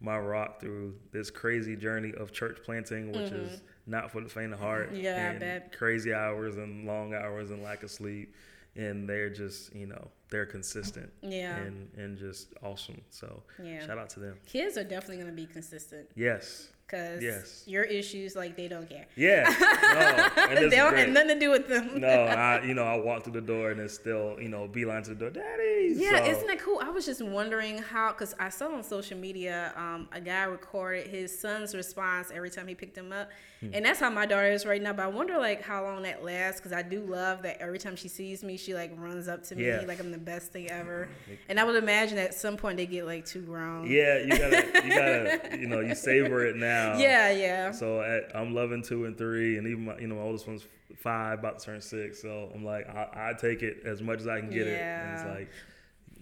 my 0.00 0.18
rock 0.18 0.60
through 0.60 0.94
this 1.12 1.30
crazy 1.30 1.76
journey 1.76 2.12
of 2.16 2.32
church 2.32 2.58
planting, 2.64 3.12
which 3.12 3.32
is 3.32 3.62
not 3.86 4.10
for 4.10 4.20
the 4.20 4.28
faint 4.28 4.52
of 4.52 4.60
heart. 4.60 4.92
Mm-hmm. 4.92 5.02
Yeah, 5.02 5.10
I 5.10 5.30
and 5.30 5.40
bet. 5.40 5.76
Crazy 5.76 6.12
hours 6.12 6.56
and 6.56 6.86
long 6.86 7.14
hours 7.14 7.50
and 7.50 7.62
lack 7.62 7.82
of 7.82 7.90
sleep. 7.90 8.34
And 8.74 9.08
they're 9.08 9.30
just, 9.30 9.74
you 9.74 9.86
know, 9.86 10.08
they're 10.30 10.46
consistent. 10.46 11.10
Yeah. 11.22 11.56
And, 11.56 11.88
and 11.96 12.18
just 12.18 12.54
awesome. 12.62 13.00
So 13.10 13.42
Yeah. 13.62 13.86
shout 13.86 13.98
out 13.98 14.10
to 14.10 14.20
them. 14.20 14.36
Kids 14.46 14.76
are 14.76 14.84
definitely 14.84 15.18
gonna 15.18 15.32
be 15.36 15.46
consistent 15.46 16.08
Yes. 16.14 16.68
Because 16.86 17.22
Yes. 17.22 17.62
your 17.66 17.82
issues, 17.84 18.36
like, 18.36 18.56
they 18.56 18.68
don't 18.68 18.88
care. 18.88 19.06
Yeah. 19.16 19.42
No. 19.60 20.42
and 20.50 20.70
they 20.70 20.76
don't 20.76 20.90
great. 20.90 21.00
have 21.06 21.08
nothing 21.10 21.28
to 21.30 21.38
do 21.40 21.50
with 21.50 21.68
them. 21.68 22.00
No, 22.00 22.08
I 22.08 22.62
you 22.62 22.74
know 22.74 22.84
I 22.84 22.96
walk 22.98 23.24
through 23.24 23.32
the 23.34 23.40
door 23.40 23.70
and 23.70 23.80
it's 23.80 23.94
still 23.94 24.36
you 24.40 24.48
know 24.48 24.68
beeline 24.68 25.02
to 25.04 25.10
the 25.10 25.16
door, 25.16 25.30
daddy. 25.30 25.94
Yeah, 25.96 26.24
So, 26.24 26.30
isn't 26.30 26.46
that 26.46 26.58
cool? 26.60 26.80
I 26.82 26.90
was 26.90 27.04
just 27.06 27.22
wondering 27.24 27.78
how, 27.78 28.12
because 28.12 28.34
I 28.38 28.48
saw 28.50 28.68
on 28.72 28.82
social 28.82 29.18
media, 29.18 29.72
um, 29.76 30.08
a 30.12 30.20
guy 30.20 30.44
recorded 30.44 31.06
his 31.08 31.36
son's 31.36 31.74
response 31.74 32.30
every 32.34 32.50
time 32.50 32.66
he 32.68 32.74
picked 32.74 32.96
him 32.96 33.12
up, 33.12 33.30
Hmm. 33.60 33.70
and 33.72 33.84
that's 33.86 33.98
how 33.98 34.10
my 34.10 34.26
daughter 34.26 34.48
is 34.50 34.66
right 34.66 34.82
now. 34.82 34.92
But 34.92 35.04
I 35.04 35.08
wonder 35.08 35.38
like 35.38 35.62
how 35.62 35.82
long 35.82 36.02
that 36.02 36.22
lasts, 36.22 36.60
because 36.60 36.72
I 36.72 36.82
do 36.82 37.00
love 37.00 37.42
that 37.42 37.60
every 37.60 37.78
time 37.78 37.96
she 37.96 38.08
sees 38.08 38.44
me, 38.44 38.56
she 38.58 38.74
like 38.74 38.92
runs 38.98 39.28
up 39.28 39.42
to 39.44 39.56
me 39.56 39.66
Yeah. 39.66 39.80
like 39.88 39.98
I'm 39.98 40.12
the 40.12 40.18
best 40.18 40.52
thing 40.52 40.70
ever. 40.70 41.08
And 41.48 41.58
I 41.58 41.64
would 41.64 41.76
imagine 41.76 42.18
at 42.18 42.34
some 42.34 42.56
point 42.58 42.76
they 42.76 42.86
get 42.86 43.06
like 43.06 43.24
too 43.24 43.40
grown. 43.42 43.90
Yeah, 43.90 44.18
you 44.18 44.28
gotta 44.28 44.66
you 44.84 44.94
gotta 44.94 45.58
you 45.60 45.66
know 45.68 45.80
you 45.80 45.94
savor 45.94 46.44
it 46.44 46.56
now. 46.56 46.75
Yeah, 46.98 47.30
yeah. 47.30 47.70
So 47.72 48.00
at, 48.00 48.34
I'm 48.34 48.54
loving 48.54 48.82
two 48.82 49.04
and 49.04 49.16
three, 49.16 49.58
and 49.58 49.66
even 49.66 49.84
my 49.86 49.98
you 49.98 50.06
know 50.06 50.16
my 50.16 50.22
oldest 50.22 50.46
one's 50.46 50.66
five, 50.96 51.38
about 51.38 51.58
to 51.58 51.66
turn 51.66 51.80
six. 51.80 52.22
So 52.22 52.50
I'm 52.54 52.64
like 52.64 52.88
I, 52.88 53.30
I 53.30 53.32
take 53.34 53.62
it 53.62 53.82
as 53.84 54.02
much 54.02 54.20
as 54.20 54.26
I 54.26 54.40
can 54.40 54.50
get 54.50 54.66
it, 54.66 54.80
and 54.80 55.14
it's 55.14 55.24
like 55.24 55.50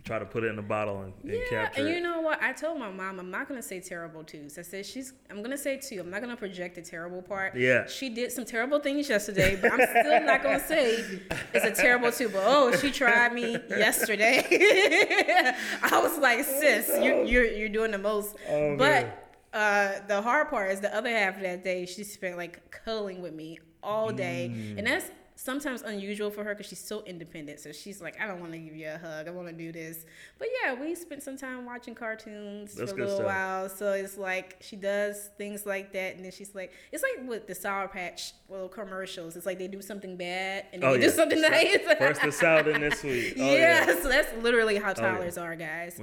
try 0.05 0.19
to 0.19 0.27
put 0.27 0.45
it 0.45 0.49
in 0.49 0.59
a 0.59 0.63
bottle 0.63 1.01
and, 1.01 1.15
and 1.23 1.33
Yeah, 1.33 1.39
capture 1.49 1.81
and 1.81 1.95
you 1.95 2.01
know 2.01 2.21
what? 2.21 2.43
I 2.43 2.53
told 2.53 2.79
my 2.79 2.91
mom 2.91 3.19
I'm 3.19 3.31
not 3.31 3.49
gonna 3.49 3.63
say 3.63 3.81
terrible 3.81 4.23
twos. 4.23 4.59
I 4.59 4.63
said 4.63 4.85
she's. 4.85 5.15
I'm 5.31 5.43
gonna 5.43 5.57
say 5.57 5.79
two. 5.79 6.01
I'm 6.01 6.11
not 6.11 6.21
gonna 6.21 6.37
project 6.37 6.75
the 6.75 6.83
terrible 6.83 7.23
part. 7.23 7.57
Yeah. 7.57 7.87
She 7.87 8.11
did 8.11 8.31
some 8.31 8.45
terrible 8.45 8.81
things 8.81 9.09
yesterday, 9.09 9.59
but 9.61 9.73
I'm 9.73 9.81
still 9.81 10.23
not 10.25 10.43
gonna 10.43 10.61
say 10.67 11.21
it's 11.55 11.65
a 11.65 11.71
terrible 11.71 12.13
two. 12.13 12.29
But 12.29 12.43
oh, 12.45 12.77
she 12.77 12.91
tried 12.91 13.33
me 13.33 13.53
yesterday. 13.71 14.45
I 15.83 16.01
was 16.01 16.19
like, 16.19 16.45
sis, 16.45 16.91
you're 17.03 17.25
you're, 17.25 17.45
you're 17.45 17.69
doing 17.71 17.91
the 17.91 17.99
most. 17.99 18.37
Oh, 18.49 18.77
man. 18.77 19.13
Uh, 19.55 20.01
the 20.09 20.21
hard 20.21 20.49
part 20.51 20.71
is 20.73 20.81
the 20.81 20.95
other 20.95 21.09
half 21.11 21.37
of 21.37 21.43
that 21.43 21.63
day 21.65 21.87
she 21.87 22.05
spent 22.05 22.37
like 22.37 22.71
cuddling 22.71 23.23
with 23.23 23.33
me 23.35 23.59
all 23.83 24.11
day, 24.13 24.51
Mm. 24.53 24.79
and 24.79 24.87
that's 24.87 25.11
sometimes 25.45 25.83
unusual 25.83 26.31
for 26.31 26.43
her 26.43 26.55
because 26.55 26.69
she's 26.71 26.83
so 26.83 27.03
independent. 27.05 27.61
So 27.61 27.71
she's 27.71 28.01
like, 28.01 28.19
I 28.19 28.27
don't 28.27 28.41
want 28.41 28.53
to 28.53 28.59
give 28.59 28.75
you 28.75 28.89
a 28.89 28.97
hug. 28.97 29.29
I 29.29 29.31
want 29.31 29.49
to 29.49 29.53
do 29.53 29.73
this. 29.73 30.07
But 30.39 30.49
yeah, 30.63 30.73
we 30.73 30.95
spent 30.95 31.23
some 31.23 31.37
time 31.37 31.67
watching 31.67 31.95
cartoons 31.95 32.75
That's 32.75 32.93
for 32.93 32.99
a 32.99 33.01
little 33.01 33.17
stuff. 33.17 33.27
while. 33.27 33.69
So 33.69 33.93
it's 33.93 34.17
like 34.17 34.57
she 34.61 34.77
does 34.77 35.29
things 35.37 35.67
like 35.67 35.93
that, 35.93 36.17
and 36.17 36.25
then 36.25 36.33
she's 36.33 36.55
like, 36.55 36.73
it's 36.93 37.03
like 37.03 37.29
with 37.29 37.47
the 37.47 37.55
Sour 37.55 37.89
Patch 37.89 38.33
little 38.49 38.69
commercials. 38.69 39.37
It's 39.37 39.45
like 39.45 39.59
they 39.59 39.69
do 39.69 39.83
something 39.83 40.17
bad 40.17 40.67
and 40.73 40.83
then 40.83 40.89
Oh 40.89 40.95
they 40.95 41.01
yeah, 41.01 41.07
do 41.09 41.13
something 41.13 41.41
nice. 41.41 41.79
First 41.99 42.21
the 42.23 42.73
and 42.75 42.83
then 42.83 42.97
sweet. 42.97 43.35
Oh, 43.39 43.45
yeah, 43.45 43.87
yeah. 43.87 44.03
so 44.03 44.09
that's 44.09 44.33
literally 44.43 44.77
how 44.77 44.89
yeah. 44.89 44.95
toddlers 44.95 45.37
are, 45.37 45.57
guys. 45.57 46.01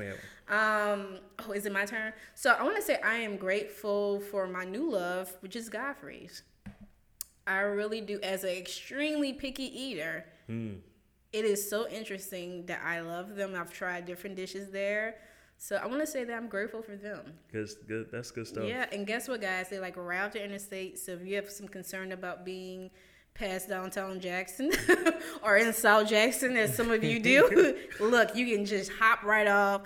Um, 0.49 1.19
oh, 1.39 1.51
is 1.54 1.65
it 1.65 1.71
my 1.71 1.86
turn? 1.86 2.13
So 2.36 2.51
I 2.51 2.63
want 2.63 2.75
to 2.75 2.82
say 2.82 2.99
I 3.04 3.15
am 3.15 3.38
grateful 3.38 4.19
for 4.19 4.47
my 4.47 4.65
new 4.65 4.91
love, 4.91 5.36
which 5.39 5.56
is 5.56 5.69
Godfrey's. 5.69 6.43
I 7.52 7.62
really 7.62 8.02
do. 8.02 8.20
As 8.22 8.44
an 8.44 8.50
extremely 8.52 9.34
picky 9.34 9.64
eater, 9.66 10.26
Hmm. 10.48 10.76
it 11.34 11.46
is 11.46 11.70
so 11.70 11.88
interesting 11.90 12.66
that 12.68 12.82
I 12.84 13.02
love 13.02 13.36
them. 13.36 13.56
I've 13.56 13.72
tried 13.74 14.06
different 14.06 14.36
dishes 14.36 14.72
there. 14.72 15.16
So 15.58 15.76
I 15.76 15.86
want 15.86 16.00
to 16.02 16.08
say 16.08 16.24
that 16.24 16.34
I'm 16.36 16.48
grateful 16.48 16.82
for 16.82 16.96
them. 16.96 17.34
Good, 17.52 17.70
good. 17.88 18.08
That's 18.12 18.32
good 18.32 18.48
stuff. 18.48 18.64
Yeah, 18.68 18.88
and 18.92 19.06
guess 19.06 19.28
what, 19.28 19.42
guys? 19.42 19.70
They 19.70 19.78
like 19.80 19.96
route 19.96 20.34
the 20.34 20.44
interstate. 20.44 20.98
So 20.98 21.12
if 21.12 21.24
you 21.26 21.36
have 21.36 21.50
some 21.52 21.68
concern 21.68 22.12
about 22.14 22.44
being 22.44 22.90
past 23.36 23.70
downtown 23.70 24.20
Jackson 24.20 24.72
or 25.44 25.58
in 25.58 25.72
South 25.72 26.10
Jackson, 26.10 26.58
as 26.58 26.76
some 26.76 26.90
of 26.90 27.04
you 27.04 27.20
do, 27.20 27.78
look, 28.00 28.36
you 28.36 28.56
can 28.56 28.66
just 28.66 28.92
hop 28.94 29.22
right 29.24 29.48
off, 29.48 29.84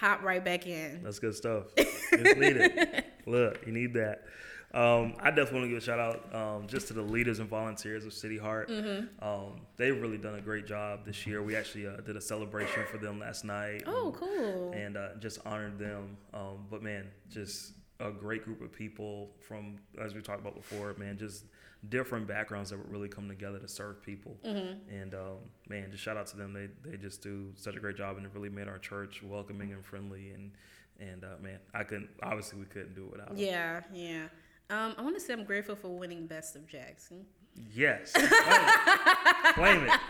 hop 0.00 0.22
right 0.24 0.44
back 0.44 0.66
in. 0.66 1.02
That's 1.04 1.20
good 1.20 1.36
stuff. 1.36 1.66
It's 1.76 2.36
needed. 2.36 3.04
Look, 3.24 3.64
you 3.64 3.72
need 3.72 3.94
that. 3.94 4.24
Um, 4.74 5.14
I 5.20 5.30
definitely 5.30 5.60
want 5.60 5.64
to 5.64 5.68
give 5.68 5.78
a 5.78 5.80
shout 5.80 5.98
out 5.98 6.34
um, 6.34 6.66
just 6.66 6.88
to 6.88 6.94
the 6.94 7.02
leaders 7.02 7.40
and 7.40 7.48
volunteers 7.48 8.06
of 8.06 8.12
City 8.14 8.38
Heart. 8.38 8.70
Mm-hmm. 8.70 9.24
Um, 9.24 9.60
they've 9.76 10.00
really 10.00 10.16
done 10.16 10.36
a 10.36 10.40
great 10.40 10.66
job 10.66 11.04
this 11.04 11.26
year. 11.26 11.42
We 11.42 11.54
actually 11.56 11.86
uh, 11.86 11.96
did 11.98 12.16
a 12.16 12.20
celebration 12.20 12.84
for 12.90 12.96
them 12.96 13.20
last 13.20 13.44
night. 13.44 13.82
Oh, 13.86 14.14
cool. 14.18 14.72
And 14.72 14.96
uh, 14.96 15.08
just 15.20 15.40
honored 15.44 15.78
them. 15.78 16.16
Um, 16.32 16.66
but 16.70 16.82
man, 16.82 17.06
just 17.30 17.74
a 18.00 18.10
great 18.10 18.44
group 18.44 18.62
of 18.62 18.72
people 18.72 19.30
from, 19.46 19.76
as 20.00 20.14
we 20.14 20.22
talked 20.22 20.40
about 20.40 20.54
before, 20.54 20.94
man, 20.98 21.18
just 21.18 21.44
different 21.88 22.26
backgrounds 22.26 22.70
that 22.70 22.78
would 22.78 22.90
really 22.90 23.08
come 23.08 23.28
together 23.28 23.58
to 23.58 23.68
serve 23.68 24.02
people. 24.02 24.38
Mm-hmm. 24.44 24.94
And 24.94 25.14
um, 25.14 25.38
man, 25.68 25.90
just 25.90 26.02
shout 26.02 26.16
out 26.16 26.26
to 26.28 26.36
them. 26.36 26.52
They 26.52 26.68
they 26.88 26.96
just 26.96 27.22
do 27.22 27.52
such 27.56 27.76
a 27.76 27.80
great 27.80 27.96
job, 27.96 28.16
and 28.16 28.24
it 28.24 28.32
really 28.34 28.48
made 28.48 28.68
our 28.68 28.78
church 28.78 29.22
welcoming 29.22 29.72
and 29.72 29.84
friendly. 29.84 30.30
And 30.30 30.52
and 31.00 31.24
uh, 31.24 31.42
man, 31.42 31.58
I 31.74 31.84
couldn't 31.84 32.08
obviously 32.22 32.60
we 32.60 32.66
couldn't 32.66 32.94
do 32.94 33.04
it 33.04 33.12
without 33.12 33.28
them. 33.28 33.36
Yeah, 33.36 33.80
yeah. 33.92 34.26
Um, 34.72 34.94
I 34.96 35.02
want 35.02 35.14
to 35.16 35.20
say 35.20 35.34
I'm 35.34 35.44
grateful 35.44 35.76
for 35.76 35.88
winning 35.88 36.26
Best 36.26 36.56
of 36.56 36.66
Jackson. 36.66 37.26
Yes. 37.74 38.12
Claim 38.12 38.24
it. 38.26 39.54
Claim 39.54 39.82
it. 39.84 40.00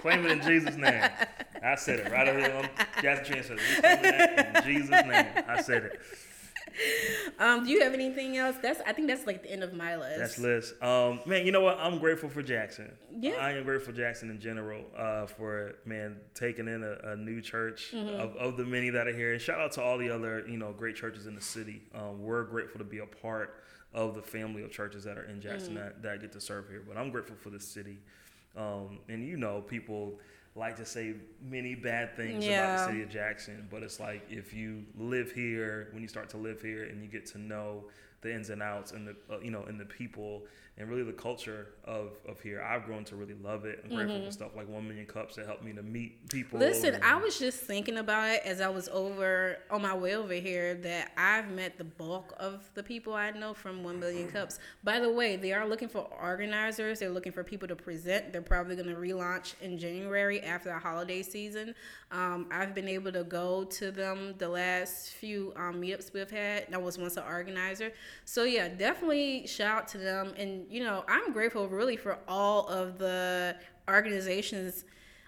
Claim 0.00 0.24
it 0.26 0.30
in 0.30 0.42
Jesus' 0.42 0.76
name. 0.76 1.02
I 1.64 1.74
said 1.74 1.98
it 1.98 2.12
right 2.12 2.28
over 2.28 2.40
there 2.40 2.56
on 2.56 2.68
Jackson 3.02 3.24
Transfer. 3.34 3.54
We 3.56 3.80
claim 3.80 4.02
that 4.02 4.56
in 4.56 4.72
Jesus' 4.72 4.90
name. 4.90 5.26
I 5.48 5.60
said 5.60 5.82
it. 5.84 6.00
Um, 7.40 7.64
do 7.64 7.70
you 7.70 7.82
have 7.82 7.94
anything 7.94 8.36
else? 8.36 8.56
That's 8.62 8.80
I 8.86 8.92
think 8.92 9.08
that's 9.08 9.26
like 9.26 9.42
the 9.42 9.50
end 9.50 9.64
of 9.64 9.72
my 9.72 9.96
list. 9.96 10.18
That's 10.18 10.38
Liz. 10.38 10.74
Um, 10.82 11.20
man, 11.26 11.44
you 11.46 11.50
know 11.50 11.62
what? 11.62 11.78
I'm 11.80 11.98
grateful 11.98 12.28
for 12.28 12.42
Jackson. 12.42 12.92
Yeah. 13.18 13.32
I 13.40 13.52
am 13.52 13.64
grateful 13.64 13.92
for 13.92 13.98
Jackson 13.98 14.30
in 14.30 14.38
general 14.38 14.84
uh, 14.96 15.24
for 15.26 15.76
man 15.86 16.18
taking 16.34 16.68
in 16.68 16.82
a, 16.84 17.12
a 17.12 17.16
new 17.16 17.40
church 17.40 17.92
Mm-hmm. 17.94 18.20
of, 18.20 18.36
of 18.36 18.56
the 18.58 18.64
many 18.64 18.90
that 18.90 19.08
are 19.08 19.14
here. 19.16 19.32
And 19.32 19.40
shout 19.40 19.58
out 19.58 19.72
to 19.72 19.82
all 19.82 19.96
the 19.98 20.10
other 20.10 20.44
you 20.46 20.58
know 20.58 20.72
great 20.72 20.94
churches 20.96 21.26
in 21.26 21.34
the 21.34 21.40
city. 21.40 21.82
Um, 21.94 22.22
we're 22.22 22.44
grateful 22.44 22.78
to 22.78 22.84
be 22.84 22.98
a 22.98 23.06
part 23.06 23.54
of 23.94 24.14
the 24.14 24.22
family 24.22 24.62
of 24.62 24.70
churches 24.70 25.04
that 25.04 25.16
are 25.18 25.24
in 25.24 25.40
Jackson 25.40 25.74
Mm-hmm. 25.74 25.84
that, 25.84 26.02
that 26.02 26.20
get 26.20 26.32
to 26.32 26.40
serve 26.40 26.68
here. 26.68 26.82
But 26.86 26.96
I'm 26.96 27.10
grateful 27.10 27.36
for 27.36 27.50
the 27.50 27.60
city. 27.60 27.98
Um, 28.56 28.98
and 29.08 29.26
you 29.26 29.36
know, 29.36 29.60
people 29.60 30.18
like 30.54 30.76
to 30.76 30.86
say 30.86 31.14
many 31.42 31.74
bad 31.74 32.16
things 32.16 32.44
about 32.46 32.78
the 32.78 32.86
city 32.86 33.02
of 33.02 33.10
Jackson, 33.10 33.68
but 33.70 33.82
it's 33.82 34.00
like 34.00 34.22
if 34.30 34.54
you 34.54 34.84
live 34.96 35.30
here, 35.32 35.88
when 35.92 36.02
you 36.02 36.08
start 36.08 36.28
to 36.30 36.36
live 36.38 36.62
here 36.62 36.84
and 36.84 37.02
you 37.02 37.08
get 37.08 37.26
to 37.26 37.38
know 37.38 37.84
the 38.22 38.34
ins 38.34 38.48
and 38.50 38.62
outs 38.62 38.92
and 38.92 39.06
the 39.08 39.16
uh, 39.30 39.38
you 39.40 39.50
know 39.50 39.62
and 39.64 39.78
the 39.78 39.84
people 39.84 40.42
and 40.78 40.90
really 40.90 41.04
the 41.04 41.12
culture 41.12 41.68
of 41.84 42.10
of 42.28 42.40
here, 42.40 42.62
I've 42.62 42.84
grown 42.84 43.04
to 43.04 43.16
really 43.16 43.34
love 43.34 43.64
it. 43.64 43.80
I'm 43.84 43.94
grateful 43.94 44.24
for 44.24 44.30
stuff 44.30 44.56
like 44.56 44.68
One 44.68 44.86
Million 44.86 45.06
Cups 45.06 45.36
that 45.36 45.46
helped 45.46 45.62
me 45.62 45.72
to 45.72 45.82
meet 45.82 46.28
people. 46.28 46.58
Mm-hmm. 46.58 46.68
Listen, 46.68 47.00
I 47.02 47.16
was 47.16 47.38
just 47.38 47.60
thinking 47.60 47.96
about 47.96 48.28
it 48.28 48.42
as 48.44 48.60
I 48.60 48.68
was 48.68 48.88
over 48.88 49.56
on 49.70 49.80
my 49.80 49.96
way 49.96 50.16
over 50.16 50.34
here 50.34 50.74
that 50.74 51.12
I've 51.16 51.50
met 51.50 51.78
the 51.78 51.84
bulk 51.84 52.34
of 52.38 52.68
the 52.74 52.82
people 52.82 53.14
I 53.14 53.30
know 53.30 53.54
from 53.54 53.84
One 53.84 53.98
Million 53.98 54.28
Cups. 54.28 54.58
By 54.84 55.00
the 55.00 55.10
way, 55.10 55.36
they 55.36 55.52
are 55.52 55.66
looking 55.66 55.88
for 55.88 56.08
organizers. 56.20 56.98
They're 56.98 57.10
looking 57.10 57.32
for 57.32 57.42
people 57.42 57.68
to 57.68 57.76
present. 57.76 58.32
They're 58.32 58.42
probably 58.42 58.76
going 58.76 58.88
to 58.88 58.94
relaunch 58.94 59.54
in 59.62 59.78
January 59.78 60.42
after 60.42 60.68
the 60.68 60.78
holiday 60.78 61.22
season. 61.22 61.74
Um, 62.10 62.46
I've 62.50 62.74
been 62.74 62.88
able 62.88 63.12
to 63.12 63.24
go 63.24 63.64
to 63.64 63.90
them 63.90 64.34
the 64.38 64.48
last 64.48 65.12
few 65.12 65.52
um, 65.56 65.80
meetups 65.80 66.12
we've 66.12 66.30
had. 66.30 66.66
I 66.72 66.76
was 66.76 66.98
once 66.98 67.16
an 67.16 67.24
organizer. 67.26 67.92
So 68.24 68.44
yeah, 68.44 68.68
definitely 68.68 69.46
shout 69.46 69.76
out 69.76 69.88
to 69.88 69.98
them. 69.98 70.34
And 70.36 70.65
you 70.68 70.82
know, 70.82 71.04
I'm 71.08 71.32
grateful 71.32 71.68
really 71.68 71.96
for 71.96 72.18
all 72.28 72.66
of 72.68 72.98
the 72.98 73.56
organizations 73.88 74.84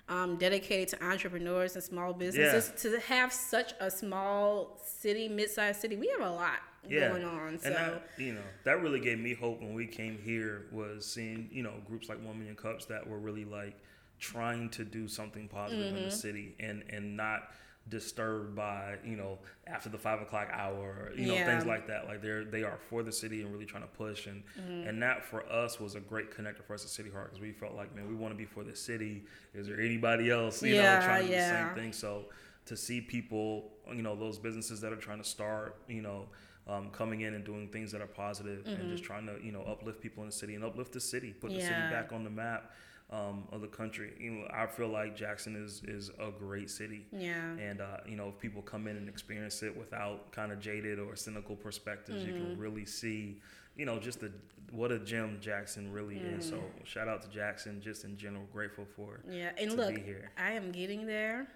um, 0.09 0.37
dedicated 0.37 0.89
to 0.89 1.05
entrepreneurs 1.05 1.75
and 1.75 1.85
small 1.85 2.13
businesses 2.15 2.73
to 2.83 2.99
have 3.01 3.33
such 3.33 3.73
a 3.81 3.91
small 3.91 4.79
city, 4.85 5.29
mid-sized 5.29 5.81
city. 5.81 5.97
We 5.97 6.09
have 6.19 6.27
a 6.27 6.31
lot 6.33 6.61
going 6.89 7.25
on. 7.25 7.59
So 7.59 7.67
And 7.67 7.77
that, 7.77 8.03
you 8.17 8.33
know, 8.33 8.41
that 8.65 8.81
really 8.83 9.01
gave 9.01 9.19
me 9.19 9.35
hope 9.35 9.61
when 9.61 9.75
we 9.75 9.87
came 9.87 10.19
here 10.25 10.67
was 10.73 11.05
seeing, 11.05 11.49
you 11.53 11.63
know, 11.63 11.75
groups 11.87 12.09
like 12.09 12.25
One 12.25 12.39
Million 12.39 12.57
Cups 12.57 12.87
that 12.87 13.07
were 13.07 13.19
really 13.19 13.45
like 13.45 13.77
trying 14.19 14.71
to 14.71 14.85
do 14.85 15.07
something 15.09 15.47
positive 15.49 15.87
in 15.89 15.95
Mm-hmm. 15.95 16.05
the 16.07 16.11
city 16.11 16.55
and 16.59 16.83
and 16.91 17.17
not 17.17 17.51
disturbed 17.89 18.55
by 18.55 18.97
you 19.05 19.17
know 19.17 19.39
after 19.67 19.89
the 19.89 19.99
five 19.99 20.21
o'clock 20.21 20.49
hour 20.53 21.13
you 21.17 21.27
know 21.27 21.35
Yeah. 21.37 21.45
things 21.47 21.65
like 21.67 21.87
that 21.87 22.07
like 22.07 22.21
they're 22.23 22.45
they 22.45 22.63
are 22.63 22.79
for 22.89 23.03
the 23.03 23.13
city 23.13 23.43
and 23.43 23.53
really 23.53 23.65
trying 23.67 23.83
to 23.83 23.89
push 23.89 24.27
and 24.27 24.43
Mm-hmm. 24.61 24.89
and 24.89 25.03
that 25.03 25.25
for 25.25 25.45
us 25.51 25.81
was 25.81 25.95
a 25.95 26.01
great 26.01 26.31
connector 26.31 26.63
for 26.67 26.75
us 26.75 26.85
at 26.85 26.91
city 26.91 27.11
heart 27.11 27.27
because 27.31 27.41
we 27.41 27.53
felt 27.53 27.75
like 27.75 27.95
man 27.95 28.09
we 28.09 28.15
want 28.15 28.33
to 28.33 28.39
be 28.39 28.45
for 28.45 28.65
the 28.65 28.75
city 28.77 29.25
is 29.55 29.67
there 29.67 29.81
anybody 29.81 30.31
else 30.31 30.63
you 30.63 30.75
Yeah, 30.75 30.97
know 30.99 31.01
trying 31.05 31.23
to 31.23 31.29
do 31.29 31.35
the 31.35 31.41
same 31.41 31.69
thing 31.75 31.93
so 31.93 32.25
to 32.67 32.77
see 32.77 33.01
people, 33.01 33.71
you 33.95 34.03
know, 34.03 34.15
those 34.15 34.39
businesses 34.39 34.79
that 34.83 34.93
are 34.93 34.97
trying 34.97 35.17
to 35.17 35.25
start, 35.27 35.77
you 35.89 36.03
know, 36.03 36.27
um, 36.67 36.91
coming 36.91 37.23
in 37.23 37.33
and 37.33 37.43
doing 37.43 37.67
things 37.69 37.91
that 37.93 38.03
are 38.03 38.07
positive 38.07 38.67
and 38.67 38.91
just 38.91 39.03
trying 39.03 39.25
to, 39.25 39.37
you 39.43 39.53
know, 39.53 39.63
uplift 39.63 40.03
people 40.03 40.23
in 40.23 40.29
the 40.29 40.35
city 40.35 40.55
and 40.55 40.63
uplift 40.63 40.93
the 40.93 41.01
city, 41.01 41.33
put 41.33 41.55
the 41.55 41.61
city 41.63 41.81
Mm-hmm. 41.81 41.91
Back 41.91 42.13
on 42.13 42.25
the 42.25 42.29
map 42.31 42.73
um, 43.11 43.45
of 43.53 43.61
the 43.63 43.67
country. 43.69 44.13
You 44.21 44.31
know, 44.33 44.49
I 44.53 44.67
feel 44.67 44.89
like 44.89 45.17
Jackson 45.17 45.57
is 45.57 45.83
is 45.87 46.11
a 46.19 46.31
great 46.31 46.71
city. 46.71 47.07
yeah. 47.13 47.53
And 47.59 47.81
uh, 47.81 47.99
you 48.07 48.17
know, 48.17 48.29
if 48.29 48.39
people 48.39 48.63
come 48.63 48.87
in 48.87 48.97
and 48.97 49.09
experience 49.09 49.63
it 49.63 49.77
without 49.77 50.31
kind 50.33 50.53
of 50.53 50.61
jaded 50.61 50.99
or 50.99 51.17
cynical 51.17 51.57
perspectives, 51.57 52.25
you 52.25 52.33
Mm-hmm. 52.35 52.45
can 52.51 52.59
really 52.59 52.85
see, 52.87 53.41
you 53.77 53.87
know, 53.87 53.99
just 53.99 54.21
the 54.21 54.31
what 54.71 54.93
a 54.93 54.99
gem 54.99 55.39
Jackson 55.41 55.91
really 55.93 56.17
is. 56.19 56.47
So 56.47 56.57
Mm. 56.57 56.85
shout 56.85 57.09
out 57.09 57.23
to 57.23 57.29
Jackson, 57.31 57.81
just 57.81 58.05
in 58.05 58.17
general, 58.19 58.45
grateful 58.53 58.85
for. 58.97 59.21
Yeah, 59.31 59.53
and 59.57 59.71
to 59.71 59.77
look, 59.77 59.95
be 59.95 60.01
here. 60.03 60.31
I 60.37 60.53
am 60.53 60.71
getting 60.73 61.07
there. 61.07 61.49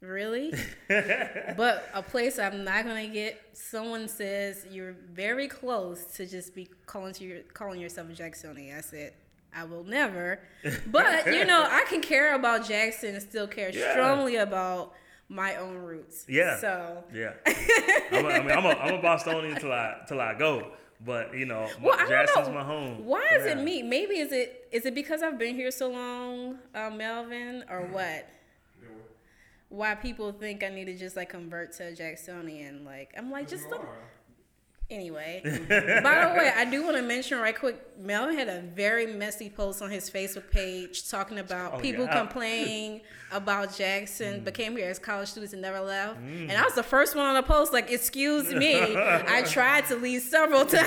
Really? 0.00 0.52
but 1.56 1.88
a 1.94 2.02
place 2.02 2.38
I'm 2.40 2.64
not 2.64 2.84
gonna 2.84 3.06
get. 3.06 3.40
Someone 3.52 4.08
says 4.08 4.66
you're 4.70 4.96
very 5.12 5.46
close 5.46 6.04
to 6.16 6.26
just 6.26 6.54
be 6.56 6.68
calling 6.86 7.12
to 7.14 7.24
your 7.24 7.38
calling 7.54 7.80
yourself 7.80 8.10
a 8.10 8.12
Jacksonian. 8.14 8.76
I 8.76 8.80
said 8.80 9.12
I 9.54 9.64
will 9.64 9.84
never. 9.84 10.40
But 10.86 11.26
you 11.26 11.44
know, 11.50 11.66
I 11.68 11.84
can 11.88 12.00
care 12.00 12.34
about 12.34 12.66
Jackson 12.66 13.14
and 13.14 13.22
still 13.22 13.46
care 13.46 13.70
Yeah. 13.70 13.92
strongly 13.92 14.36
about 14.36 14.94
my 15.28 15.56
own 15.56 15.76
roots. 15.76 16.24
Yeah. 16.28 16.58
So 16.58 17.04
Yeah, 17.12 17.32
I'm 18.12 18.24
a, 18.26 18.28
I 18.28 18.40
mean, 18.40 18.50
I'm 18.50 18.64
a, 18.64 18.68
I'm 18.70 18.94
a 18.94 19.02
Bostonian 19.02 19.56
till 19.58 19.72
I 19.72 19.96
till 20.08 20.20
I 20.20 20.34
go. 20.38 20.72
But 21.04 21.34
you 21.36 21.46
know, 21.46 21.68
Well, 21.82 21.94
I 21.94 21.98
don't 22.02 22.08
Jackson's 22.08 22.48
know. 22.48 22.54
my 22.54 22.62
home. 22.64 23.04
Why 23.04 23.26
is 23.34 23.44
it 23.46 23.58
me? 23.58 23.82
Maybe 23.82 24.18
is 24.18 24.30
it 24.32 24.68
is 24.70 24.86
it 24.86 24.94
because 24.94 25.22
I've 25.22 25.38
been 25.38 25.54
here 25.56 25.70
so 25.70 25.90
long, 25.90 26.58
uh, 26.74 26.90
Melvin, 26.90 27.64
or 27.68 27.82
what? 27.86 28.26
Why 29.68 29.94
people 29.94 30.32
think 30.32 30.62
I 30.62 30.68
need 30.68 30.84
to 30.84 30.94
just 30.96 31.16
like 31.16 31.30
convert 31.30 31.72
to 31.78 31.88
a 31.88 31.92
Jacksonian? 31.92 32.84
Like 32.84 33.14
I'm 33.16 33.30
like 33.30 33.48
just 33.48 33.68
some, 33.70 33.80
anyway. 34.92 35.40
By 35.44 36.28
the 36.28 36.34
way, 36.38 36.52
I 36.54 36.64
do 36.64 36.84
want 36.84 36.96
to 36.96 37.02
mention 37.02 37.38
right 37.38 37.58
quick. 37.58 37.80
Melvin 37.98 38.36
had 38.36 38.48
a 38.48 38.60
very 38.60 39.06
messy 39.06 39.48
post 39.50 39.82
on 39.82 39.90
his 39.90 40.10
Facebook 40.10 40.50
page 40.50 41.08
talking 41.08 41.38
about 41.38 41.74
Oh, 41.74 41.78
people 41.78 42.04
yeah. 42.04 42.18
complaining 42.18 43.00
about 43.32 43.74
Jackson, 43.76 44.42
but 44.44 44.54
came 44.54 44.76
here 44.76 44.88
as 44.90 44.98
college 44.98 45.28
students 45.28 45.52
and 45.52 45.62
never 45.62 45.80
left. 45.80 46.20
Mm. 46.20 46.42
And 46.48 46.52
I 46.52 46.62
was 46.64 46.74
the 46.74 46.82
first 46.82 47.16
one 47.16 47.24
on 47.24 47.34
the 47.34 47.42
post. 47.42 47.72
Like, 47.72 47.90
excuse 47.90 48.52
me, 48.52 48.76
I 48.76 49.42
tried 49.46 49.86
to 49.86 49.96
leave 49.96 50.22
several 50.22 50.66
times, 50.66 50.82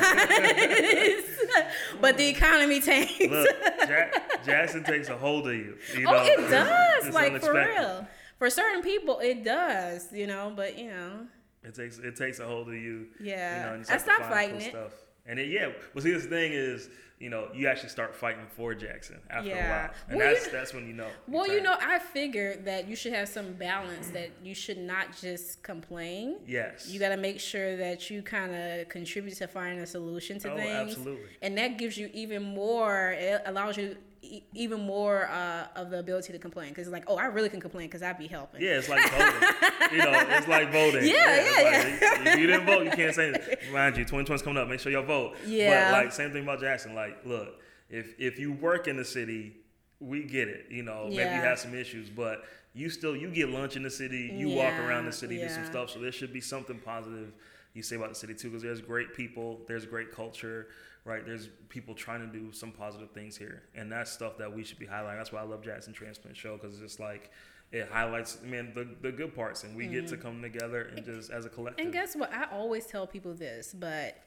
but 2.02 2.18
the 2.18 2.28
economy 2.28 2.80
tanked. 2.82 3.20
Look, 3.20 3.48
Jack, 3.88 4.46
Jackson 4.46 4.84
takes 4.84 5.10
a 5.10 5.18
hold 5.18 5.48
of 5.48 5.54
you. 5.56 5.78
you 5.98 6.08
oh, 6.08 6.12
know? 6.12 6.24
it 6.24 6.38
does. 6.50 7.06
It's 7.08 7.16
like 7.16 7.42
for 7.42 7.50
unexpected. 7.56 7.82
real. 7.82 8.08
For 8.38 8.50
certain 8.50 8.82
people, 8.82 9.20
it 9.20 9.44
does. 9.44 10.12
You 10.12 10.28
know, 10.28 10.52
but 10.56 10.78
you 10.78 10.90
know, 10.90 11.28
It 11.66 11.76
takes 11.76 11.98
it 11.98 12.16
takes 12.16 12.40
a 12.40 12.46
hold 12.46 12.68
of 12.68 12.76
you. 12.76 13.08
Yeah. 13.20 13.60
you 13.60 13.66
know, 13.66 13.74
and 13.76 13.88
you 13.88 13.94
I 13.94 13.98
stopped 13.98 14.26
fighting 14.26 14.58
cool 14.58 14.66
it. 14.68 14.70
Stuff. 14.70 14.92
And 15.28 15.40
it, 15.40 15.48
yeah, 15.50 15.70
well, 15.96 16.04
see, 16.04 16.12
this 16.12 16.26
thing 16.28 16.54
is, 16.54 16.88
you 17.20 17.32
know, 17.32 17.48
you 17.52 17.68
actually 17.68 17.90
start 17.90 18.14
fighting 18.14 18.46
for 18.56 18.76
Jackson 18.76 19.20
after 19.32 19.50
Yeah. 19.50 19.56
a 19.56 19.70
while, 19.88 19.94
and 20.10 20.18
Well, 20.20 20.28
that's 20.32 20.46
kn- 20.46 20.56
that's 20.56 20.72
when 20.76 20.86
you 20.86 20.94
know. 20.94 21.08
Well, 21.28 21.48
you 21.52 21.62
know, 21.64 21.76
I 21.82 21.98
figured 21.98 22.66
that 22.66 22.88
you 22.88 22.96
should 22.96 23.14
have 23.14 23.28
some 23.28 23.54
balance. 23.54 24.10
That 24.10 24.30
you 24.44 24.54
should 24.54 24.78
not 24.78 25.18
just 25.20 25.64
complain. 25.64 26.36
Yes. 26.46 26.88
You 26.90 27.00
got 27.00 27.10
to 27.10 27.18
make 27.18 27.40
sure 27.40 27.76
that 27.78 28.12
you 28.12 28.22
kind 28.22 28.54
of 28.54 28.88
contribute 28.90 29.36
to 29.38 29.48
finding 29.48 29.80
a 29.80 29.88
solution 29.88 30.38
to 30.42 30.52
Oh, 30.52 30.58
things. 30.58 30.92
absolutely. 30.92 31.30
And 31.42 31.58
that 31.58 31.80
gives 31.80 31.98
you 31.98 32.12
even 32.14 32.44
more. 32.44 33.14
It 33.18 33.42
allows 33.48 33.78
you 33.78 33.98
e- 34.26 34.44
even 34.54 34.82
more 34.82 35.28
uh, 35.28 35.68
of 35.76 35.90
the 35.90 36.00
ability 36.00 36.34
to 36.34 36.40
complain 36.40 36.70
because 36.70 36.88
it's 36.88 36.94
like, 36.94 37.06
oh, 37.08 37.18
I 37.18 37.26
really 37.26 37.50
can 37.50 37.60
complain 37.60 37.88
because 37.88 38.02
I'd 38.02 38.18
be 38.18 38.28
helping. 38.28 38.62
Yeah, 38.62 38.78
it's 38.78 38.90
like 38.90 39.10
voting. 39.12 39.50
you 39.92 39.98
know, 40.00 40.12
it's 40.30 40.48
like 40.48 40.72
voting. 40.72 41.06
Yeah, 41.06 41.26
it's 41.28 42.02
yeah, 42.02 42.18
like, 42.18 42.28
If 42.28 42.40
you 42.40 42.48
didn't 42.48 42.66
vote, 42.66 42.84
you 42.86 42.92
can't 42.92 43.16
say 43.16 43.30
anything. 43.34 43.74
Mind 43.74 43.98
you, 43.98 44.06
2020's 44.06 44.42
coming 44.42 44.62
up. 44.62 44.68
Make 44.68 44.80
sure 44.80 44.92
y'all 44.92 45.04
vote. 45.04 45.36
Yeah. 45.46 45.92
But 45.92 46.06
like, 46.06 46.14
same 46.14 46.32
thing 46.32 46.44
about 46.44 46.60
Jackson. 46.60 46.96
Like, 46.96 47.26
look, 47.26 47.60
if 47.90 48.16
if 48.20 48.40
you 48.40 48.54
work 48.54 48.88
in 48.88 48.98
the 48.98 49.06
city, 49.06 49.58
we 50.00 50.24
get 50.24 50.48
it. 50.48 50.66
You 50.70 50.84
know, 50.84 51.06
maybe 51.06 51.20
you 51.22 51.42
have 51.42 51.60
some 51.60 51.74
issues, 51.74 52.10
but 52.10 52.44
you 52.74 52.90
still 52.90 53.16
you 53.16 53.30
get 53.30 53.50
lunch 53.50 53.76
in 53.76 53.84
the 53.84 53.90
city. 53.90 54.32
You 54.34 54.50
walk 54.50 54.74
around 54.80 55.06
the 55.06 55.12
city, 55.14 55.38
do 55.38 55.50
some 55.50 55.66
stuff. 55.66 55.90
So 55.92 56.00
there 56.00 56.12
should 56.12 56.34
be 56.34 56.42
something 56.42 56.80
positive 56.80 57.34
you 57.76 57.84
say 57.84 57.98
about 57.98 58.10
the 58.10 58.16
city 58.16 58.34
too, 58.34 58.50
because 58.50 58.64
there's 58.64 58.82
great 58.82 59.14
people, 59.14 59.60
there's 59.68 59.86
great 59.86 60.12
culture. 60.12 60.68
Right, 61.06 61.24
there's 61.24 61.50
people 61.70 61.94
trying 61.94 62.22
to 62.22 62.28
do 62.28 62.52
some 62.52 62.72
positive 62.72 63.12
things 63.12 63.38
here, 63.38 63.62
and 63.76 63.92
that's 63.92 64.12
stuff 64.12 64.40
that 64.40 64.52
we 64.52 64.64
should 64.64 64.80
be 64.80 64.88
highlighting. 64.88 65.18
That's 65.18 65.32
why 65.32 65.40
I 65.40 65.44
love 65.44 65.62
Jackson 65.62 65.94
Transplant 65.94 66.36
Show 66.36 66.58
because 66.58 66.74
it's 66.74 66.82
just 66.82 67.00
like 67.00 67.30
it 67.72 67.88
highlights, 67.92 68.42
man, 68.42 68.72
the, 68.74 68.88
the 69.02 69.12
good 69.12 69.36
parts, 69.36 69.64
and 69.64 69.76
we 69.76 69.86
get 69.86 70.08
to 70.08 70.18
come 70.18 70.42
together 70.42 70.92
and 70.96 71.06
just 71.06 71.30
as 71.30 71.46
a 71.46 71.50
collective. 71.50 71.78
Mm-hmm. 71.78 71.94
And 71.94 71.94
guess 71.94 72.16
what? 72.16 72.34
I 72.34 72.46
always 72.52 72.88
tell 72.88 73.06
people 73.06 73.36
this, 73.36 73.76
but 73.78 74.18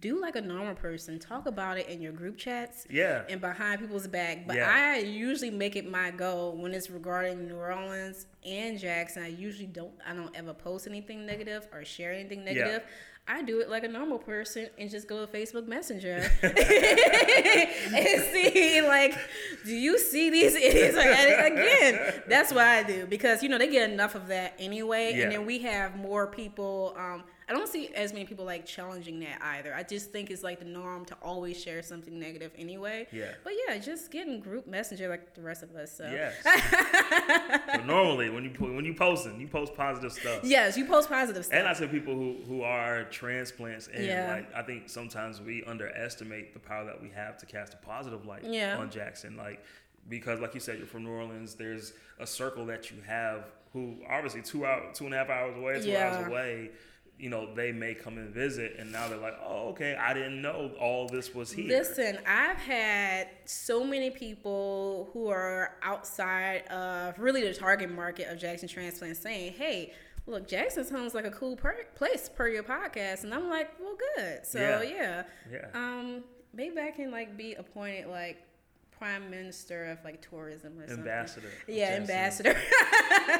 do 0.00 0.20
like 0.20 0.36
a 0.36 0.40
normal 0.40 0.74
person. 0.74 1.18
Talk 1.18 1.46
about 1.46 1.78
it 1.78 1.88
in 1.88 2.00
your 2.00 2.12
group 2.12 2.36
chats. 2.36 2.86
Yeah. 2.90 3.22
And 3.28 3.40
behind 3.40 3.80
people's 3.80 4.06
back. 4.06 4.46
But 4.46 4.56
Yeah. 4.56 4.70
I 4.70 4.98
usually 4.98 5.50
make 5.50 5.76
it 5.76 5.88
my 5.88 6.10
goal 6.10 6.56
when 6.56 6.72
it's 6.72 6.90
regarding 6.90 7.46
New 7.46 7.56
Orleans 7.56 8.26
and 8.44 8.78
Jackson. 8.78 9.22
I 9.22 9.28
usually 9.28 9.66
don't 9.66 9.92
I 10.06 10.14
don't 10.14 10.34
ever 10.36 10.52
post 10.52 10.86
anything 10.86 11.26
negative 11.26 11.68
or 11.72 11.84
share 11.84 12.12
anything 12.12 12.44
negative. 12.44 12.82
I 13.26 13.42
do 13.42 13.60
it 13.60 13.70
like 13.70 13.84
a 13.84 13.88
normal 13.88 14.18
person 14.18 14.68
and 14.78 14.90
just 14.90 15.08
go 15.08 15.24
to 15.24 15.32
Facebook 15.32 15.66
Messenger 15.66 16.30
and 16.42 18.22
see 18.32 18.82
like, 18.82 19.16
do 19.64 19.74
you 19.74 19.98
see 19.98 20.28
these 20.30 20.54
idiots? 20.54 20.96
Like, 20.96 21.52
again, 21.52 22.22
that's 22.28 22.52
what 22.52 22.64
I 22.66 22.82
do 22.82 23.06
because 23.06 23.42
you 23.42 23.48
know 23.48 23.56
they 23.58 23.68
get 23.70 23.90
enough 23.90 24.14
of 24.14 24.28
that 24.28 24.54
anyway, 24.58 25.14
Yeah. 25.14 25.22
and 25.24 25.32
then 25.32 25.46
we 25.46 25.60
have 25.60 25.96
more 25.96 26.26
people. 26.26 26.94
Um, 26.98 27.24
I 27.48 27.52
don't 27.52 27.68
see 27.68 27.88
as 27.94 28.12
many 28.12 28.24
people 28.24 28.44
like 28.46 28.64
challenging 28.64 29.20
that 29.20 29.38
either. 29.42 29.74
I 29.74 29.82
just 29.82 30.10
think 30.10 30.30
it's 30.30 30.42
like 30.42 30.58
the 30.60 30.64
norm 30.64 31.04
to 31.06 31.16
always 31.22 31.60
share 31.60 31.82
something 31.82 32.18
negative 32.18 32.52
anyway. 32.56 33.06
Yeah. 33.12 33.32
But 33.44 33.52
yeah, 33.68 33.76
just 33.78 34.10
getting 34.10 34.40
group 34.40 34.66
messenger 34.66 35.08
like 35.08 35.34
the 35.34 35.42
rest 35.42 35.62
of 35.62 35.74
us. 35.76 35.92
So. 35.92 36.04
Yes. 36.10 36.34
but 37.66 37.84
normally, 37.86 38.30
when 38.30 38.44
you 38.44 38.50
when 38.74 38.84
you 38.84 38.94
posting, 38.94 39.40
you 39.40 39.46
post 39.46 39.74
positive 39.74 40.12
stuff. 40.12 40.40
Yes, 40.42 40.76
you 40.76 40.86
post 40.86 41.08
positive 41.08 41.44
stuff. 41.44 41.58
And 41.58 41.68
I 41.68 41.74
say 41.74 41.86
people 41.86 42.14
who, 42.14 42.36
who 42.48 42.62
are 42.62 43.04
transplants, 43.04 43.88
and 43.88 44.04
Yeah. 44.04 44.28
like 44.34 44.54
I 44.54 44.62
think 44.62 44.88
sometimes 44.88 45.40
we 45.40 45.62
underestimate 45.64 46.54
the 46.54 46.60
power 46.60 46.84
that 46.86 47.00
we 47.02 47.10
have 47.10 47.36
to 47.38 47.46
cast 47.46 47.74
a 47.74 47.78
positive 47.78 48.24
light 48.26 48.44
Yeah. 48.44 48.78
on 48.78 48.90
Jackson. 48.90 49.36
Like 49.36 49.62
because, 50.08 50.40
like 50.40 50.54
you 50.54 50.60
said, 50.60 50.78
you're 50.78 50.86
from 50.86 51.04
New 51.04 51.10
Orleans. 51.12 51.54
There's 51.54 51.92
a 52.18 52.26
circle 52.26 52.66
that 52.66 52.90
you 52.90 52.98
have 53.06 53.50
who 53.72 53.96
obviously 54.08 54.42
two 54.42 54.64
hour, 54.64 54.82
two 54.92 55.04
and 55.06 55.14
a 55.14 55.18
half 55.18 55.28
hours 55.30 55.56
away, 55.56 55.80
two 55.82 55.88
Yeah. 55.90 56.14
hours 56.16 56.26
away. 56.26 56.70
You 57.18 57.30
know, 57.30 57.54
they 57.54 57.70
may 57.72 57.94
come 57.94 58.18
and 58.18 58.34
visit, 58.34 58.76
and 58.78 58.90
now 58.90 59.08
they're 59.08 59.16
like, 59.18 59.38
"Oh, 59.42 59.68
okay, 59.68 59.94
I 59.94 60.12
didn't 60.14 60.42
know 60.42 60.72
all 60.80 61.06
this 61.08 61.32
was 61.34 61.52
here." 61.52 61.68
Listen, 61.68 62.18
I've 62.26 62.56
had 62.56 63.28
so 63.44 63.84
many 63.84 64.10
people 64.10 65.10
who 65.12 65.28
are 65.28 65.76
outside 65.82 66.66
of 66.68 67.18
really 67.18 67.42
the 67.46 67.54
target 67.54 67.90
market 67.90 68.28
of 68.30 68.38
Jackson 68.38 68.68
Transplant 68.68 69.16
saying, 69.16 69.52
hey, 69.52 69.92
look, 70.26 70.48
Jackson 70.48 70.84
sounds 70.84 71.14
like 71.14 71.24
a 71.24 71.30
cool 71.30 71.56
per- 71.56 71.84
place 71.94 72.28
per 72.28 72.48
your 72.48 72.62
podcast. 72.64 73.22
And 73.24 73.32
I'm 73.32 73.48
like, 73.48 73.70
well, 73.80 73.96
good. 74.16 74.44
So, 74.44 74.58
Yeah. 74.58 74.82
yeah. 74.82 75.22
Yeah. 75.52 75.66
Um, 75.74 76.24
maybe 76.52 76.80
I 76.80 76.90
can 76.90 77.10
like 77.10 77.36
be 77.36 77.54
appointed 77.54 78.08
like 78.08 78.42
prime 78.98 79.30
minister 79.30 79.86
of 79.86 79.98
like 80.04 80.20
tourism 80.28 80.78
or 80.78 80.86
something. 80.86 80.98
Ambassador. 80.98 81.48
of 81.48 81.68
Yeah, 81.68 81.90
ambassador. 81.90 82.56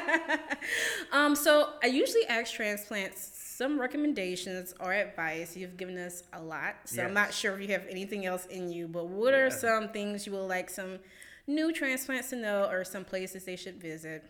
um, 1.11 1.35
so 1.35 1.73
I 1.83 1.87
usually 1.87 2.25
ask 2.27 2.53
transplants 2.53 3.31
some 3.35 3.79
recommendations 3.79 4.73
or 4.79 4.93
advice. 4.93 5.55
You've 5.55 5.77
given 5.77 5.97
us 5.97 6.23
a 6.33 6.41
lot, 6.41 6.75
so 6.85 7.03
I'm 7.03 7.13
not 7.13 7.33
sure 7.33 7.53
if 7.53 7.61
you 7.61 7.73
have 7.73 7.85
anything 7.89 8.25
else 8.25 8.45
in 8.47 8.71
you. 8.71 8.87
But 8.87 9.07
what 9.07 9.33
are 9.33 9.49
some 9.49 9.89
things 9.89 10.25
you 10.25 10.33
would 10.33 10.47
like 10.47 10.69
some 10.69 10.99
new 11.47 11.71
transplants 11.71 12.29
to 12.31 12.35
know, 12.35 12.69
or 12.69 12.83
some 12.83 13.05
places 13.05 13.45
they 13.45 13.55
should 13.55 13.81
visit? 13.81 14.23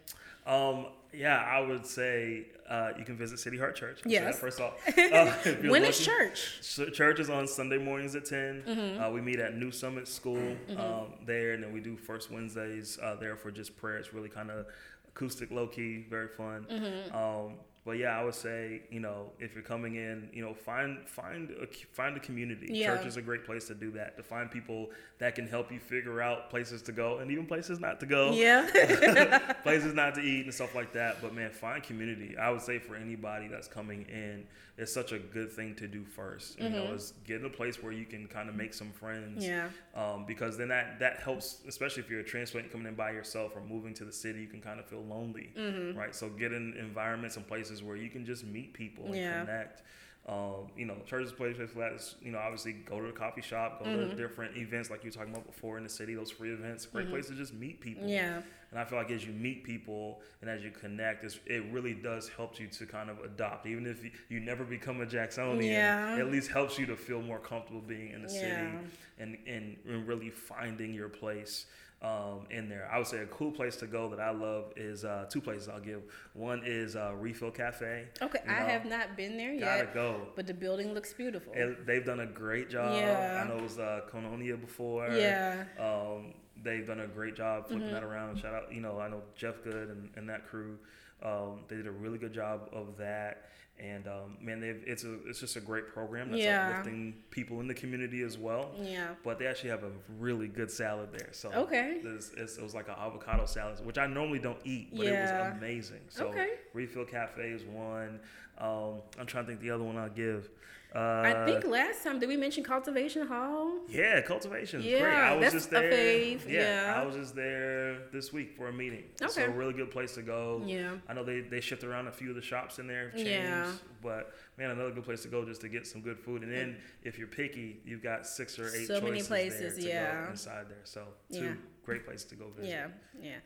Um, 0.46 0.88
yeah, 1.14 1.38
I 1.38 1.62
would 1.62 1.86
say 1.86 2.48
uh, 2.70 2.92
you 2.98 3.06
can 3.06 3.16
visit 3.16 3.40
City 3.40 3.58
Heart 3.58 3.76
Church. 3.76 4.02
I'll 4.06 4.12
Yes. 4.12 4.40
First 4.40 4.60
off, 4.60 4.74
uh, 4.98 5.32
When 5.70 5.84
is 5.84 6.04
church? 6.04 6.62
Church 6.94 7.20
is 7.20 7.30
on 7.30 7.48
Sunday 7.48 7.78
mornings 7.78 8.16
at 8.16 8.26
10. 8.26 8.64
Mm-hmm. 8.68 9.04
Uh, 9.04 9.10
we 9.12 9.22
meet 9.22 9.40
at 9.40 9.56
New 9.56 9.72
Summit 9.72 10.08
School 10.08 10.56
um, 10.78 11.14
there, 11.26 11.54
and 11.54 11.64
then 11.64 11.72
we 11.72 11.80
do 11.80 11.96
first 11.96 12.32
Wednesdays 12.32 13.00
uh, 13.02 13.16
there 13.16 13.36
for 13.36 13.52
just 13.52 13.78
prayer. 13.78 13.98
It's 13.98 14.14
really 14.14 14.30
kind 14.30 14.52
of 14.52 14.66
acoustic, 15.08 15.52
low 15.52 15.68
key, 15.68 16.06
very 16.10 16.28
fun. 16.28 16.66
Mm-hmm. 16.70 17.16
Um, 17.16 17.54
but 17.86 18.00
yeah, 18.00 18.20
I 18.20 18.24
would 18.24 18.34
say 18.34 18.82
you 18.90 19.00
know 19.00 19.28
if 19.40 19.54
you're 19.54 19.64
coming 19.64 19.96
in, 19.96 20.30
you 20.34 20.44
know 20.44 20.54
find 20.54 21.08
find 21.08 21.52
a 21.52 21.68
find 21.94 22.18
a 22.18 22.20
community. 22.20 22.68
Yeah. 22.72 22.96
Church 22.96 23.06
is 23.06 23.18
a 23.18 23.22
great 23.22 23.46
place 23.46 23.68
to 23.68 23.76
do 23.76 23.92
that. 23.92 24.18
To 24.18 24.24
find 24.24 24.50
people 24.50 24.90
that 25.20 25.36
can 25.36 25.48
help 25.48 25.72
you 25.72 25.80
figure 25.80 26.22
out 26.22 26.50
places 26.50 26.82
to 26.84 26.92
go 26.92 27.20
and 27.20 27.30
even 27.32 27.46
places 27.46 27.80
not 27.80 28.00
to 28.00 28.06
go 28.06 28.32
Yeah. 28.32 29.54
places 29.64 29.94
not 29.94 30.16
to 30.16 30.22
eat 30.22 30.46
and 30.46 30.54
stuff 30.54 30.74
like 30.74 30.92
that. 30.94 31.22
But 31.22 31.36
man, 31.36 31.52
find 31.52 31.84
community. 31.84 32.36
I 32.38 32.50
would 32.50 32.62
say 32.62 32.80
for 32.80 32.96
anybody 32.96 33.48
that's 33.48 33.68
coming 33.68 34.06
in, 34.10 34.46
it's 34.78 34.92
such 34.94 35.12
a 35.14 35.20
good 35.20 35.52
thing 35.52 35.74
to 35.76 35.88
do 35.88 36.04
1st 36.04 36.60
You 36.60 36.70
know, 36.70 36.92
is 36.94 37.14
get 37.26 37.40
in 37.40 37.46
a 37.46 37.50
place 37.50 37.82
where 37.82 37.94
you 37.94 38.06
can 38.06 38.28
kind 38.28 38.50
of 38.50 38.56
make 38.56 38.74
some 38.74 38.92
friends. 38.92 39.46
Yeah. 39.46 39.70
Um, 39.96 40.26
because 40.26 40.58
then 40.58 40.68
that 40.68 41.00
that 41.00 41.20
helps, 41.20 41.62
especially 41.68 42.04
if 42.04 42.10
you're 42.10 42.20
a 42.20 42.24
transplant 42.26 42.72
coming 42.72 42.88
in 42.88 42.96
by 42.96 43.12
yourself 43.12 43.54
or 43.56 43.62
moving 43.62 43.94
to 43.94 44.04
the 44.06 44.12
city, 44.12 44.42
you 44.42 44.48
can 44.48 44.62
kind 44.62 44.80
of 44.80 44.86
feel 44.86 45.04
lonely, 45.04 45.52
Mm-hmm. 45.58 45.98
right? 45.98 46.14
So 46.14 46.28
get 46.30 46.52
in 46.52 46.74
environments 46.78 47.38
and 47.38 47.48
places 47.48 47.84
where 47.84 47.96
you 47.96 48.10
can 48.10 48.26
just 48.26 48.44
meet 48.46 48.74
people 48.74 49.06
and 49.06 49.16
Yeah. 49.16 49.40
connect. 49.46 49.84
Um, 50.28 50.72
you 50.76 50.86
know, 50.88 50.96
churches, 51.06 51.32
places 51.32 51.70
for 51.70 51.80
that 51.80 51.94
is, 51.94 52.16
you 52.20 52.32
know, 52.32 52.40
obviously 52.40 52.74
go 52.74 53.00
to 53.00 53.06
the 53.08 53.14
coffee 53.14 53.44
shop, 53.44 53.84
go 53.84 53.86
Mm-hmm. 53.90 54.10
to 54.10 54.16
different 54.16 54.58
events 54.58 54.90
like 54.90 55.04
you 55.04 55.10
were 55.12 55.14
talking 55.16 55.32
about 55.32 55.46
before 55.46 55.78
in 55.78 55.84
the 55.84 55.90
city, 55.90 56.16
those 56.16 56.32
free 56.32 56.52
events, 56.52 56.88
great 56.88 57.10
place 57.12 57.28
to 57.28 57.36
just 57.36 57.54
meet 57.54 57.80
people. 57.80 58.08
Yeah. 58.08 58.42
And 58.76 58.82
I 58.82 58.86
feel 58.90 58.98
like 58.98 59.10
as 59.10 59.26
you 59.26 59.32
meet 59.32 59.64
people 59.64 60.20
and 60.42 60.50
as 60.50 60.62
you 60.62 60.70
connect, 60.70 61.24
it's, 61.24 61.40
it 61.46 61.64
really 61.72 61.94
does 61.94 62.28
help 62.28 62.60
you 62.60 62.68
to 62.68 62.86
kind 62.86 63.10
of 63.10 63.20
adopt. 63.24 63.66
Even 63.68 63.86
if 63.88 64.04
you, 64.04 64.12
you 64.28 64.42
never 64.42 64.66
become 64.66 65.00
a 65.00 65.06
Jacksonian, 65.06 65.64
Yeah. 65.72 66.18
it 66.18 66.20
at 66.20 66.30
least 66.30 66.52
helps 66.52 66.78
you 66.78 66.86
to 66.88 66.98
feel 66.98 67.22
more 67.22 67.40
comfortable 67.40 67.80
being 67.80 68.12
in 68.12 68.22
the 68.22 68.28
Yeah. 68.34 68.40
city 68.42 68.88
and, 69.18 69.38
and, 69.48 69.78
and 69.88 70.06
really 70.06 70.30
finding 70.30 70.94
your 70.94 71.08
place 71.08 71.68
um, 72.02 72.42
in 72.52 72.68
there. 72.68 72.90
I 72.92 72.98
would 72.98 73.08
say 73.08 73.20
a 73.20 73.26
cool 73.28 73.50
place 73.50 73.78
to 73.78 73.88
go 73.88 74.10
that 74.10 74.20
I 74.20 74.32
love 74.32 74.74
is 74.76 75.06
uh, 75.06 75.26
two 75.30 75.40
places 75.40 75.70
I'll 75.70 75.80
give. 75.80 76.02
One 76.34 76.62
is 76.66 76.98
uh, 76.98 77.14
Refill 77.18 77.52
Cafe. 77.52 78.08
Okay, 78.22 78.40
You 78.46 78.52
I 78.52 78.56
have 78.56 78.84
not 78.86 79.16
been 79.16 79.38
there 79.38 79.54
yet. 79.54 79.62
Gotta 79.86 79.94
go. 79.94 80.28
but 80.36 80.48
the 80.48 80.54
building 80.54 80.94
looks 80.94 81.14
beautiful. 81.14 81.54
And 81.56 81.78
they've 81.86 82.06
done 82.06 82.20
a 82.20 82.26
great 82.28 82.70
job. 82.70 82.94
Yeah. 83.00 83.42
I 83.42 83.48
know 83.48 83.56
it 83.56 83.64
was 83.64 83.80
uh, 83.80 84.02
Koinonia 84.12 84.60
before. 84.60 85.08
Yeah. 85.14 85.64
Um, 85.80 86.34
they've 86.66 86.86
done 86.86 87.00
a 87.00 87.08
great 87.08 87.36
job 87.36 87.68
flipping 87.68 87.92
that 87.92 88.04
around. 88.04 88.38
Shout 88.40 88.54
out, 88.54 88.74
you 88.74 88.82
know, 88.82 89.00
I 89.00 89.08
know 89.08 89.22
Jeff 89.36 89.64
Good 89.64 89.90
and, 89.90 90.10
and 90.18 90.28
that 90.30 90.46
crew. 90.48 90.78
Um, 91.24 91.62
they 91.70 91.78
did 91.78 91.88
a 91.88 91.92
really 91.92 92.18
good 92.18 92.34
job 92.34 92.68
of 92.74 92.98
that. 92.98 93.44
And 93.78 94.08
um, 94.08 94.38
man, 94.42 94.62
they've 94.62 94.82
it's 94.88 95.04
a 95.04 95.16
it's 95.28 95.40
just 95.42 95.58
a 95.58 95.60
great 95.60 95.88
program 95.90 96.32
that's 96.32 96.42
Yeah. 96.42 96.70
uplifting 96.70 97.14
people 97.30 97.60
in 97.60 97.68
the 97.68 97.74
community 97.74 98.22
as 98.24 98.38
well. 98.38 98.72
Yeah. 98.82 99.10
But 99.24 99.38
they 99.38 99.48
actually 99.48 99.70
have 99.72 99.84
a 99.84 99.92
really 100.18 100.48
good 100.48 100.72
salad 100.72 101.10
there. 101.12 101.30
So 101.34 101.52
Okay. 101.52 102.00
there's- 102.02 102.32
it's, 102.38 102.58
it 102.58 102.64
was 102.64 102.74
like 102.74 102.88
an 102.88 102.96
avocado 102.98 103.46
salad, 103.46 103.86
which 103.86 103.98
I 103.98 104.08
normally 104.08 104.40
don't 104.40 104.60
eat, 104.64 104.96
but 104.96 105.06
Yeah. 105.06 105.12
it 105.48 105.50
was 105.50 105.58
amazing. 105.58 106.02
So 106.10 106.28
Okay. 106.30 106.52
Refill 106.74 107.04
Cafe 107.06 107.42
is 107.50 107.64
one. 107.66 108.20
Um, 108.58 109.02
I'm 109.20 109.26
trying 109.26 109.44
to 109.44 109.50
think 109.50 109.60
the 109.60 109.72
other 109.72 109.84
one 109.84 109.98
I'll 109.98 110.10
give. 110.10 110.50
Uh, 110.96 111.24
I 111.26 111.46
think 111.46 111.66
last 111.66 112.04
time 112.06 112.20
did 112.20 112.30
we 112.30 112.38
mention 112.38 112.64
Cultivation 112.64 113.28
Hall? 113.28 113.80
yeah, 113.90 114.22
cultivation. 114.22 114.82
Yeah, 114.82 115.00
great. 115.02 115.14
I 115.14 115.34
was 115.36 115.42
that's 115.42 115.54
just 115.56 115.70
there. 115.72 115.92
fave, 115.92 116.50
Yeah, 116.50 116.84
yeah. 116.94 117.02
I 117.02 117.06
was 117.06 117.16
just 117.18 117.36
there 117.36 118.08
this 118.14 118.32
week 118.32 118.56
for 118.56 118.70
a 118.70 118.74
meeting. 118.74 119.04
So 119.18 119.26
Okay. 119.26 119.44
a 119.44 119.50
really 119.50 119.74
good 119.74 119.92
place 119.92 120.14
to 120.16 120.22
go. 120.22 120.62
Yeah. 120.66 120.96
I 121.10 121.14
know 121.14 121.26
they 121.26 121.42
they 121.42 121.60
shift 121.60 121.84
around 121.84 122.08
a 122.08 122.12
few 122.14 122.30
of 122.30 122.36
the 122.38 122.42
shops 122.42 122.80
in 122.80 122.88
there, 122.88 123.10
have 123.10 123.16
changed, 123.16 123.30
Yeah. 123.30 123.72
but 124.02 124.34
man, 124.58 124.72
another 124.72 124.92
good 124.92 125.04
place 125.04 125.22
to 125.24 125.28
go 125.28 125.44
just 125.44 125.60
to 125.62 125.68
get 125.70 125.86
some 125.86 126.00
good 126.02 126.18
food. 126.18 126.44
And 126.44 126.52
then 126.52 126.78
if 127.04 127.18
you're 127.20 127.28
picky, 127.28 127.82
you've 127.84 128.02
got 128.04 128.26
six 128.26 128.58
or 128.58 128.68
eight 128.74 128.88
So 128.88 129.02
many 129.02 129.18
choices 129.18 129.28
places, 129.28 129.76
there 129.76 129.84
to 129.84 129.90
yeah. 129.90 130.24
go 130.26 130.32
inside 130.32 130.70
there. 130.70 130.78
So 130.86 131.08
two 131.32 131.44
Yeah. 131.44 131.54
great 131.86 132.06
places 132.06 132.26
to 132.28 132.36
go 132.36 132.52
visit. 132.52 132.70
Yeah, 132.70 132.88
yeah. 133.22 133.38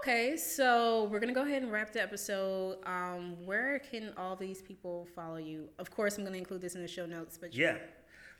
Okay, 0.00 0.36
so 0.36 1.04
we're 1.10 1.20
gonna 1.20 1.32
go 1.34 1.42
ahead 1.42 1.62
and 1.62 1.70
wrap 1.72 1.92
the 1.92 2.02
episode. 2.02 2.78
Um, 2.86 3.36
where 3.44 3.78
can 3.78 4.12
all 4.16 4.34
these 4.36 4.62
people 4.62 5.06
follow 5.14 5.36
you? 5.36 5.68
Of 5.78 5.90
course, 5.90 6.16
I'm 6.18 6.24
gonna 6.24 6.38
include 6.38 6.60
this 6.62 6.74
in 6.74 6.82
the 6.82 6.88
show 6.88 7.06
notes, 7.06 7.38
but 7.38 7.54
Yeah. 7.54 7.78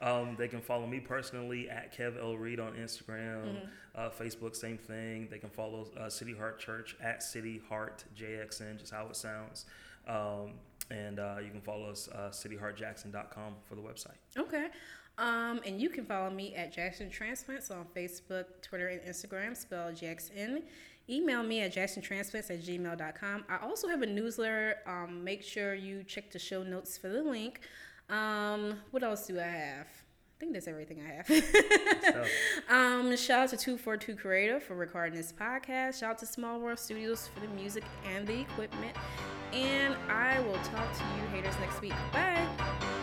Um, 0.00 0.34
they 0.36 0.48
can 0.48 0.60
follow 0.60 0.86
me 0.86 1.00
personally 1.00 1.70
at 1.70 1.96
Kev 1.96 2.18
L. 2.20 2.36
Reed 2.36 2.58
on 2.60 2.72
Instagram, 2.74 3.44
Mm-hmm. 3.44 3.66
uh, 3.94 4.10
Facebook, 4.10 4.56
same 4.56 4.76
thing. 4.76 5.28
They 5.30 5.38
can 5.38 5.50
follow 5.50 5.86
uh, 5.98 6.10
City 6.10 6.34
Heart 6.34 6.58
Church 6.58 6.96
at 7.00 7.22
City 7.22 7.62
Heart 7.68 8.04
JXN, 8.18 8.78
just 8.78 8.92
how 8.92 9.06
it 9.06 9.16
sounds. 9.16 9.66
Um, 10.08 10.54
and 10.90 11.18
uh, 11.20 11.36
you 11.42 11.50
can 11.50 11.60
follow 11.60 11.90
us, 11.90 12.08
uh, 12.08 12.28
cityheartjackson.com 12.30 13.54
for 13.64 13.74
the 13.76 13.80
website. 13.80 14.16
Okay. 14.36 14.66
Um, 15.16 15.60
and 15.64 15.80
you 15.80 15.88
can 15.88 16.04
follow 16.04 16.28
me 16.28 16.54
at 16.56 16.72
Jackson 16.72 17.08
Transplants 17.08 17.70
on 17.70 17.86
Facebook, 17.96 18.46
Twitter, 18.62 18.88
and 18.88 19.00
Instagram, 19.02 19.56
spelled 19.56 19.94
Jackson. 19.94 20.64
Email 21.08 21.42
me 21.42 21.60
at 21.60 21.74
jacksontransplants 21.74 22.50
at 22.50 22.62
gmail.com. 22.62 23.44
I 23.48 23.58
also 23.62 23.88
have 23.88 24.02
a 24.02 24.06
newsletter. 24.06 24.76
Um, 24.86 25.22
make 25.22 25.42
sure 25.42 25.74
you 25.74 26.02
check 26.02 26.30
the 26.30 26.38
show 26.38 26.62
notes 26.62 26.96
for 26.96 27.08
the 27.08 27.22
link. 27.22 27.60
Um, 28.08 28.78
what 28.90 29.02
else 29.02 29.26
do 29.26 29.38
I 29.38 29.42
have? 29.44 29.86
I 29.86 30.40
think 30.40 30.52
that's 30.54 30.66
everything 30.66 31.00
I 31.00 31.12
have. 31.12 31.26
So, 32.02 32.24
Um, 32.74 33.16
shout 33.16 33.44
out 33.44 33.48
to 33.50 33.56
242 33.56 34.16
Creative 34.16 34.62
for 34.62 34.74
recording 34.74 35.14
this 35.14 35.32
podcast. 35.32 36.00
Shout 36.00 36.10
out 36.12 36.18
to 36.18 36.26
Small 36.26 36.58
World 36.58 36.78
Studios 36.78 37.28
for 37.32 37.40
the 37.40 37.48
music 37.48 37.84
and 38.12 38.26
the 38.26 38.40
equipment. 38.40 38.96
And 39.52 39.94
I 40.08 40.40
will 40.40 40.58
talk 40.64 40.92
to 40.96 41.04
you 41.16 41.28
haters 41.30 41.54
next 41.60 41.80
week. 41.80 41.94
Bye. 42.12 42.93